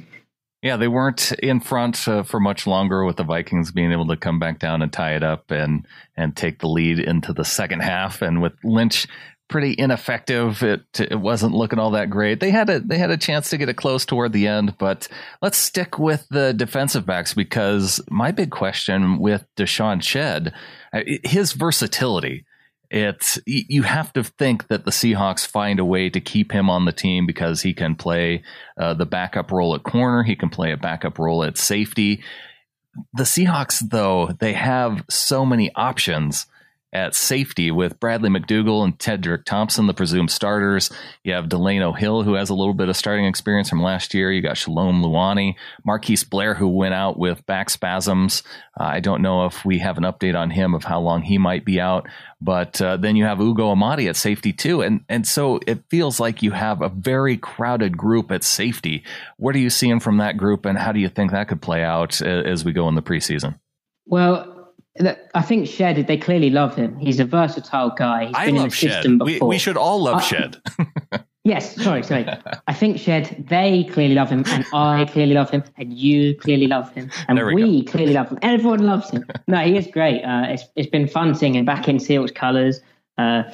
Yeah, 0.62 0.76
they 0.76 0.88
weren't 0.88 1.32
in 1.32 1.60
front 1.60 2.06
uh, 2.06 2.22
for 2.22 2.38
much 2.38 2.66
longer 2.66 3.04
with 3.04 3.16
the 3.16 3.24
Vikings 3.24 3.72
being 3.72 3.92
able 3.92 4.06
to 4.08 4.16
come 4.16 4.38
back 4.38 4.58
down 4.58 4.82
and 4.82 4.92
tie 4.92 5.14
it 5.14 5.22
up 5.22 5.50
and 5.50 5.86
and 6.18 6.36
take 6.36 6.58
the 6.58 6.68
lead 6.68 6.98
into 6.98 7.32
the 7.32 7.46
second 7.46 7.80
half. 7.80 8.20
And 8.20 8.42
with 8.42 8.52
Lynch 8.62 9.06
pretty 9.50 9.74
ineffective. 9.76 10.62
It 10.62 10.82
it 10.98 11.20
wasn't 11.20 11.54
looking 11.54 11.78
all 11.78 11.90
that 11.90 12.08
great. 12.08 12.40
They 12.40 12.50
had 12.50 12.70
a 12.70 12.80
they 12.80 12.96
had 12.96 13.10
a 13.10 13.18
chance 13.18 13.50
to 13.50 13.58
get 13.58 13.68
it 13.68 13.76
close 13.76 14.06
toward 14.06 14.32
the 14.32 14.46
end, 14.46 14.78
but 14.78 15.08
let's 15.42 15.58
stick 15.58 15.98
with 15.98 16.26
the 16.30 16.54
defensive 16.54 17.04
backs 17.04 17.34
because 17.34 18.00
my 18.08 18.30
big 18.30 18.50
question 18.50 19.18
with 19.18 19.44
DeShawn 19.56 20.02
Shead, 20.02 20.54
uh, 20.94 21.02
his 21.24 21.52
versatility. 21.52 22.46
It's 22.90 23.38
you 23.46 23.83
have 23.85 24.12
to 24.14 24.24
think 24.24 24.66
that 24.66 24.85
the 24.85 24.90
Seahawks 24.90 25.46
find 25.46 25.79
a 25.79 25.85
way 25.85 26.11
to 26.11 26.20
keep 26.20 26.50
him 26.50 26.68
on 26.68 26.87
the 26.87 26.92
team 26.92 27.24
because 27.24 27.62
he 27.62 27.72
can 27.72 27.94
play 27.94 28.42
uh, 28.76 28.94
the 28.94 29.07
backup 29.07 29.53
role 29.53 29.76
at 29.76 29.85
corner, 29.85 30.24
he 30.24 30.35
can 30.35 30.48
play 30.48 30.72
a 30.72 30.76
backup 30.76 31.18
role 31.18 31.44
at 31.44 31.57
safety. 31.57 32.22
The 33.14 33.22
Seahawks, 33.22 33.88
though, 33.88 34.31
they 34.40 34.55
have 34.55 35.05
so 35.09 35.46
many 35.46 35.70
options 35.76 36.46
at 36.92 37.14
safety 37.14 37.70
with 37.70 38.00
Bradley 38.00 38.31
McDougald 38.31 38.85
and 38.85 38.98
Tedric 38.98 39.44
Thompson, 39.44 39.87
the 39.87 39.94
presumed 39.94 40.31
starters. 40.31 40.90
You 41.22 41.35
have 41.35 41.48
Delano 41.48 41.92
Hill, 41.92 42.22
who 42.22 42.35
has 42.35 42.50
a 42.50 42.55
little 42.55 42.74
bit 42.74 42.88
of 42.88 42.96
starting 42.96 43.26
experience 43.26 43.68
from 43.68 43.83
last 43.83 44.12
year. 44.12 44.33
You 44.33 44.42
got 44.42 44.57
Shalom 44.57 45.03
Luani, 45.03 45.55
Marquise 45.85 46.24
Blair, 46.24 46.55
who 46.55 46.68
went 46.68 46.94
out 46.94 47.18
with 47.18 47.46
back 47.46 47.70
spasms. 47.70 48.42
Uh, 48.79 48.85
I 48.85 49.00
don't 49.00 49.22
know 49.22 49.46
if 49.46 49.64
we 49.64 49.79
have 49.79 49.98
an 49.98 50.05
update 50.05 50.35
on 50.35 50.50
him 50.50 50.74
of 50.74 50.85
how 50.85 51.00
long 51.00 51.22
he 51.22 51.38
might 51.38 51.64
be 51.64 51.81
out. 51.81 52.09
But 52.40 52.81
uh, 52.81 52.96
then 52.96 53.16
you 53.16 53.24
have 53.24 53.40
Ugo 53.40 53.70
Amadi 53.70 54.09
at 54.09 54.16
safety 54.16 54.55
too, 54.55 54.81
and 54.81 55.05
and 55.11 55.26
so 55.26 55.61
it 55.66 55.85
feels 55.90 56.18
like 56.18 56.42
you 56.42 56.53
have 56.53 56.81
a 56.81 56.88
very 56.88 57.37
crowded 57.37 57.98
group 57.98 58.33
at 58.33 58.42
safety. 58.42 59.05
What 59.37 59.55
are 59.55 59.59
you 59.59 59.68
seeing 59.68 60.00
from 60.00 60.16
that 60.16 60.38
group, 60.38 60.64
and 60.64 60.79
how 60.79 60.92
do 60.92 61.00
you 61.00 61.11
think 61.11 61.33
that 61.33 61.48
could 61.48 61.61
play 61.61 61.85
out 61.85 62.22
as 62.22 62.64
we 62.64 62.72
go 62.72 62.88
in 62.88 62.94
the 62.94 63.03
preseason? 63.03 63.59
Well, 64.07 64.59
I 65.35 65.42
think 65.42 65.68
Shead, 65.68 66.07
they 66.07 66.16
clearly 66.16 66.50
love 66.50 66.74
him. 66.74 66.98
He's 66.98 67.20
a 67.20 67.24
versatile 67.24 67.90
guy. 67.90 68.26
He's 68.26 68.35
I 68.35 68.46
been 68.46 68.57
love 68.57 68.64
in 68.64 68.70
the 68.70 68.76
Shead. 68.76 68.92
system 68.92 69.18
before. 69.18 69.48
We, 69.48 69.55
we 69.55 69.59
should 69.59 69.76
all 69.76 70.03
love 70.03 70.16
uh, 70.16 70.20
Shead. 70.20 70.57
yes, 71.44 71.76
sorry, 71.76 72.03
sorry. 72.03 72.26
I 72.66 72.74
think 72.74 72.98
Shead, 72.98 73.46
they 73.48 73.85
clearly 73.85 74.14
love 74.14 74.31
him, 74.31 74.44
and 74.48 74.66
I 74.74 75.05
clearly 75.05 75.35
love 75.35 75.48
him, 75.50 75.62
and 75.76 75.92
you 75.92 76.37
clearly 76.37 76.66
love 76.66 76.92
him, 76.92 77.11
and 77.29 77.38
we, 77.38 77.55
we 77.55 77.85
clearly 77.85 78.14
love 78.14 78.31
him. 78.31 78.38
Everyone 78.42 78.85
loves 78.85 79.11
him. 79.11 79.24
No, 79.46 79.59
he 79.59 79.76
is 79.76 79.87
great. 79.87 80.22
Uh, 80.22 80.46
it's, 80.48 80.64
it's 80.74 80.90
been 80.90 81.07
fun 81.07 81.35
seeing 81.35 81.55
him 81.55 81.64
back 81.64 81.88
in 81.88 82.00
Seals 82.00 82.33
colours. 82.33 82.81
Uh, 83.16 83.44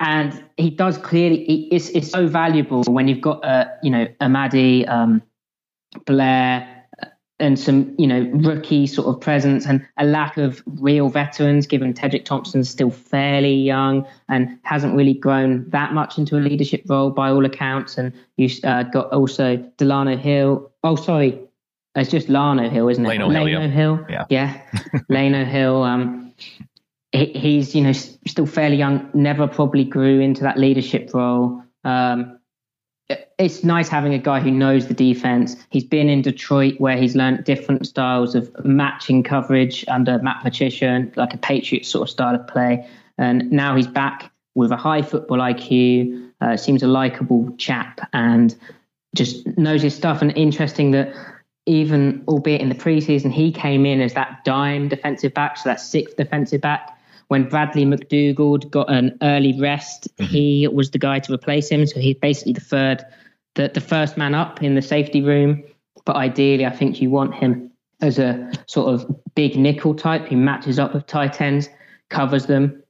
and 0.00 0.44
he 0.56 0.70
does 0.70 0.96
clearly, 0.96 1.44
he, 1.44 1.68
it's, 1.72 1.88
it's 1.90 2.08
so 2.08 2.28
valuable 2.28 2.84
when 2.84 3.08
you've 3.08 3.20
got, 3.20 3.44
uh, 3.44 3.66
you 3.82 3.90
know, 3.90 4.06
Amadi, 4.20 4.86
um, 4.86 5.22
Blair, 6.06 6.77
and 7.40 7.58
some, 7.58 7.94
you 7.98 8.06
know, 8.06 8.22
rookie 8.34 8.86
sort 8.86 9.06
of 9.06 9.20
presence 9.20 9.66
and 9.66 9.86
a 9.96 10.04
lack 10.04 10.36
of 10.36 10.62
real 10.66 11.08
veterans, 11.08 11.66
given 11.66 11.94
Tedric 11.94 12.24
Thompson's 12.24 12.68
still 12.68 12.90
fairly 12.90 13.54
young 13.54 14.06
and 14.28 14.58
hasn't 14.62 14.96
really 14.96 15.14
grown 15.14 15.68
that 15.70 15.92
much 15.92 16.18
into 16.18 16.36
a 16.36 16.40
leadership 16.40 16.82
role 16.86 17.10
by 17.10 17.30
all 17.30 17.44
accounts. 17.44 17.96
And 17.96 18.12
you 18.36 18.48
uh, 18.64 18.82
got 18.84 19.12
also 19.12 19.56
Delano 19.76 20.16
Hill. 20.16 20.70
Oh, 20.82 20.96
sorry, 20.96 21.38
it's 21.94 22.10
just 22.10 22.28
Lano 22.28 22.70
Hill, 22.70 22.88
isn't 22.88 23.04
it? 23.04 23.08
Lano, 23.08 23.28
Lano 23.28 23.70
Hill, 23.70 23.70
Hill. 23.70 24.06
Yeah. 24.08 24.24
Yeah. 24.28 24.62
Lano 25.10 25.46
Hill. 25.46 25.82
Um, 25.82 26.32
he, 27.12 27.26
he's, 27.26 27.74
you 27.74 27.82
know, 27.82 27.92
still 27.92 28.46
fairly 28.46 28.76
young, 28.76 29.10
never 29.14 29.46
probably 29.46 29.84
grew 29.84 30.20
into 30.20 30.42
that 30.42 30.58
leadership 30.58 31.10
role. 31.14 31.62
Um, 31.84 32.37
it's 33.38 33.62
nice 33.62 33.88
having 33.88 34.14
a 34.14 34.18
guy 34.18 34.40
who 34.40 34.50
knows 34.50 34.88
the 34.88 34.94
defense. 34.94 35.56
He's 35.70 35.84
been 35.84 36.08
in 36.08 36.22
Detroit 36.22 36.74
where 36.78 36.96
he's 36.96 37.14
learned 37.14 37.44
different 37.44 37.86
styles 37.86 38.34
of 38.34 38.50
matching 38.64 39.22
coverage 39.22 39.84
under 39.86 40.18
Matt 40.18 40.42
Patricia, 40.42 41.06
like 41.14 41.34
a 41.34 41.38
Patriot 41.38 41.86
sort 41.86 42.08
of 42.08 42.10
style 42.10 42.34
of 42.34 42.46
play. 42.48 42.86
And 43.16 43.50
now 43.50 43.76
he's 43.76 43.86
back 43.86 44.32
with 44.54 44.72
a 44.72 44.76
high 44.76 45.02
football 45.02 45.38
IQ. 45.38 46.32
Uh, 46.40 46.56
seems 46.56 46.82
a 46.84 46.86
likable 46.86 47.52
chap, 47.56 48.08
and 48.12 48.54
just 49.16 49.44
knows 49.58 49.82
his 49.82 49.94
stuff. 49.94 50.22
And 50.22 50.36
interesting 50.36 50.92
that 50.92 51.12
even, 51.66 52.22
albeit 52.28 52.60
in 52.60 52.68
the 52.68 52.76
preseason, 52.76 53.32
he 53.32 53.50
came 53.50 53.84
in 53.84 54.00
as 54.00 54.14
that 54.14 54.44
dime 54.44 54.88
defensive 54.88 55.34
back, 55.34 55.56
so 55.56 55.68
that 55.68 55.80
sixth 55.80 56.16
defensive 56.16 56.60
back. 56.60 56.96
When 57.26 57.48
Bradley 57.48 57.84
McDougald 57.84 58.70
got 58.70 58.90
an 58.90 59.18
early 59.20 59.60
rest, 59.60 60.08
mm-hmm. 60.16 60.32
he 60.32 60.68
was 60.68 60.92
the 60.92 60.98
guy 60.98 61.18
to 61.18 61.32
replace 61.32 61.68
him. 61.68 61.84
So 61.86 62.00
he's 62.00 62.16
basically 62.16 62.54
the 62.54 62.60
third, 62.60 63.04
the, 63.58 63.68
the 63.74 63.80
first 63.80 64.16
man 64.16 64.34
up 64.34 64.62
in 64.62 64.76
the 64.76 64.82
safety 64.82 65.20
room. 65.20 65.64
But 66.06 66.16
ideally, 66.16 66.64
I 66.64 66.70
think 66.70 67.02
you 67.02 67.10
want 67.10 67.34
him 67.34 67.70
as 68.00 68.18
a 68.18 68.50
sort 68.66 68.94
of 68.94 69.04
big 69.34 69.56
nickel 69.56 69.94
type. 69.94 70.26
He 70.26 70.36
matches 70.36 70.78
up 70.78 70.94
with 70.94 71.06
tight 71.06 71.40
ends, 71.40 71.68
covers 72.08 72.46
them. 72.46 72.82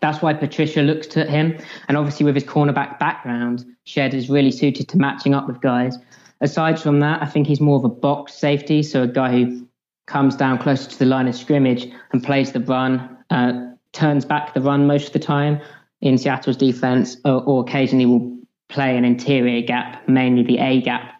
That's 0.00 0.20
why 0.20 0.34
Patricia 0.34 0.82
looks 0.82 1.16
at 1.16 1.30
him. 1.30 1.58
And 1.88 1.96
obviously, 1.96 2.26
with 2.26 2.34
his 2.34 2.44
cornerback 2.44 2.98
background, 2.98 3.64
Shead 3.84 4.12
is 4.14 4.28
really 4.28 4.50
suited 4.50 4.88
to 4.90 4.98
matching 4.98 5.34
up 5.34 5.46
with 5.48 5.60
guys. 5.60 5.96
Aside 6.42 6.78
from 6.78 7.00
that, 7.00 7.22
I 7.22 7.26
think 7.26 7.46
he's 7.46 7.60
more 7.60 7.76
of 7.76 7.84
a 7.84 7.88
box 7.88 8.34
safety, 8.34 8.82
so 8.82 9.04
a 9.04 9.06
guy 9.06 9.30
who 9.32 9.66
comes 10.06 10.36
down 10.36 10.58
closer 10.58 10.90
to 10.90 10.98
the 10.98 11.06
line 11.06 11.28
of 11.28 11.34
scrimmage 11.34 11.86
and 12.12 12.22
plays 12.22 12.52
the 12.52 12.60
run, 12.60 13.16
uh, 13.30 13.70
turns 13.92 14.24
back 14.24 14.52
the 14.52 14.60
run 14.60 14.86
most 14.86 15.06
of 15.06 15.12
the 15.12 15.20
time 15.20 15.60
in 16.00 16.18
Seattle's 16.18 16.56
defense, 16.56 17.16
or, 17.24 17.42
or 17.44 17.62
occasionally 17.62 18.06
will 18.06 18.31
play 18.72 18.96
an 18.96 19.04
interior 19.04 19.62
gap, 19.62 20.08
mainly 20.08 20.42
the 20.42 20.58
A 20.58 20.80
gap 20.80 21.12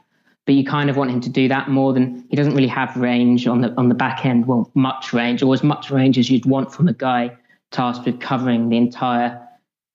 but 0.45 0.55
you 0.55 0.65
kind 0.65 0.91
of 0.91 0.97
want 0.97 1.11
him 1.11 1.21
to 1.21 1.29
do 1.29 1.49
that 1.49 1.69
more 1.69 1.93
than 1.93 2.27
he 2.29 2.37
doesn't 2.37 2.55
really 2.55 2.69
have 2.69 2.97
range 2.97 3.47
on 3.47 3.61
the 3.61 3.73
on 3.77 3.89
the 3.89 3.95
back 3.95 4.27
end. 4.27 4.47
Well, 4.47 4.71
much 4.75 5.13
range 5.13 5.43
or 5.43 5.55
as 5.55 5.63
much 5.63 5.91
range 5.91 6.19
as 6.19 6.31
you'd 6.31 6.47
want 6.47 6.73
from 6.73 6.89
a 6.89 6.93
guy 6.93 7.37
tasked 7.71 8.05
with 8.05 8.21
covering 8.21 8.69
the 8.69 8.77
entire 8.77 9.41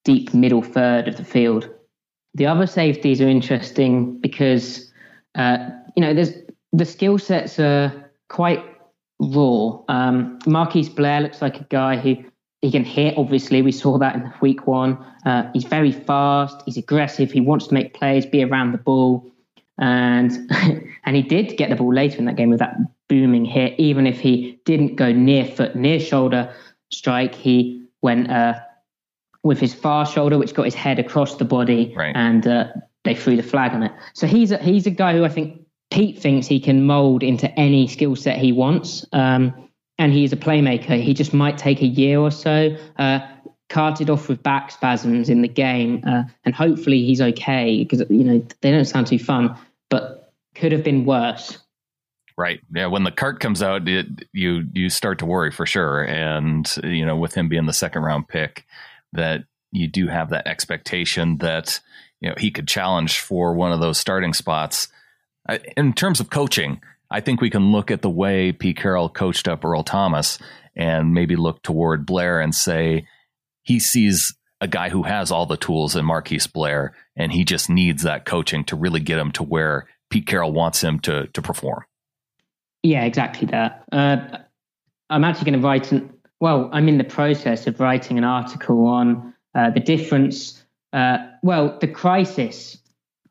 deep 0.06 0.34
middle 0.34 0.62
third 0.62 1.08
of 1.08 1.18
the 1.18 1.26
field. 1.26 1.70
The 2.36 2.46
other 2.46 2.66
safeties 2.66 3.22
are 3.22 3.28
interesting 3.28 4.20
because 4.20 4.92
uh, 5.36 5.70
you 5.96 6.02
know 6.02 6.14
there's 6.14 6.34
the 6.72 6.86
skill 6.86 7.18
sets 7.18 7.60
are 7.60 8.10
quite 8.30 8.64
raw. 9.20 9.82
Um, 9.90 10.40
Marquise 10.46 10.90
Blair 10.90 11.22
looks 11.22 11.42
like 11.42 11.60
a 11.60 11.66
guy 11.66 11.98
who 11.98 12.24
he 12.62 12.72
can 12.72 12.84
hit. 12.84 13.18
Obviously, 13.18 13.62
we 13.62 13.72
saw 13.72 13.98
that 13.98 14.16
in 14.16 14.34
week 14.42 14.68
one. 14.68 14.98
Uh, 15.26 15.50
he's 15.54 15.66
very 15.66 15.92
fast. 15.92 16.62
He's 16.66 16.78
aggressive. 16.78 17.32
He 17.32 17.42
wants 17.42 17.68
to 17.68 17.74
make 17.74 17.94
plays, 17.94 18.26
be 18.26 18.44
around 18.44 18.72
the 18.72 18.78
ball 18.78 19.32
and 19.78 20.52
and 21.06 21.16
he 21.16 21.22
did 21.22 21.58
get 21.58 21.70
the 21.70 21.76
ball 21.76 21.94
later 21.94 22.18
in 22.18 22.26
that 22.26 22.36
game 22.36 22.50
with 22.50 22.60
that 22.60 22.78
booming 23.08 23.46
hit. 23.46 23.80
Even 23.80 24.08
if 24.08 24.20
he 24.20 24.60
didn't 24.66 24.96
go 24.96 25.12
near 25.12 25.46
foot, 25.46 25.76
near 25.76 26.00
shoulder 26.00 26.54
strike, 26.92 27.36
he 27.36 27.86
went 28.02 28.30
uh, 28.32 28.60
with 29.44 29.60
his 29.60 29.74
far 29.74 30.06
shoulder, 30.06 30.38
which 30.38 30.54
got 30.54 30.64
his 30.64 30.76
head 30.76 31.00
across 31.00 31.36
the 31.36 31.46
body, 31.46 31.94
right. 31.96 32.16
and 32.16 32.48
uh, 32.48 32.68
they 33.04 33.16
threw 33.16 33.36
the 33.36 33.44
flag 33.44 33.74
on 33.74 33.84
it. 33.84 33.92
So 34.14 34.28
he's 34.28 34.52
a, 34.52 34.58
he's 34.58 34.88
a 34.88 34.92
guy 34.92 35.14
who 35.14 35.24
I 35.24 35.30
think 35.30 35.62
Pete 35.92 36.20
thinks 36.20 36.48
he 36.48 36.60
can 36.60 36.86
mold 36.86 37.24
into 37.24 37.50
any 37.60 37.88
skill 37.88 38.16
set 38.16 38.38
he 38.38 38.52
wants. 38.52 39.06
Um, 39.14 39.67
and 39.98 40.14
he's 40.14 40.34
a 40.34 40.38
playmaker. 40.38 41.02
He 41.02 41.14
just 41.14 41.34
might 41.34 41.58
take 41.58 41.82
a 41.82 41.88
year 41.88 42.20
or 42.20 42.32
so. 42.32 42.76
Uh, 42.98 43.20
carted 43.70 44.10
off 44.10 44.30
with 44.30 44.42
back 44.44 44.72
spasms 44.72 45.30
in 45.30 45.42
the 45.42 45.48
game, 45.48 46.02
uh, 46.08 46.24
and 46.46 46.56
hopefully 46.56 47.04
he's 47.04 47.20
okay 47.20 47.84
because 47.84 48.00
you 48.10 48.24
know 48.24 48.46
they 48.62 48.72
don't 48.72 48.86
sound 48.86 49.08
too 49.08 49.20
fun 49.20 49.58
but 49.90 50.34
could 50.56 50.72
have 50.72 50.84
been 50.84 51.06
worse. 51.06 51.58
Right. 52.38 52.60
Yeah. 52.74 52.88
When 52.88 53.04
the 53.04 53.12
cart 53.12 53.40
comes 53.40 53.64
out, 53.64 53.88
it, 53.88 54.28
you 54.32 54.68
you 54.74 54.90
start 54.90 55.20
to 55.20 55.26
worry 55.26 55.52
for 55.52 55.66
sure. 55.66 56.04
And 56.04 56.72
you 56.84 57.06
know, 57.06 57.16
with 57.16 57.34
him 57.34 57.50
being 57.50 57.66
the 57.66 57.74
second 57.74 58.04
round 58.04 58.28
pick, 58.28 58.66
that 59.14 59.46
you 59.72 59.88
do 59.88 60.08
have 60.08 60.30
that 60.30 60.48
expectation 60.48 61.38
that 61.40 61.80
you 62.22 62.30
know 62.30 62.36
he 62.38 62.52
could 62.52 62.68
challenge 62.68 63.20
for 63.20 63.54
one 63.54 63.72
of 63.72 63.80
those 63.80 63.98
starting 63.98 64.34
spots. 64.34 64.88
In 65.78 65.94
terms 65.94 66.20
of 66.20 66.30
coaching, 66.30 66.82
I 67.10 67.22
think 67.22 67.42
we 67.42 67.50
can 67.50 67.72
look 67.72 67.92
at 67.92 68.02
the 68.02 68.10
way 68.10 68.52
Pete 68.52 68.78
Carroll 68.78 69.10
coached 69.10 69.48
up 69.48 69.64
Earl 69.64 69.84
Thomas 69.84 70.40
and 70.76 71.14
maybe 71.14 71.36
look 71.36 71.62
toward 71.64 72.06
Blair 72.06 72.40
and 72.40 72.54
say 72.54 73.08
he 73.64 73.80
sees 73.80 74.36
a 74.60 74.68
guy 74.68 74.90
who 74.90 75.04
has 75.04 75.32
all 75.32 75.46
the 75.46 75.58
tools 75.58 75.96
in 75.96 76.06
Marquise 76.06 76.48
Blair, 76.48 76.96
and 77.16 77.32
he 77.32 77.44
just 77.44 77.70
needs 77.70 78.04
that 78.04 78.26
coaching 78.26 78.64
to 78.66 78.76
really 78.76 79.00
get 79.00 79.20
him 79.20 79.32
to 79.34 79.44
where 79.44 79.88
Pete 80.10 80.26
Carroll 80.26 80.52
wants 80.52 80.82
him 80.84 81.00
to 81.02 81.28
to 81.28 81.42
perform. 81.42 81.84
Yeah, 82.84 83.04
exactly 83.06 83.48
that. 83.48 83.84
Uh, 83.92 84.40
I'm 85.10 85.24
actually 85.24 85.52
going 85.52 85.62
to 85.62 85.68
write 85.68 85.92
an. 85.92 86.14
Well, 86.40 86.70
I'm 86.72 86.88
in 86.88 86.98
the 86.98 87.04
process 87.04 87.68
of 87.68 87.80
writing 87.80 88.18
an 88.18 88.24
article 88.24 88.86
on 88.86 89.34
uh, 89.56 89.72
the 89.72 89.80
difference. 89.80 90.64
Uh, 90.94 91.18
well, 91.44 91.78
the 91.80 91.88
crisis 91.88 92.78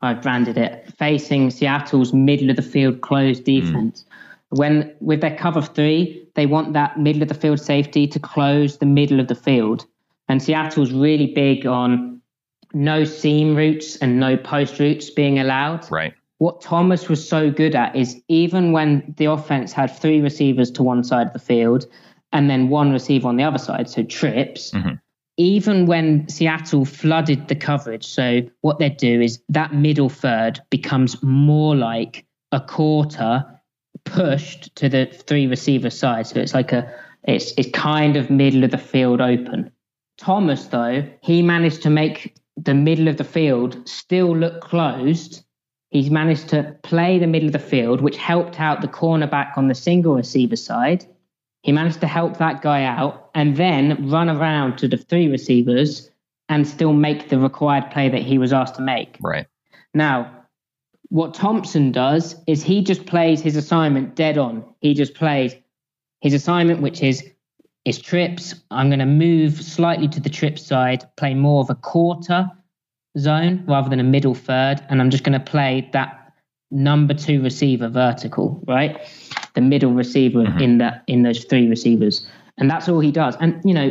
I've 0.01 0.21
branded 0.21 0.57
it 0.57 0.93
facing 0.97 1.49
Seattle's 1.49 2.13
middle 2.13 2.49
of 2.49 2.55
the 2.55 2.61
field 2.61 3.01
closed 3.01 3.39
hmm. 3.39 3.59
defense. 3.59 4.03
Mm. 4.03 4.57
When 4.57 4.95
with 5.01 5.21
their 5.21 5.35
cover 5.35 5.61
three, 5.61 6.25
they 6.35 6.45
want 6.45 6.73
that 6.73 6.99
middle 6.99 7.21
of 7.21 7.27
the 7.27 7.33
field 7.33 7.59
safety 7.59 8.07
to 8.07 8.19
close 8.19 8.77
the 8.77 8.85
middle 8.85 9.19
of 9.19 9.27
the 9.27 9.35
field 9.35 9.85
and 10.27 10.41
Seattle's 10.41 10.91
really 10.91 11.27
big 11.27 11.65
on 11.65 12.21
no 12.73 13.03
seam 13.03 13.55
routes 13.55 13.95
and 13.97 14.19
no 14.19 14.35
post 14.37 14.79
routes 14.79 15.09
being 15.09 15.39
allowed. 15.39 15.89
Right. 15.89 16.13
What 16.39 16.61
Thomas 16.61 17.09
was 17.09 17.27
so 17.27 17.49
good 17.49 17.75
at 17.75 17.95
is 17.95 18.21
even 18.27 18.71
when 18.71 19.13
the 19.17 19.25
offense 19.25 19.73
had 19.73 19.87
three 19.87 20.21
receivers 20.21 20.69
to 20.71 20.83
one 20.83 21.03
side 21.03 21.27
of 21.27 21.33
the 21.33 21.39
field 21.39 21.85
and 22.33 22.49
then 22.49 22.69
one 22.69 22.91
receiver 22.91 23.27
on 23.27 23.37
the 23.37 23.43
other 23.43 23.57
side, 23.57 23.89
so 23.89 24.03
trips, 24.03 24.71
mm-hmm. 24.71 24.95
Even 25.37 25.85
when 25.85 26.27
Seattle 26.27 26.83
flooded 26.83 27.47
the 27.47 27.55
coverage, 27.55 28.05
so 28.05 28.41
what 28.61 28.79
they'd 28.79 28.97
do 28.97 29.21
is 29.21 29.39
that 29.49 29.73
middle 29.73 30.09
third 30.09 30.59
becomes 30.69 31.21
more 31.21 31.75
like 31.75 32.25
a 32.51 32.59
quarter 32.59 33.45
pushed 34.03 34.75
to 34.75 34.89
the 34.89 35.05
three 35.05 35.47
receiver 35.47 35.89
side. 35.89 36.27
So 36.27 36.39
it's 36.39 36.53
like 36.53 36.73
a 36.73 36.91
it's 37.23 37.53
it's 37.57 37.69
kind 37.71 38.15
of 38.17 38.29
middle 38.29 38.63
of 38.63 38.71
the 38.71 38.77
field 38.77 39.21
open. 39.21 39.71
Thomas, 40.17 40.65
though, 40.65 41.07
he 41.21 41.43
managed 41.43 41.83
to 41.83 41.89
make 41.91 42.35
the 42.55 42.73
middle 42.73 43.07
of 43.07 43.17
the 43.17 43.23
field 43.23 43.87
still 43.87 44.35
look 44.35 44.61
closed. 44.61 45.43
He's 45.91 46.09
managed 46.09 46.49
to 46.49 46.75
play 46.81 47.19
the 47.19 47.27
middle 47.27 47.47
of 47.47 47.53
the 47.53 47.59
field, 47.59 48.01
which 48.01 48.17
helped 48.17 48.59
out 48.59 48.81
the 48.81 48.87
cornerback 48.87 49.57
on 49.57 49.67
the 49.67 49.75
single 49.75 50.15
receiver 50.15 50.55
side. 50.55 51.05
He 51.67 51.73
managed 51.73 51.99
to 51.99 52.07
help 52.07 52.37
that 52.37 52.61
guy 52.61 52.85
out 52.85 53.29
and 53.35 53.57
then 53.57 54.09
run 54.09 54.29
around 54.29 54.77
to 54.77 54.87
the 54.87 54.95
three 54.95 55.27
receivers 55.27 56.09
and 56.47 56.65
still 56.65 56.93
make 56.93 57.27
the 57.27 57.37
required 57.37 57.91
play 57.91 58.07
that 58.07 58.21
he 58.21 58.37
was 58.37 58.53
asked 58.53 58.75
to 58.75 58.81
make. 58.81 59.17
Right. 59.19 59.47
Now, 59.93 60.45
what 61.09 61.33
Thompson 61.33 61.91
does 61.91 62.41
is 62.47 62.63
he 62.63 62.81
just 62.81 63.05
plays 63.05 63.41
his 63.41 63.57
assignment 63.57 64.15
dead 64.15 64.37
on. 64.37 64.63
He 64.79 64.93
just 64.93 65.13
plays 65.13 65.55
his 66.21 66.33
assignment, 66.33 66.81
which 66.81 67.03
is 67.03 67.21
is 67.83 67.99
trips. 67.99 68.55
I'm 68.71 68.87
going 68.87 68.99
to 68.99 69.05
move 69.05 69.61
slightly 69.61 70.07
to 70.07 70.21
the 70.21 70.29
trip 70.29 70.57
side, 70.57 71.05
play 71.17 71.33
more 71.33 71.59
of 71.59 71.69
a 71.69 71.75
quarter 71.75 72.49
zone 73.17 73.65
rather 73.67 73.89
than 73.89 73.99
a 73.99 74.05
middle 74.05 74.35
third, 74.35 74.81
and 74.87 75.01
I'm 75.01 75.09
just 75.09 75.25
going 75.25 75.37
to 75.37 75.45
play 75.45 75.89
that 75.91 76.31
number 76.71 77.13
two 77.13 77.41
receiver 77.43 77.89
vertical, 77.89 78.63
right? 78.65 79.01
The 79.57 79.61
middle 79.61 79.91
receiver 79.91 80.43
mm-hmm. 80.43 80.59
in 80.59 80.77
that 80.77 81.03
in 81.07 81.23
those 81.23 81.43
three 81.45 81.67
receivers, 81.67 82.27
and 82.59 82.69
that's 82.69 82.87
all 82.87 82.99
he 82.99 83.11
does. 83.11 83.35
And 83.39 83.59
you 83.65 83.73
know, 83.73 83.89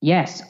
yes, 0.00 0.44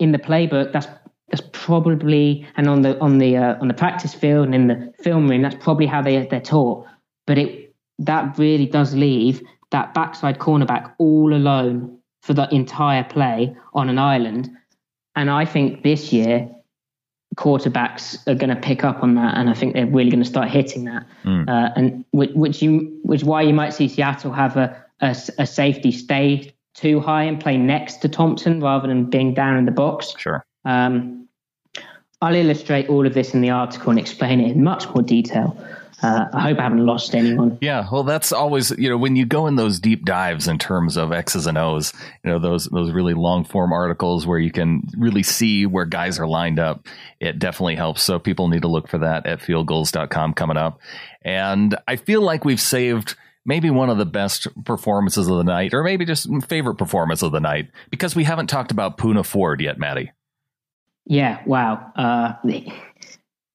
in 0.00 0.10
the 0.10 0.18
playbook, 0.18 0.72
that's 0.72 0.88
that's 1.28 1.48
probably 1.52 2.44
and 2.56 2.68
on 2.68 2.82
the 2.82 2.98
on 2.98 3.18
the 3.18 3.36
uh, 3.36 3.60
on 3.60 3.68
the 3.68 3.74
practice 3.74 4.12
field 4.12 4.46
and 4.46 4.56
in 4.56 4.66
the 4.66 4.92
film 5.04 5.28
room, 5.28 5.42
that's 5.42 5.54
probably 5.60 5.86
how 5.86 6.02
they 6.02 6.26
they're 6.26 6.40
taught. 6.40 6.84
But 7.28 7.38
it 7.38 7.76
that 8.00 8.36
really 8.36 8.66
does 8.66 8.92
leave 8.92 9.40
that 9.70 9.94
backside 9.94 10.40
cornerback 10.40 10.92
all 10.98 11.32
alone 11.32 12.00
for 12.22 12.34
the 12.34 12.52
entire 12.52 13.04
play 13.04 13.54
on 13.72 13.88
an 13.88 14.00
island. 14.00 14.50
And 15.14 15.30
I 15.30 15.44
think 15.44 15.84
this 15.84 16.12
year, 16.12 16.50
quarterbacks 17.36 18.26
are 18.26 18.34
going 18.34 18.50
to 18.50 18.56
pick 18.56 18.82
up 18.84 19.02
on 19.02 19.14
that, 19.14 19.36
and 19.36 19.50
I 19.50 19.54
think 19.54 19.74
they're 19.74 19.86
really 19.86 20.10
going 20.10 20.22
to 20.22 20.28
start 20.28 20.48
hitting 20.48 20.84
that. 20.84 21.06
Mm. 21.24 21.48
Uh, 21.48 21.72
and 21.76 22.04
which, 22.10 22.30
which 22.32 22.62
you, 22.62 22.98
which 23.02 23.22
why 23.24 23.42
you 23.42 23.52
might 23.52 23.74
see 23.74 23.88
Seattle 23.88 24.32
have 24.32 24.56
a, 24.56 24.84
a, 25.00 25.16
a 25.38 25.46
safety 25.46 25.92
stay 25.92 26.54
too 26.74 27.00
high 27.00 27.22
and 27.24 27.40
play 27.40 27.56
next 27.56 27.96
to 28.02 28.08
Thompson 28.08 28.60
rather 28.60 28.88
than 28.88 29.04
being 29.04 29.34
down 29.34 29.56
in 29.56 29.64
the 29.64 29.70
box. 29.70 30.14
Sure. 30.18 30.44
Um, 30.64 31.28
I'll 32.22 32.34
illustrate 32.34 32.88
all 32.88 33.06
of 33.06 33.14
this 33.14 33.34
in 33.34 33.40
the 33.40 33.50
article 33.50 33.90
and 33.90 33.98
explain 33.98 34.40
it 34.40 34.52
in 34.52 34.64
much 34.64 34.88
more 34.88 35.02
detail 35.02 35.56
uh, 36.02 36.26
I 36.32 36.40
hope 36.40 36.58
I 36.58 36.62
haven't 36.62 36.84
lost 36.84 37.14
anyone. 37.14 37.56
Yeah, 37.62 37.86
well, 37.90 38.02
that's 38.02 38.30
always 38.30 38.70
you 38.72 38.90
know 38.90 38.98
when 38.98 39.16
you 39.16 39.24
go 39.24 39.46
in 39.46 39.56
those 39.56 39.80
deep 39.80 40.04
dives 40.04 40.46
in 40.46 40.58
terms 40.58 40.96
of 40.96 41.10
X's 41.10 41.46
and 41.46 41.56
O's, 41.56 41.94
you 42.22 42.30
know 42.30 42.38
those 42.38 42.66
those 42.66 42.90
really 42.90 43.14
long 43.14 43.44
form 43.44 43.72
articles 43.72 44.26
where 44.26 44.38
you 44.38 44.52
can 44.52 44.82
really 44.96 45.22
see 45.22 45.64
where 45.64 45.86
guys 45.86 46.18
are 46.18 46.26
lined 46.26 46.58
up. 46.58 46.86
It 47.18 47.38
definitely 47.38 47.76
helps. 47.76 48.02
So 48.02 48.18
people 48.18 48.48
need 48.48 48.62
to 48.62 48.68
look 48.68 48.88
for 48.88 48.98
that 48.98 49.24
at 49.26 49.40
fieldgulls.com 49.40 50.34
coming 50.34 50.58
up. 50.58 50.80
And 51.22 51.76
I 51.88 51.96
feel 51.96 52.20
like 52.20 52.44
we've 52.44 52.60
saved 52.60 53.16
maybe 53.46 53.70
one 53.70 53.88
of 53.88 53.96
the 53.96 54.04
best 54.04 54.48
performances 54.64 55.28
of 55.28 55.38
the 55.38 55.44
night, 55.44 55.72
or 55.72 55.82
maybe 55.82 56.04
just 56.04 56.28
favorite 56.46 56.74
performance 56.74 57.22
of 57.22 57.32
the 57.32 57.40
night, 57.40 57.70
because 57.90 58.14
we 58.14 58.24
haven't 58.24 58.48
talked 58.48 58.70
about 58.70 58.98
Poona 58.98 59.24
Ford 59.24 59.62
yet, 59.62 59.78
Matty. 59.78 60.12
Yeah, 61.06 61.40
wow. 61.46 61.92
Uh, 61.94 62.34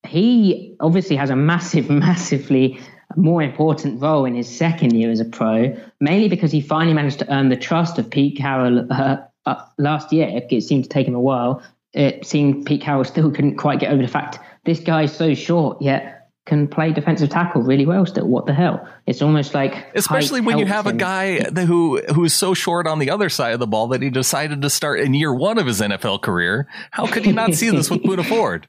he 0.06 0.76
obviously 0.80 1.16
has 1.16 1.30
a 1.30 1.36
massive, 1.36 1.90
massively 1.90 2.80
more 3.18 3.42
important 3.42 4.02
role 4.02 4.26
in 4.26 4.36
his 4.36 4.48
second 4.48 4.96
year 4.96 5.12
as 5.12 5.20
a 5.20 5.26
pro, 5.26 5.76
mainly 6.00 6.30
because 6.30 6.52
he 6.52 6.62
finally 6.62 6.94
managed 6.94 7.20
to 7.20 7.34
earn 7.34 7.50
the 7.50 7.58
trust 7.58 8.00
of 8.00 8.10
Pete 8.10 8.38
Carroll 8.38 8.88
uh, 8.90 9.18
uh, 9.46 9.66
last 9.78 10.14
year. 10.14 10.28
It 10.30 10.62
seemed 10.64 10.86
to 10.86 10.90
take 10.90 11.08
him 11.08 11.16
a 11.16 11.20
while. 11.20 11.62
It 11.94 12.26
seemed 12.26 12.66
Pete 12.66 12.82
Carroll 12.82 13.04
still 13.04 13.32
couldn't 13.32 13.58
quite 13.58 13.80
get 13.80 13.92
over 13.92 14.02
the 14.02 14.08
fact 14.08 14.40
this 14.64 14.80
guy 14.80 15.04
is 15.04 15.14
so 15.14 15.34
short, 15.34 15.82
yet 15.82 16.30
can 16.46 16.68
play 16.68 16.92
defensive 16.92 17.30
tackle 17.30 17.62
really 17.62 17.86
well 17.86 18.06
still. 18.06 18.28
What 18.28 18.46
the 18.46 18.54
hell? 18.54 18.88
It's 19.06 19.22
almost 19.22 19.54
like 19.54 19.92
especially 19.96 20.42
when 20.42 20.58
you 20.58 20.66
have 20.66 20.86
him. 20.88 20.96
a 20.96 20.98
guy 20.98 21.40
who 21.66 22.02
who's 22.14 22.34
so 22.34 22.54
short 22.54 22.88
on 22.88 23.00
the 23.00 23.10
other 23.10 23.30
side 23.30 23.54
of 23.54 23.60
the 23.60 23.68
ball 23.68 23.88
that 23.90 24.02
he 24.02 24.10
decided 24.10 24.62
to 24.62 24.70
start 24.70 25.00
in 25.00 25.14
year 25.14 25.34
one 25.34 25.58
of 25.58 25.68
his 25.68 25.82
NFL 25.82 26.22
career. 26.22 26.68
How 26.92 27.06
could 27.06 27.26
he 27.26 27.32
not 27.32 27.54
see 27.54 27.70
this 27.70 27.90
with 27.90 28.02
Poona 28.04 28.26
Ford? 28.26 28.68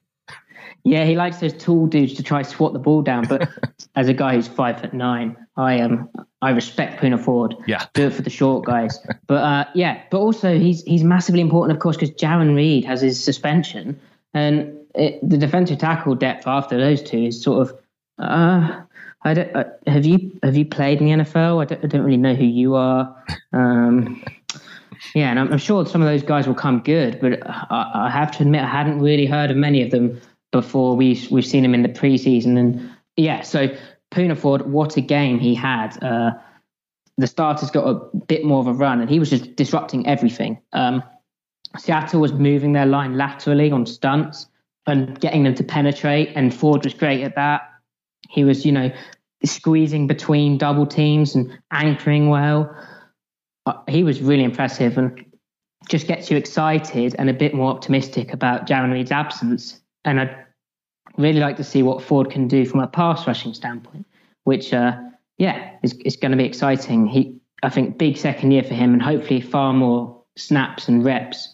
Yeah, 0.84 1.04
he 1.04 1.16
likes 1.16 1.38
those 1.38 1.52
tall 1.52 1.86
dudes 1.86 2.14
to 2.14 2.22
try 2.22 2.42
to 2.42 2.48
swat 2.48 2.72
the 2.72 2.78
ball 2.78 3.02
down. 3.02 3.26
But 3.26 3.48
as 3.96 4.08
a 4.08 4.14
guy 4.14 4.34
who's 4.34 4.48
five 4.48 4.80
foot 4.80 4.92
nine, 4.92 5.36
I 5.56 5.74
am 5.74 6.08
um, 6.16 6.26
I 6.42 6.50
respect 6.50 7.00
Poona 7.00 7.22
Ford. 7.22 7.54
Yeah, 7.66 7.86
do 7.94 8.06
it 8.06 8.14
for 8.14 8.22
the 8.22 8.30
short 8.30 8.64
guys. 8.64 8.98
but 9.26 9.42
uh, 9.42 9.64
yeah, 9.74 10.02
but 10.10 10.18
also 10.18 10.58
he's 10.58 10.82
he's 10.82 11.04
massively 11.04 11.40
important, 11.40 11.76
of 11.76 11.82
course, 11.82 11.96
because 11.96 12.14
Jarran 12.16 12.54
Reed 12.54 12.84
has 12.84 13.00
his 13.00 13.22
suspension, 13.22 14.00
and 14.34 14.74
it, 14.94 15.18
the 15.28 15.38
defensive 15.38 15.78
tackle 15.78 16.14
depth 16.14 16.46
after 16.46 16.78
those 16.78 17.02
two 17.02 17.24
is 17.24 17.42
sort 17.42 17.68
of. 17.68 17.78
Uh, 18.18 18.82
I 19.24 19.34
don't, 19.34 19.54
uh, 19.54 19.64
have 19.86 20.04
you 20.04 20.38
have 20.42 20.56
you 20.56 20.64
played 20.64 21.00
in 21.00 21.06
the 21.06 21.24
NFL? 21.24 21.62
I 21.62 21.64
don't, 21.64 21.84
I 21.84 21.86
don't 21.86 22.02
really 22.02 22.16
know 22.16 22.34
who 22.34 22.44
you 22.44 22.74
are. 22.74 23.24
Um, 23.52 24.22
yeah, 25.14 25.30
and 25.30 25.38
I'm, 25.38 25.52
I'm, 25.52 25.58
sure 25.58 25.86
some 25.86 26.02
of 26.02 26.08
those 26.08 26.22
guys 26.22 26.46
will 26.46 26.54
come 26.54 26.80
good, 26.80 27.20
but 27.20 27.38
I, 27.46 27.90
I, 28.06 28.10
have 28.10 28.30
to 28.32 28.42
admit 28.42 28.62
I 28.62 28.66
hadn't 28.66 29.00
really 29.00 29.26
heard 29.26 29.50
of 29.50 29.56
many 29.56 29.82
of 29.82 29.90
them 29.90 30.20
before. 30.52 30.96
We 30.96 31.26
we've 31.30 31.46
seen 31.46 31.64
him 31.64 31.74
in 31.74 31.82
the 31.82 31.88
preseason, 31.88 32.58
and 32.58 32.90
yeah, 33.16 33.42
so 33.42 33.68
Poona 34.12 34.38
Ford, 34.38 34.62
what 34.62 34.96
a 34.96 35.00
game 35.00 35.40
he 35.40 35.54
had. 35.54 36.02
Uh, 36.02 36.32
the 37.18 37.26
starters 37.26 37.70
got 37.70 37.86
a 37.86 38.16
bit 38.16 38.44
more 38.44 38.60
of 38.60 38.66
a 38.66 38.72
run, 38.72 39.00
and 39.00 39.10
he 39.10 39.18
was 39.18 39.30
just 39.30 39.56
disrupting 39.56 40.06
everything. 40.06 40.60
Um, 40.72 41.02
Seattle 41.78 42.20
was 42.20 42.32
moving 42.32 42.72
their 42.72 42.86
line 42.86 43.16
laterally 43.16 43.70
on 43.70 43.86
stunts 43.86 44.46
and 44.86 45.18
getting 45.20 45.42
them 45.44 45.54
to 45.54 45.64
penetrate. 45.64 46.32
And 46.34 46.54
Ford 46.54 46.84
was 46.84 46.94
great 46.94 47.22
at 47.22 47.34
that. 47.36 47.62
He 48.28 48.44
was, 48.44 48.64
you 48.66 48.72
know, 48.72 48.90
squeezing 49.44 50.06
between 50.06 50.58
double 50.58 50.86
teams 50.86 51.34
and 51.34 51.58
anchoring 51.70 52.28
well. 52.28 52.74
Uh, 53.66 53.74
he 53.88 54.04
was 54.04 54.20
really 54.20 54.44
impressive 54.44 54.98
and 54.98 55.24
just 55.88 56.06
gets 56.06 56.30
you 56.30 56.36
excited 56.36 57.14
and 57.18 57.28
a 57.28 57.34
bit 57.34 57.54
more 57.54 57.70
optimistic 57.70 58.32
about 58.32 58.66
Jarran 58.66 58.92
Reed's 58.92 59.12
absence. 59.12 59.80
And 60.04 60.20
I'd 60.20 60.36
really 61.16 61.40
like 61.40 61.56
to 61.56 61.64
see 61.64 61.82
what 61.82 62.02
Ford 62.02 62.30
can 62.30 62.48
do 62.48 62.64
from 62.64 62.80
a 62.80 62.86
pass 62.86 63.26
rushing 63.26 63.54
standpoint, 63.54 64.06
which, 64.44 64.72
uh, 64.72 64.98
yeah, 65.38 65.76
is, 65.82 65.94
is 66.04 66.16
going 66.16 66.32
to 66.32 66.38
be 66.38 66.44
exciting. 66.44 67.06
He, 67.06 67.38
I 67.62 67.70
think, 67.70 67.98
big 67.98 68.16
second 68.16 68.50
year 68.50 68.62
for 68.62 68.74
him 68.74 68.92
and 68.92 69.02
hopefully 69.02 69.40
far 69.40 69.72
more 69.72 70.22
snaps 70.36 70.88
and 70.88 71.04
reps 71.04 71.52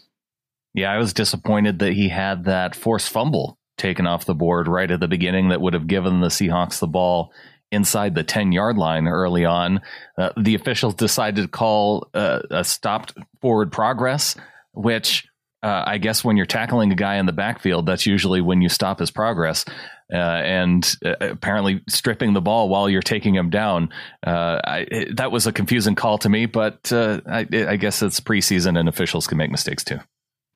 yeah, 0.73 0.91
I 0.91 0.97
was 0.97 1.13
disappointed 1.13 1.79
that 1.79 1.93
he 1.93 2.09
had 2.09 2.45
that 2.45 2.75
forced 2.75 3.09
fumble 3.09 3.57
taken 3.77 4.05
off 4.05 4.25
the 4.25 4.35
board 4.35 4.67
right 4.67 4.89
at 4.89 4.99
the 4.99 5.07
beginning 5.07 5.49
that 5.49 5.61
would 5.61 5.73
have 5.73 5.87
given 5.87 6.21
the 6.21 6.27
Seahawks 6.27 6.79
the 6.79 6.87
ball 6.87 7.31
inside 7.71 8.15
the 8.15 8.23
10 8.23 8.51
yard 8.51 8.77
line 8.77 9.07
early 9.07 9.45
on. 9.45 9.81
Uh, 10.17 10.29
the 10.37 10.55
officials 10.55 10.95
decided 10.95 11.41
to 11.41 11.47
call 11.47 12.09
uh, 12.13 12.41
a 12.51 12.63
stopped 12.63 13.13
forward 13.41 13.71
progress, 13.71 14.35
which 14.73 15.27
uh, 15.61 15.83
I 15.85 15.97
guess 15.97 16.23
when 16.23 16.37
you're 16.37 16.45
tackling 16.45 16.91
a 16.91 16.95
guy 16.95 17.15
in 17.15 17.25
the 17.25 17.33
backfield, 17.33 17.85
that's 17.85 18.05
usually 18.05 18.41
when 18.41 18.61
you 18.61 18.69
stop 18.69 18.99
his 18.99 19.11
progress. 19.11 19.65
Uh, 20.11 20.15
and 20.17 20.95
uh, 21.05 21.13
apparently 21.19 21.83
stripping 21.87 22.33
the 22.33 22.41
ball 22.41 22.67
while 22.67 22.89
you're 22.89 22.99
taking 22.99 23.35
him 23.35 23.51
down. 23.51 23.89
Uh, 24.25 24.59
I, 24.63 24.87
it, 24.89 25.17
that 25.17 25.31
was 25.31 25.45
a 25.45 25.51
confusing 25.51 25.93
call 25.93 26.17
to 26.19 26.29
me, 26.29 26.47
but 26.47 26.91
I, 26.91 27.45
I 27.51 27.75
guess 27.75 28.01
it's 28.01 28.19
preseason 28.19 28.79
and 28.79 28.89
officials 28.89 29.27
can 29.27 29.37
make 29.37 29.51
mistakes 29.51 29.83
too. 29.83 29.99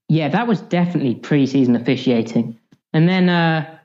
Yeah, 0.09 0.29
that 0.29 0.47
was 0.47 0.59
definitely 0.61 1.15
preseason 1.15 1.79
officiating. 1.79 2.57
And 2.93 3.07
then 3.07 3.29
uh, 3.29 3.77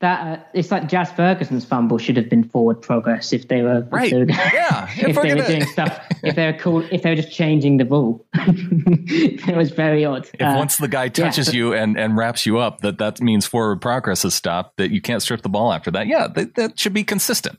that 0.00 0.38
uh, 0.38 0.42
it's 0.54 0.70
like 0.70 0.88
Jazz 0.88 1.10
Ferguson's 1.10 1.64
fumble 1.64 1.98
should 1.98 2.16
have 2.16 2.30
been 2.30 2.44
forward 2.44 2.80
progress 2.80 3.32
if 3.32 3.48
they 3.48 3.62
were 3.62 3.86
right. 3.90 4.12
If 4.12 4.12
they 4.12 4.18
were, 4.18 4.26
yeah, 4.28 4.90
if, 4.90 5.08
if 5.08 5.22
they 5.22 5.34
were 5.34 5.46
doing 5.46 5.64
stuff, 5.66 6.06
if 6.22 6.36
they 6.36 6.46
were 6.46 6.58
cool, 6.58 6.84
if 6.92 7.02
they 7.02 7.10
were 7.10 7.16
just 7.16 7.32
changing 7.32 7.78
the 7.78 7.84
rule. 7.84 8.24
it 8.34 9.56
was 9.56 9.70
very 9.70 10.04
odd. 10.04 10.28
If 10.34 10.40
uh, 10.40 10.54
once 10.56 10.76
the 10.76 10.88
guy 10.88 11.08
touches 11.08 11.48
yeah, 11.48 11.58
you 11.58 11.74
and 11.74 11.98
and 11.98 12.16
wraps 12.16 12.46
you 12.46 12.58
up, 12.58 12.80
that 12.82 12.98
that 12.98 13.20
means 13.20 13.44
forward 13.46 13.80
progress 13.80 14.22
has 14.22 14.34
stopped. 14.34 14.76
That 14.76 14.92
you 14.92 15.00
can't 15.00 15.20
strip 15.20 15.42
the 15.42 15.48
ball 15.48 15.72
after 15.72 15.90
that. 15.90 16.06
Yeah, 16.06 16.28
that, 16.28 16.54
that 16.54 16.78
should 16.78 16.94
be 16.94 17.04
consistent. 17.04 17.58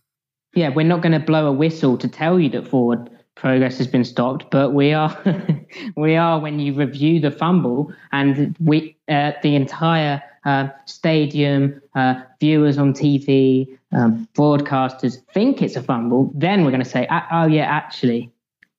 Yeah, 0.53 0.69
we're 0.69 0.87
not 0.87 1.01
going 1.01 1.11
to 1.11 1.19
blow 1.19 1.47
a 1.47 1.51
whistle 1.51 1.97
to 1.97 2.07
tell 2.07 2.39
you 2.39 2.49
that 2.49 2.67
forward 2.67 3.09
progress 3.35 3.77
has 3.77 3.87
been 3.87 4.03
stopped, 4.03 4.49
but 4.49 4.73
we 4.73 4.93
are 4.93 5.15
we 5.95 6.15
are 6.15 6.39
when 6.39 6.59
you 6.59 6.73
review 6.73 7.19
the 7.19 7.31
fumble 7.31 7.93
and 8.11 8.55
we 8.59 8.97
uh, 9.09 9.33
the 9.43 9.55
entire 9.55 10.21
uh, 10.45 10.69
stadium, 10.85 11.81
uh, 11.95 12.21
viewers 12.39 12.77
on 12.77 12.93
TV, 12.93 13.77
um, 13.91 14.27
broadcasters 14.33 15.17
think 15.33 15.61
it's 15.61 15.75
a 15.75 15.83
fumble. 15.83 16.31
Then 16.35 16.63
we're 16.63 16.71
going 16.71 16.83
to 16.83 16.89
say, 16.89 17.07
oh 17.31 17.47
yeah, 17.47 17.63
actually, 17.63 18.31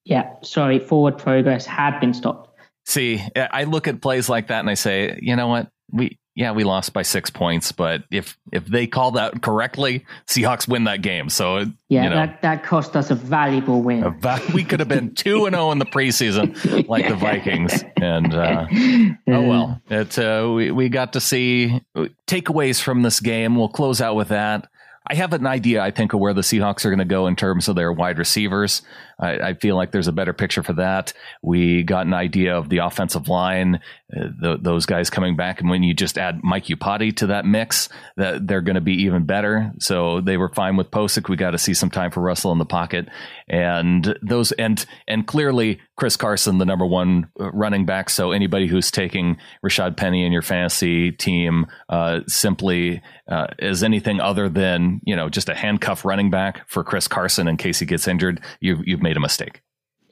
yeah, 0.04 0.34
sorry, 0.42 0.78
forward 0.78 1.18
progress 1.18 1.66
had 1.66 1.98
been 2.00 2.14
stopped. 2.14 2.50
See, 2.86 3.22
I 3.36 3.64
look 3.64 3.88
at 3.88 4.00
plays 4.00 4.28
like 4.28 4.48
that 4.48 4.60
and 4.60 4.70
I 4.70 4.74
say, 4.74 5.18
you 5.20 5.36
know 5.36 5.48
what, 5.48 5.70
we 5.90 6.18
yeah, 6.34 6.52
we 6.52 6.64
lost 6.64 6.92
by 6.92 7.02
six 7.02 7.28
points, 7.28 7.72
but 7.72 8.04
if 8.10 8.38
if 8.52 8.64
they 8.64 8.86
call 8.86 9.12
that 9.12 9.42
correctly, 9.42 10.06
Seahawks 10.26 10.68
win 10.68 10.84
that 10.84 11.02
game. 11.02 11.28
So 11.28 11.66
yeah, 11.88 12.04
you 12.04 12.10
know, 12.10 12.14
that 12.14 12.42
that 12.42 12.64
cost 12.64 12.96
us 12.96 13.10
a 13.10 13.14
valuable 13.16 13.82
win. 13.82 14.04
A 14.04 14.10
va- 14.10 14.40
we 14.54 14.64
could 14.64 14.80
have 14.80 14.88
been 14.88 15.14
two 15.14 15.46
and 15.46 15.54
zero 15.54 15.68
oh 15.68 15.72
in 15.72 15.78
the 15.78 15.86
preseason, 15.86 16.88
like 16.88 17.08
the 17.08 17.14
Vikings. 17.16 17.84
And 17.96 18.32
uh, 18.32 18.66
oh 18.72 19.16
well, 19.26 19.82
it 19.90 20.18
uh, 20.18 20.50
we 20.54 20.70
we 20.70 20.88
got 20.88 21.14
to 21.14 21.20
see 21.20 21.80
takeaways 22.26 22.80
from 22.80 23.02
this 23.02 23.20
game. 23.20 23.56
We'll 23.56 23.68
close 23.68 24.00
out 24.00 24.14
with 24.14 24.28
that. 24.28 24.68
I 25.10 25.14
have 25.14 25.32
an 25.32 25.46
idea, 25.46 25.82
I 25.82 25.90
think, 25.90 26.12
of 26.12 26.20
where 26.20 26.34
the 26.34 26.42
Seahawks 26.42 26.84
are 26.84 26.90
going 26.90 27.00
to 27.00 27.04
go 27.04 27.26
in 27.26 27.34
terms 27.34 27.68
of 27.68 27.74
their 27.74 27.92
wide 27.92 28.18
receivers. 28.18 28.82
I, 29.20 29.50
I, 29.50 29.54
feel 29.54 29.76
like 29.76 29.92
there's 29.92 30.08
a 30.08 30.12
better 30.12 30.32
picture 30.32 30.62
for 30.62 30.72
that. 30.74 31.12
We 31.42 31.82
got 31.82 32.06
an 32.06 32.14
idea 32.14 32.56
of 32.56 32.68
the 32.68 32.78
offensive 32.78 33.28
line, 33.28 33.80
uh, 34.16 34.28
the, 34.40 34.58
those 34.60 34.86
guys 34.86 35.10
coming 35.10 35.36
back, 35.36 35.60
and 35.60 35.68
when 35.68 35.82
you 35.82 35.94
just 35.94 36.18
add 36.18 36.42
Mike 36.42 36.64
Iupati 36.64 37.14
to 37.16 37.26
that 37.28 37.44
mix, 37.44 37.88
that 38.16 38.46
they're 38.46 38.60
going 38.60 38.74
to 38.74 38.80
be 38.80 39.02
even 39.02 39.24
better. 39.24 39.72
So 39.78 40.20
they 40.20 40.36
were 40.36 40.48
fine 40.48 40.76
with 40.76 40.90
Pocic. 40.90 41.28
We 41.28 41.36
got 41.36 41.50
to 41.50 41.58
see 41.58 41.74
some 41.74 41.90
time 41.90 42.10
for 42.10 42.20
Russell 42.20 42.52
in 42.52 42.58
the 42.58 42.64
pocket, 42.64 43.08
and 43.48 44.16
those 44.22 44.52
and 44.52 44.84
and 45.06 45.26
clearly 45.26 45.80
Chris 45.96 46.16
Carson, 46.16 46.58
the 46.58 46.64
number 46.64 46.86
one 46.86 47.28
uh, 47.38 47.50
running 47.52 47.84
back. 47.84 48.08
So 48.08 48.32
anybody 48.32 48.66
who's 48.66 48.90
taking 48.90 49.36
Rashaad 49.64 49.96
Penny 49.96 50.24
in 50.24 50.32
your 50.32 50.42
fantasy 50.42 51.12
team 51.12 51.66
uh, 51.88 52.20
simply 52.26 53.02
uh, 53.28 53.48
is 53.58 53.82
anything 53.82 54.20
other 54.20 54.48
than 54.48 55.00
you 55.04 55.14
know 55.14 55.28
just 55.28 55.48
a 55.48 55.54
handcuff 55.54 56.04
running 56.04 56.30
back 56.30 56.68
for 56.68 56.82
Chris 56.82 57.06
Carson 57.06 57.48
in 57.48 57.56
case 57.56 57.78
he 57.78 57.86
gets 57.86 58.08
injured, 58.08 58.40
you've 58.60 58.80
you've 58.86 59.02
made 59.02 59.09
a 59.16 59.20
mistake. 59.20 59.62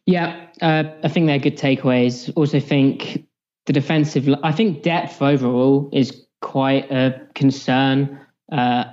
Yeah, 0.06 0.46
uh, 0.62 0.84
I 1.04 1.08
think 1.08 1.26
they're 1.26 1.38
good 1.38 1.58
takeaways. 1.58 2.32
Also, 2.34 2.60
think 2.60 3.26
the 3.66 3.72
defensive. 3.72 4.28
I 4.42 4.52
think 4.52 4.82
depth 4.82 5.20
overall 5.20 5.90
is 5.92 6.24
quite 6.40 6.90
a 6.90 7.20
concern. 7.34 8.18
Uh, 8.50 8.84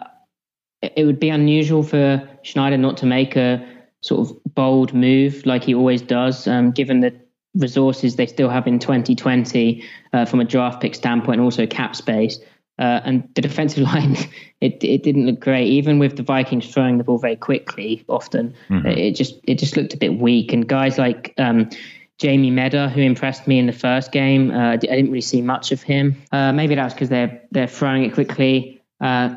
it 0.82 1.06
would 1.06 1.20
be 1.20 1.30
unusual 1.30 1.84
for 1.84 2.28
Schneider 2.44 2.78
not 2.78 2.98
to 2.98 3.06
make 3.06 3.36
a 3.36 3.66
sort 4.02 4.30
of 4.30 4.38
bold 4.54 4.94
move 4.94 5.46
like 5.46 5.64
he 5.64 5.74
always 5.74 6.02
does, 6.02 6.48
um, 6.48 6.72
given 6.72 7.00
the 7.00 7.14
resources 7.56 8.18
they 8.18 8.28
still 8.28 8.50
have 8.50 8.68
in 8.68 8.78
2020 8.78 9.84
uh, 10.14 10.26
from 10.26 10.40
a 10.42 10.46
draft 10.46 10.82
pick 10.82 10.94
standpoint, 10.94 11.38
and 11.38 11.46
also 11.46 11.66
cap 11.66 11.96
space. 11.96 12.40
Uh, 12.78 13.00
and 13.06 13.30
the 13.36 13.42
defensive 13.42 13.84
line, 13.94 14.18
it 14.62 14.84
it 14.84 15.04
didn't 15.04 15.26
look 15.26 15.40
great. 15.40 15.68
Even 15.68 16.00
with 16.00 16.18
the 16.18 16.24
Vikings 16.24 16.72
throwing 16.72 16.98
the 16.98 17.04
ball 17.04 17.18
very 17.18 17.36
quickly, 17.36 18.04
often 18.10 18.54
mm-hmm. 18.70 18.88
it 18.88 19.12
just 19.12 19.36
it 19.44 19.60
just 19.60 19.78
looked 19.78 19.94
a 19.94 19.98
bit 19.98 20.20
weak. 20.20 20.52
And 20.52 20.68
guys 20.68 20.98
like 20.98 21.34
um, 21.38 21.70
Jamie 22.18 22.52
Meder, 22.52 22.90
who 22.90 23.02
impressed 23.02 23.48
me 23.48 23.60
in 23.60 23.66
the 23.66 23.74
first 23.74 24.12
game, 24.12 24.52
uh, 24.52 24.72
I 24.72 24.78
didn't 24.78 25.08
really 25.08 25.22
see 25.22 25.42
much 25.42 25.72
of 25.72 25.82
him. 25.82 26.22
Uh, 26.32 26.52
maybe 26.52 26.76
that's 26.76 26.94
because 26.94 27.10
they're 27.10 27.42
they're 27.52 27.68
throwing 27.68 28.04
it 28.04 28.14
quickly. 28.14 28.82
Uh, 29.02 29.36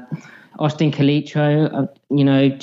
Austin 0.59 0.91
Calitro, 0.91 1.73
uh, 1.73 1.87
you 2.11 2.25
know, 2.25 2.57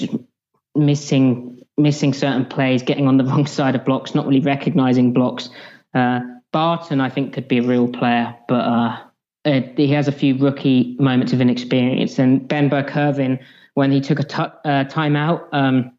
missing 0.76 1.64
missing 1.78 2.14
certain 2.14 2.46
plays, 2.46 2.84
getting 2.84 3.08
on 3.08 3.18
the 3.18 3.24
wrong 3.26 3.46
side 3.46 3.76
of 3.76 3.86
blocks, 3.86 4.16
not 4.16 4.26
really 4.26 4.42
recognizing 4.42 5.14
blocks. 5.14 5.50
Uh, 5.94 6.22
Barton, 6.52 7.02
I 7.02 7.10
think, 7.10 7.34
could 7.34 7.48
be 7.48 7.58
a 7.58 7.64
real 7.64 7.88
player, 7.88 8.36
but 8.48 9.05
uh, 9.46 9.62
he 9.78 9.88
has 9.88 10.08
a 10.08 10.12
few 10.12 10.38
rookie 10.38 10.96
moments 11.00 11.32
of 11.32 11.42
inexperience. 11.42 12.20
And 12.20 12.48
Ben 12.48 12.68
Burr-Kirven, 12.68 13.40
when 13.76 13.92
he 13.92 14.02
took 14.02 14.20
a 14.20 14.24
t- 14.24 14.36
uh, 14.42 14.86
timeout, 14.86 15.48
um, 15.52 15.92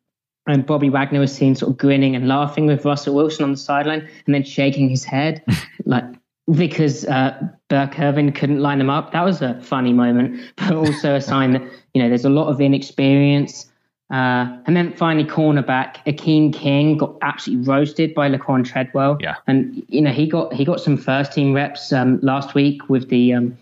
and 0.49 0.65
Bobby 0.65 0.91
Wagner 0.91 1.21
was 1.21 1.33
seen 1.33 1.55
sort 1.55 1.73
of 1.73 1.79
grinning 1.79 2.15
and 2.15 2.29
laughing 2.29 2.67
with 2.67 2.85
Russell 2.85 3.15
Wilson 3.15 3.45
on 3.45 3.53
the 3.53 3.57
sideline, 3.57 4.09
and 4.27 4.35
then 4.35 4.45
shaking 4.45 4.89
his 4.89 5.05
head, 5.05 5.45
like 5.85 6.05
because 6.53 7.05
uh, 7.07 7.37
Burr-Kirven 7.69 8.33
couldn't 8.35 8.61
line 8.61 8.79
them 8.79 8.91
up. 8.91 9.13
That 9.13 9.25
was 9.25 9.43
a 9.43 9.61
funny 9.61 9.93
moment, 9.93 10.41
but 10.57 10.73
also 10.73 11.17
a 11.17 11.21
sign 11.21 11.53
that 11.53 11.63
you 11.95 12.03
know 12.03 12.09
there's 12.09 12.25
a 12.25 12.31
lot 12.31 12.49
of 12.49 12.61
inexperience. 12.61 13.71
Uh, 14.09 14.59
and 14.67 14.77
then 14.77 14.93
finally, 14.93 15.29
cornerback 15.29 15.97
Akeem 16.07 16.53
King 16.53 16.97
got 16.97 17.17
absolutely 17.23 17.67
roasted 17.67 18.15
by 18.15 18.31
Laquan 18.31 18.65
Treadwell. 18.65 19.19
Yeah, 19.21 19.35
and 19.49 19.85
you 19.89 20.01
know 20.01 20.13
he 20.13 20.29
got 20.29 20.53
he 20.53 20.65
got 20.65 20.81
some 20.81 20.97
first 20.97 21.33
team 21.33 21.53
reps 21.53 21.93
um, 21.93 22.21
last 22.23 22.55
week 22.55 22.89
with 22.89 23.09
the 23.09 23.33
um, 23.35 23.59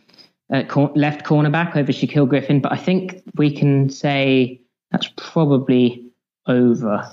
uh, 0.53 0.62
cor- 0.64 0.92
left 0.95 1.24
cornerback 1.24 1.76
over 1.76 1.92
Shaquill 1.92 2.28
Griffin. 2.28 2.61
But 2.61 2.72
I 2.72 2.76
think 2.76 3.22
we 3.36 3.57
can 3.57 3.88
say 3.88 4.61
that's 4.90 5.09
probably 5.16 6.05
over. 6.47 7.11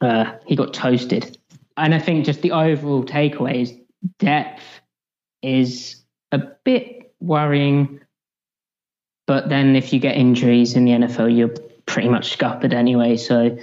Uh, 0.00 0.32
he 0.44 0.56
got 0.56 0.74
toasted, 0.74 1.38
and 1.76 1.94
I 1.94 2.00
think 2.00 2.24
just 2.24 2.42
the 2.42 2.50
overall 2.50 3.04
takeaway 3.04 3.62
is 3.62 3.74
depth 4.18 4.64
is 5.40 6.02
a 6.32 6.38
bit 6.64 7.14
worrying. 7.20 8.00
But 9.28 9.48
then 9.48 9.76
if 9.76 9.92
you 9.92 10.00
get 10.00 10.16
injuries 10.16 10.74
in 10.74 10.84
the 10.84 10.90
NFL, 10.90 11.36
you're 11.36 11.54
pretty 11.90 12.08
much 12.08 12.32
scuppered 12.32 12.72
anyway. 12.72 13.16
So, 13.16 13.58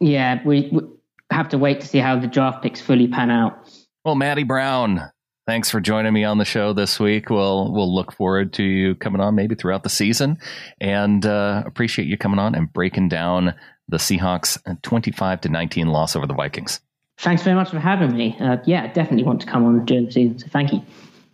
yeah, 0.00 0.40
we, 0.44 0.68
we 0.72 0.80
have 1.30 1.48
to 1.50 1.58
wait 1.58 1.80
to 1.80 1.86
see 1.86 1.98
how 1.98 2.18
the 2.18 2.26
draft 2.26 2.62
picks 2.62 2.80
fully 2.80 3.08
pan 3.08 3.30
out. 3.30 3.68
Well, 4.04 4.14
Matty 4.14 4.42
Brown, 4.42 5.10
thanks 5.46 5.70
for 5.70 5.80
joining 5.80 6.12
me 6.12 6.24
on 6.24 6.38
the 6.38 6.44
show 6.44 6.72
this 6.72 7.00
week. 7.00 7.30
We'll 7.30 7.72
we'll 7.72 7.92
look 7.94 8.12
forward 8.12 8.52
to 8.54 8.62
you 8.62 8.94
coming 8.94 9.20
on 9.20 9.34
maybe 9.34 9.54
throughout 9.54 9.82
the 9.82 9.88
season, 9.88 10.38
and 10.80 11.24
uh, 11.24 11.62
appreciate 11.66 12.08
you 12.08 12.16
coming 12.16 12.38
on 12.38 12.54
and 12.54 12.72
breaking 12.72 13.08
down 13.08 13.54
the 13.88 13.96
Seahawks' 13.96 14.58
twenty-five 14.82 15.40
to 15.42 15.48
nineteen 15.48 15.88
loss 15.88 16.16
over 16.16 16.26
the 16.26 16.34
Vikings. 16.34 16.80
Thanks 17.18 17.42
very 17.42 17.56
much 17.56 17.70
for 17.70 17.78
having 17.78 18.14
me. 18.14 18.36
Uh, 18.38 18.58
yeah, 18.66 18.92
definitely 18.92 19.24
want 19.24 19.40
to 19.40 19.46
come 19.46 19.64
on 19.64 19.84
during 19.86 20.06
the 20.06 20.12
season. 20.12 20.38
So 20.38 20.46
thank 20.48 20.72
you. 20.72 20.82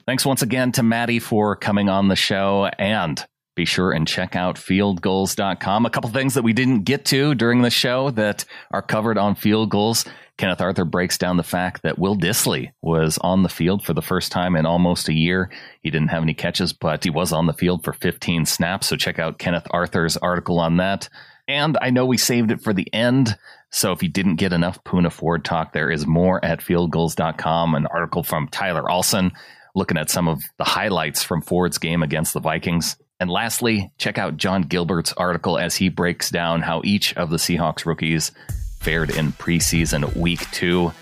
Thanks 0.06 0.24
once 0.24 0.42
again 0.42 0.72
to 0.72 0.82
Matty 0.82 1.18
for 1.18 1.56
coming 1.56 1.88
on 1.88 2.08
the 2.08 2.16
show 2.16 2.70
and 2.78 3.24
be 3.54 3.64
sure 3.64 3.92
and 3.92 4.08
check 4.08 4.34
out 4.34 4.56
fieldgulls.com. 4.56 5.86
A 5.86 5.90
couple 5.90 6.10
things 6.10 6.34
that 6.34 6.42
we 6.42 6.52
didn't 6.52 6.84
get 6.84 7.04
to 7.06 7.34
during 7.34 7.62
the 7.62 7.70
show 7.70 8.10
that 8.10 8.44
are 8.70 8.82
covered 8.82 9.18
on 9.18 9.34
Field 9.34 9.70
Gulls. 9.70 10.04
Kenneth 10.38 10.60
Arthur 10.60 10.84
breaks 10.84 11.18
down 11.18 11.36
the 11.36 11.42
fact 11.42 11.82
that 11.82 11.98
Will 11.98 12.16
Dissly 12.16 12.72
was 12.80 13.18
on 13.18 13.42
the 13.42 13.48
field 13.48 13.84
for 13.84 13.92
the 13.92 14.02
first 14.02 14.32
time 14.32 14.56
in 14.56 14.64
almost 14.64 15.08
a 15.08 15.12
year. 15.12 15.50
He 15.82 15.90
didn't 15.90 16.08
have 16.08 16.22
any 16.22 16.34
catches, 16.34 16.72
but 16.72 17.04
he 17.04 17.10
was 17.10 17.32
on 17.32 17.46
the 17.46 17.52
field 17.52 17.84
for 17.84 17.92
15 17.92 18.46
snaps. 18.46 18.86
So 18.86 18.96
check 18.96 19.18
out 19.18 19.38
Kenneth 19.38 19.66
Arthur's 19.70 20.16
article 20.16 20.58
on 20.58 20.78
that. 20.78 21.08
And 21.46 21.76
I 21.80 21.90
know 21.90 22.06
we 22.06 22.16
saved 22.16 22.50
it 22.50 22.62
for 22.62 22.72
the 22.72 22.92
end. 22.94 23.36
So 23.70 23.92
if 23.92 24.02
you 24.02 24.08
didn't 24.08 24.36
get 24.36 24.52
enough 24.52 24.82
Poona 24.84 25.12
Ford 25.12 25.44
talk, 25.44 25.72
there 25.72 25.90
is 25.90 26.06
more 26.06 26.42
at 26.44 26.60
fieldgulls.com. 26.60 27.74
An 27.74 27.86
article 27.86 28.22
from 28.22 28.48
Tyler 28.48 28.90
Olson 28.90 29.32
looking 29.74 29.96
at 29.96 30.10
some 30.10 30.28
of 30.28 30.42
the 30.58 30.64
highlights 30.64 31.22
from 31.22 31.42
Ford's 31.42 31.78
game 31.78 32.02
against 32.02 32.34
the 32.34 32.40
Vikings. 32.40 32.96
And 33.22 33.30
lastly, 33.30 33.92
check 33.98 34.18
out 34.18 34.36
John 34.36 34.62
Gilbert's 34.62 35.12
article 35.12 35.56
as 35.56 35.76
he 35.76 35.88
breaks 35.88 36.28
down 36.28 36.60
how 36.60 36.82
each 36.82 37.16
of 37.16 37.30
the 37.30 37.36
Seahawks 37.36 37.86
rookies 37.86 38.32
fared 38.80 39.10
in 39.10 39.30
preseason 39.34 40.16
week 40.16 40.40
two. 40.50 40.92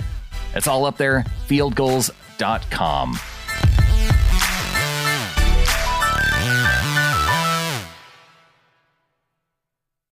It's 0.55 0.67
all 0.67 0.85
up 0.85 0.99
there, 0.99 1.25
fieldgulls.com. 1.49 3.17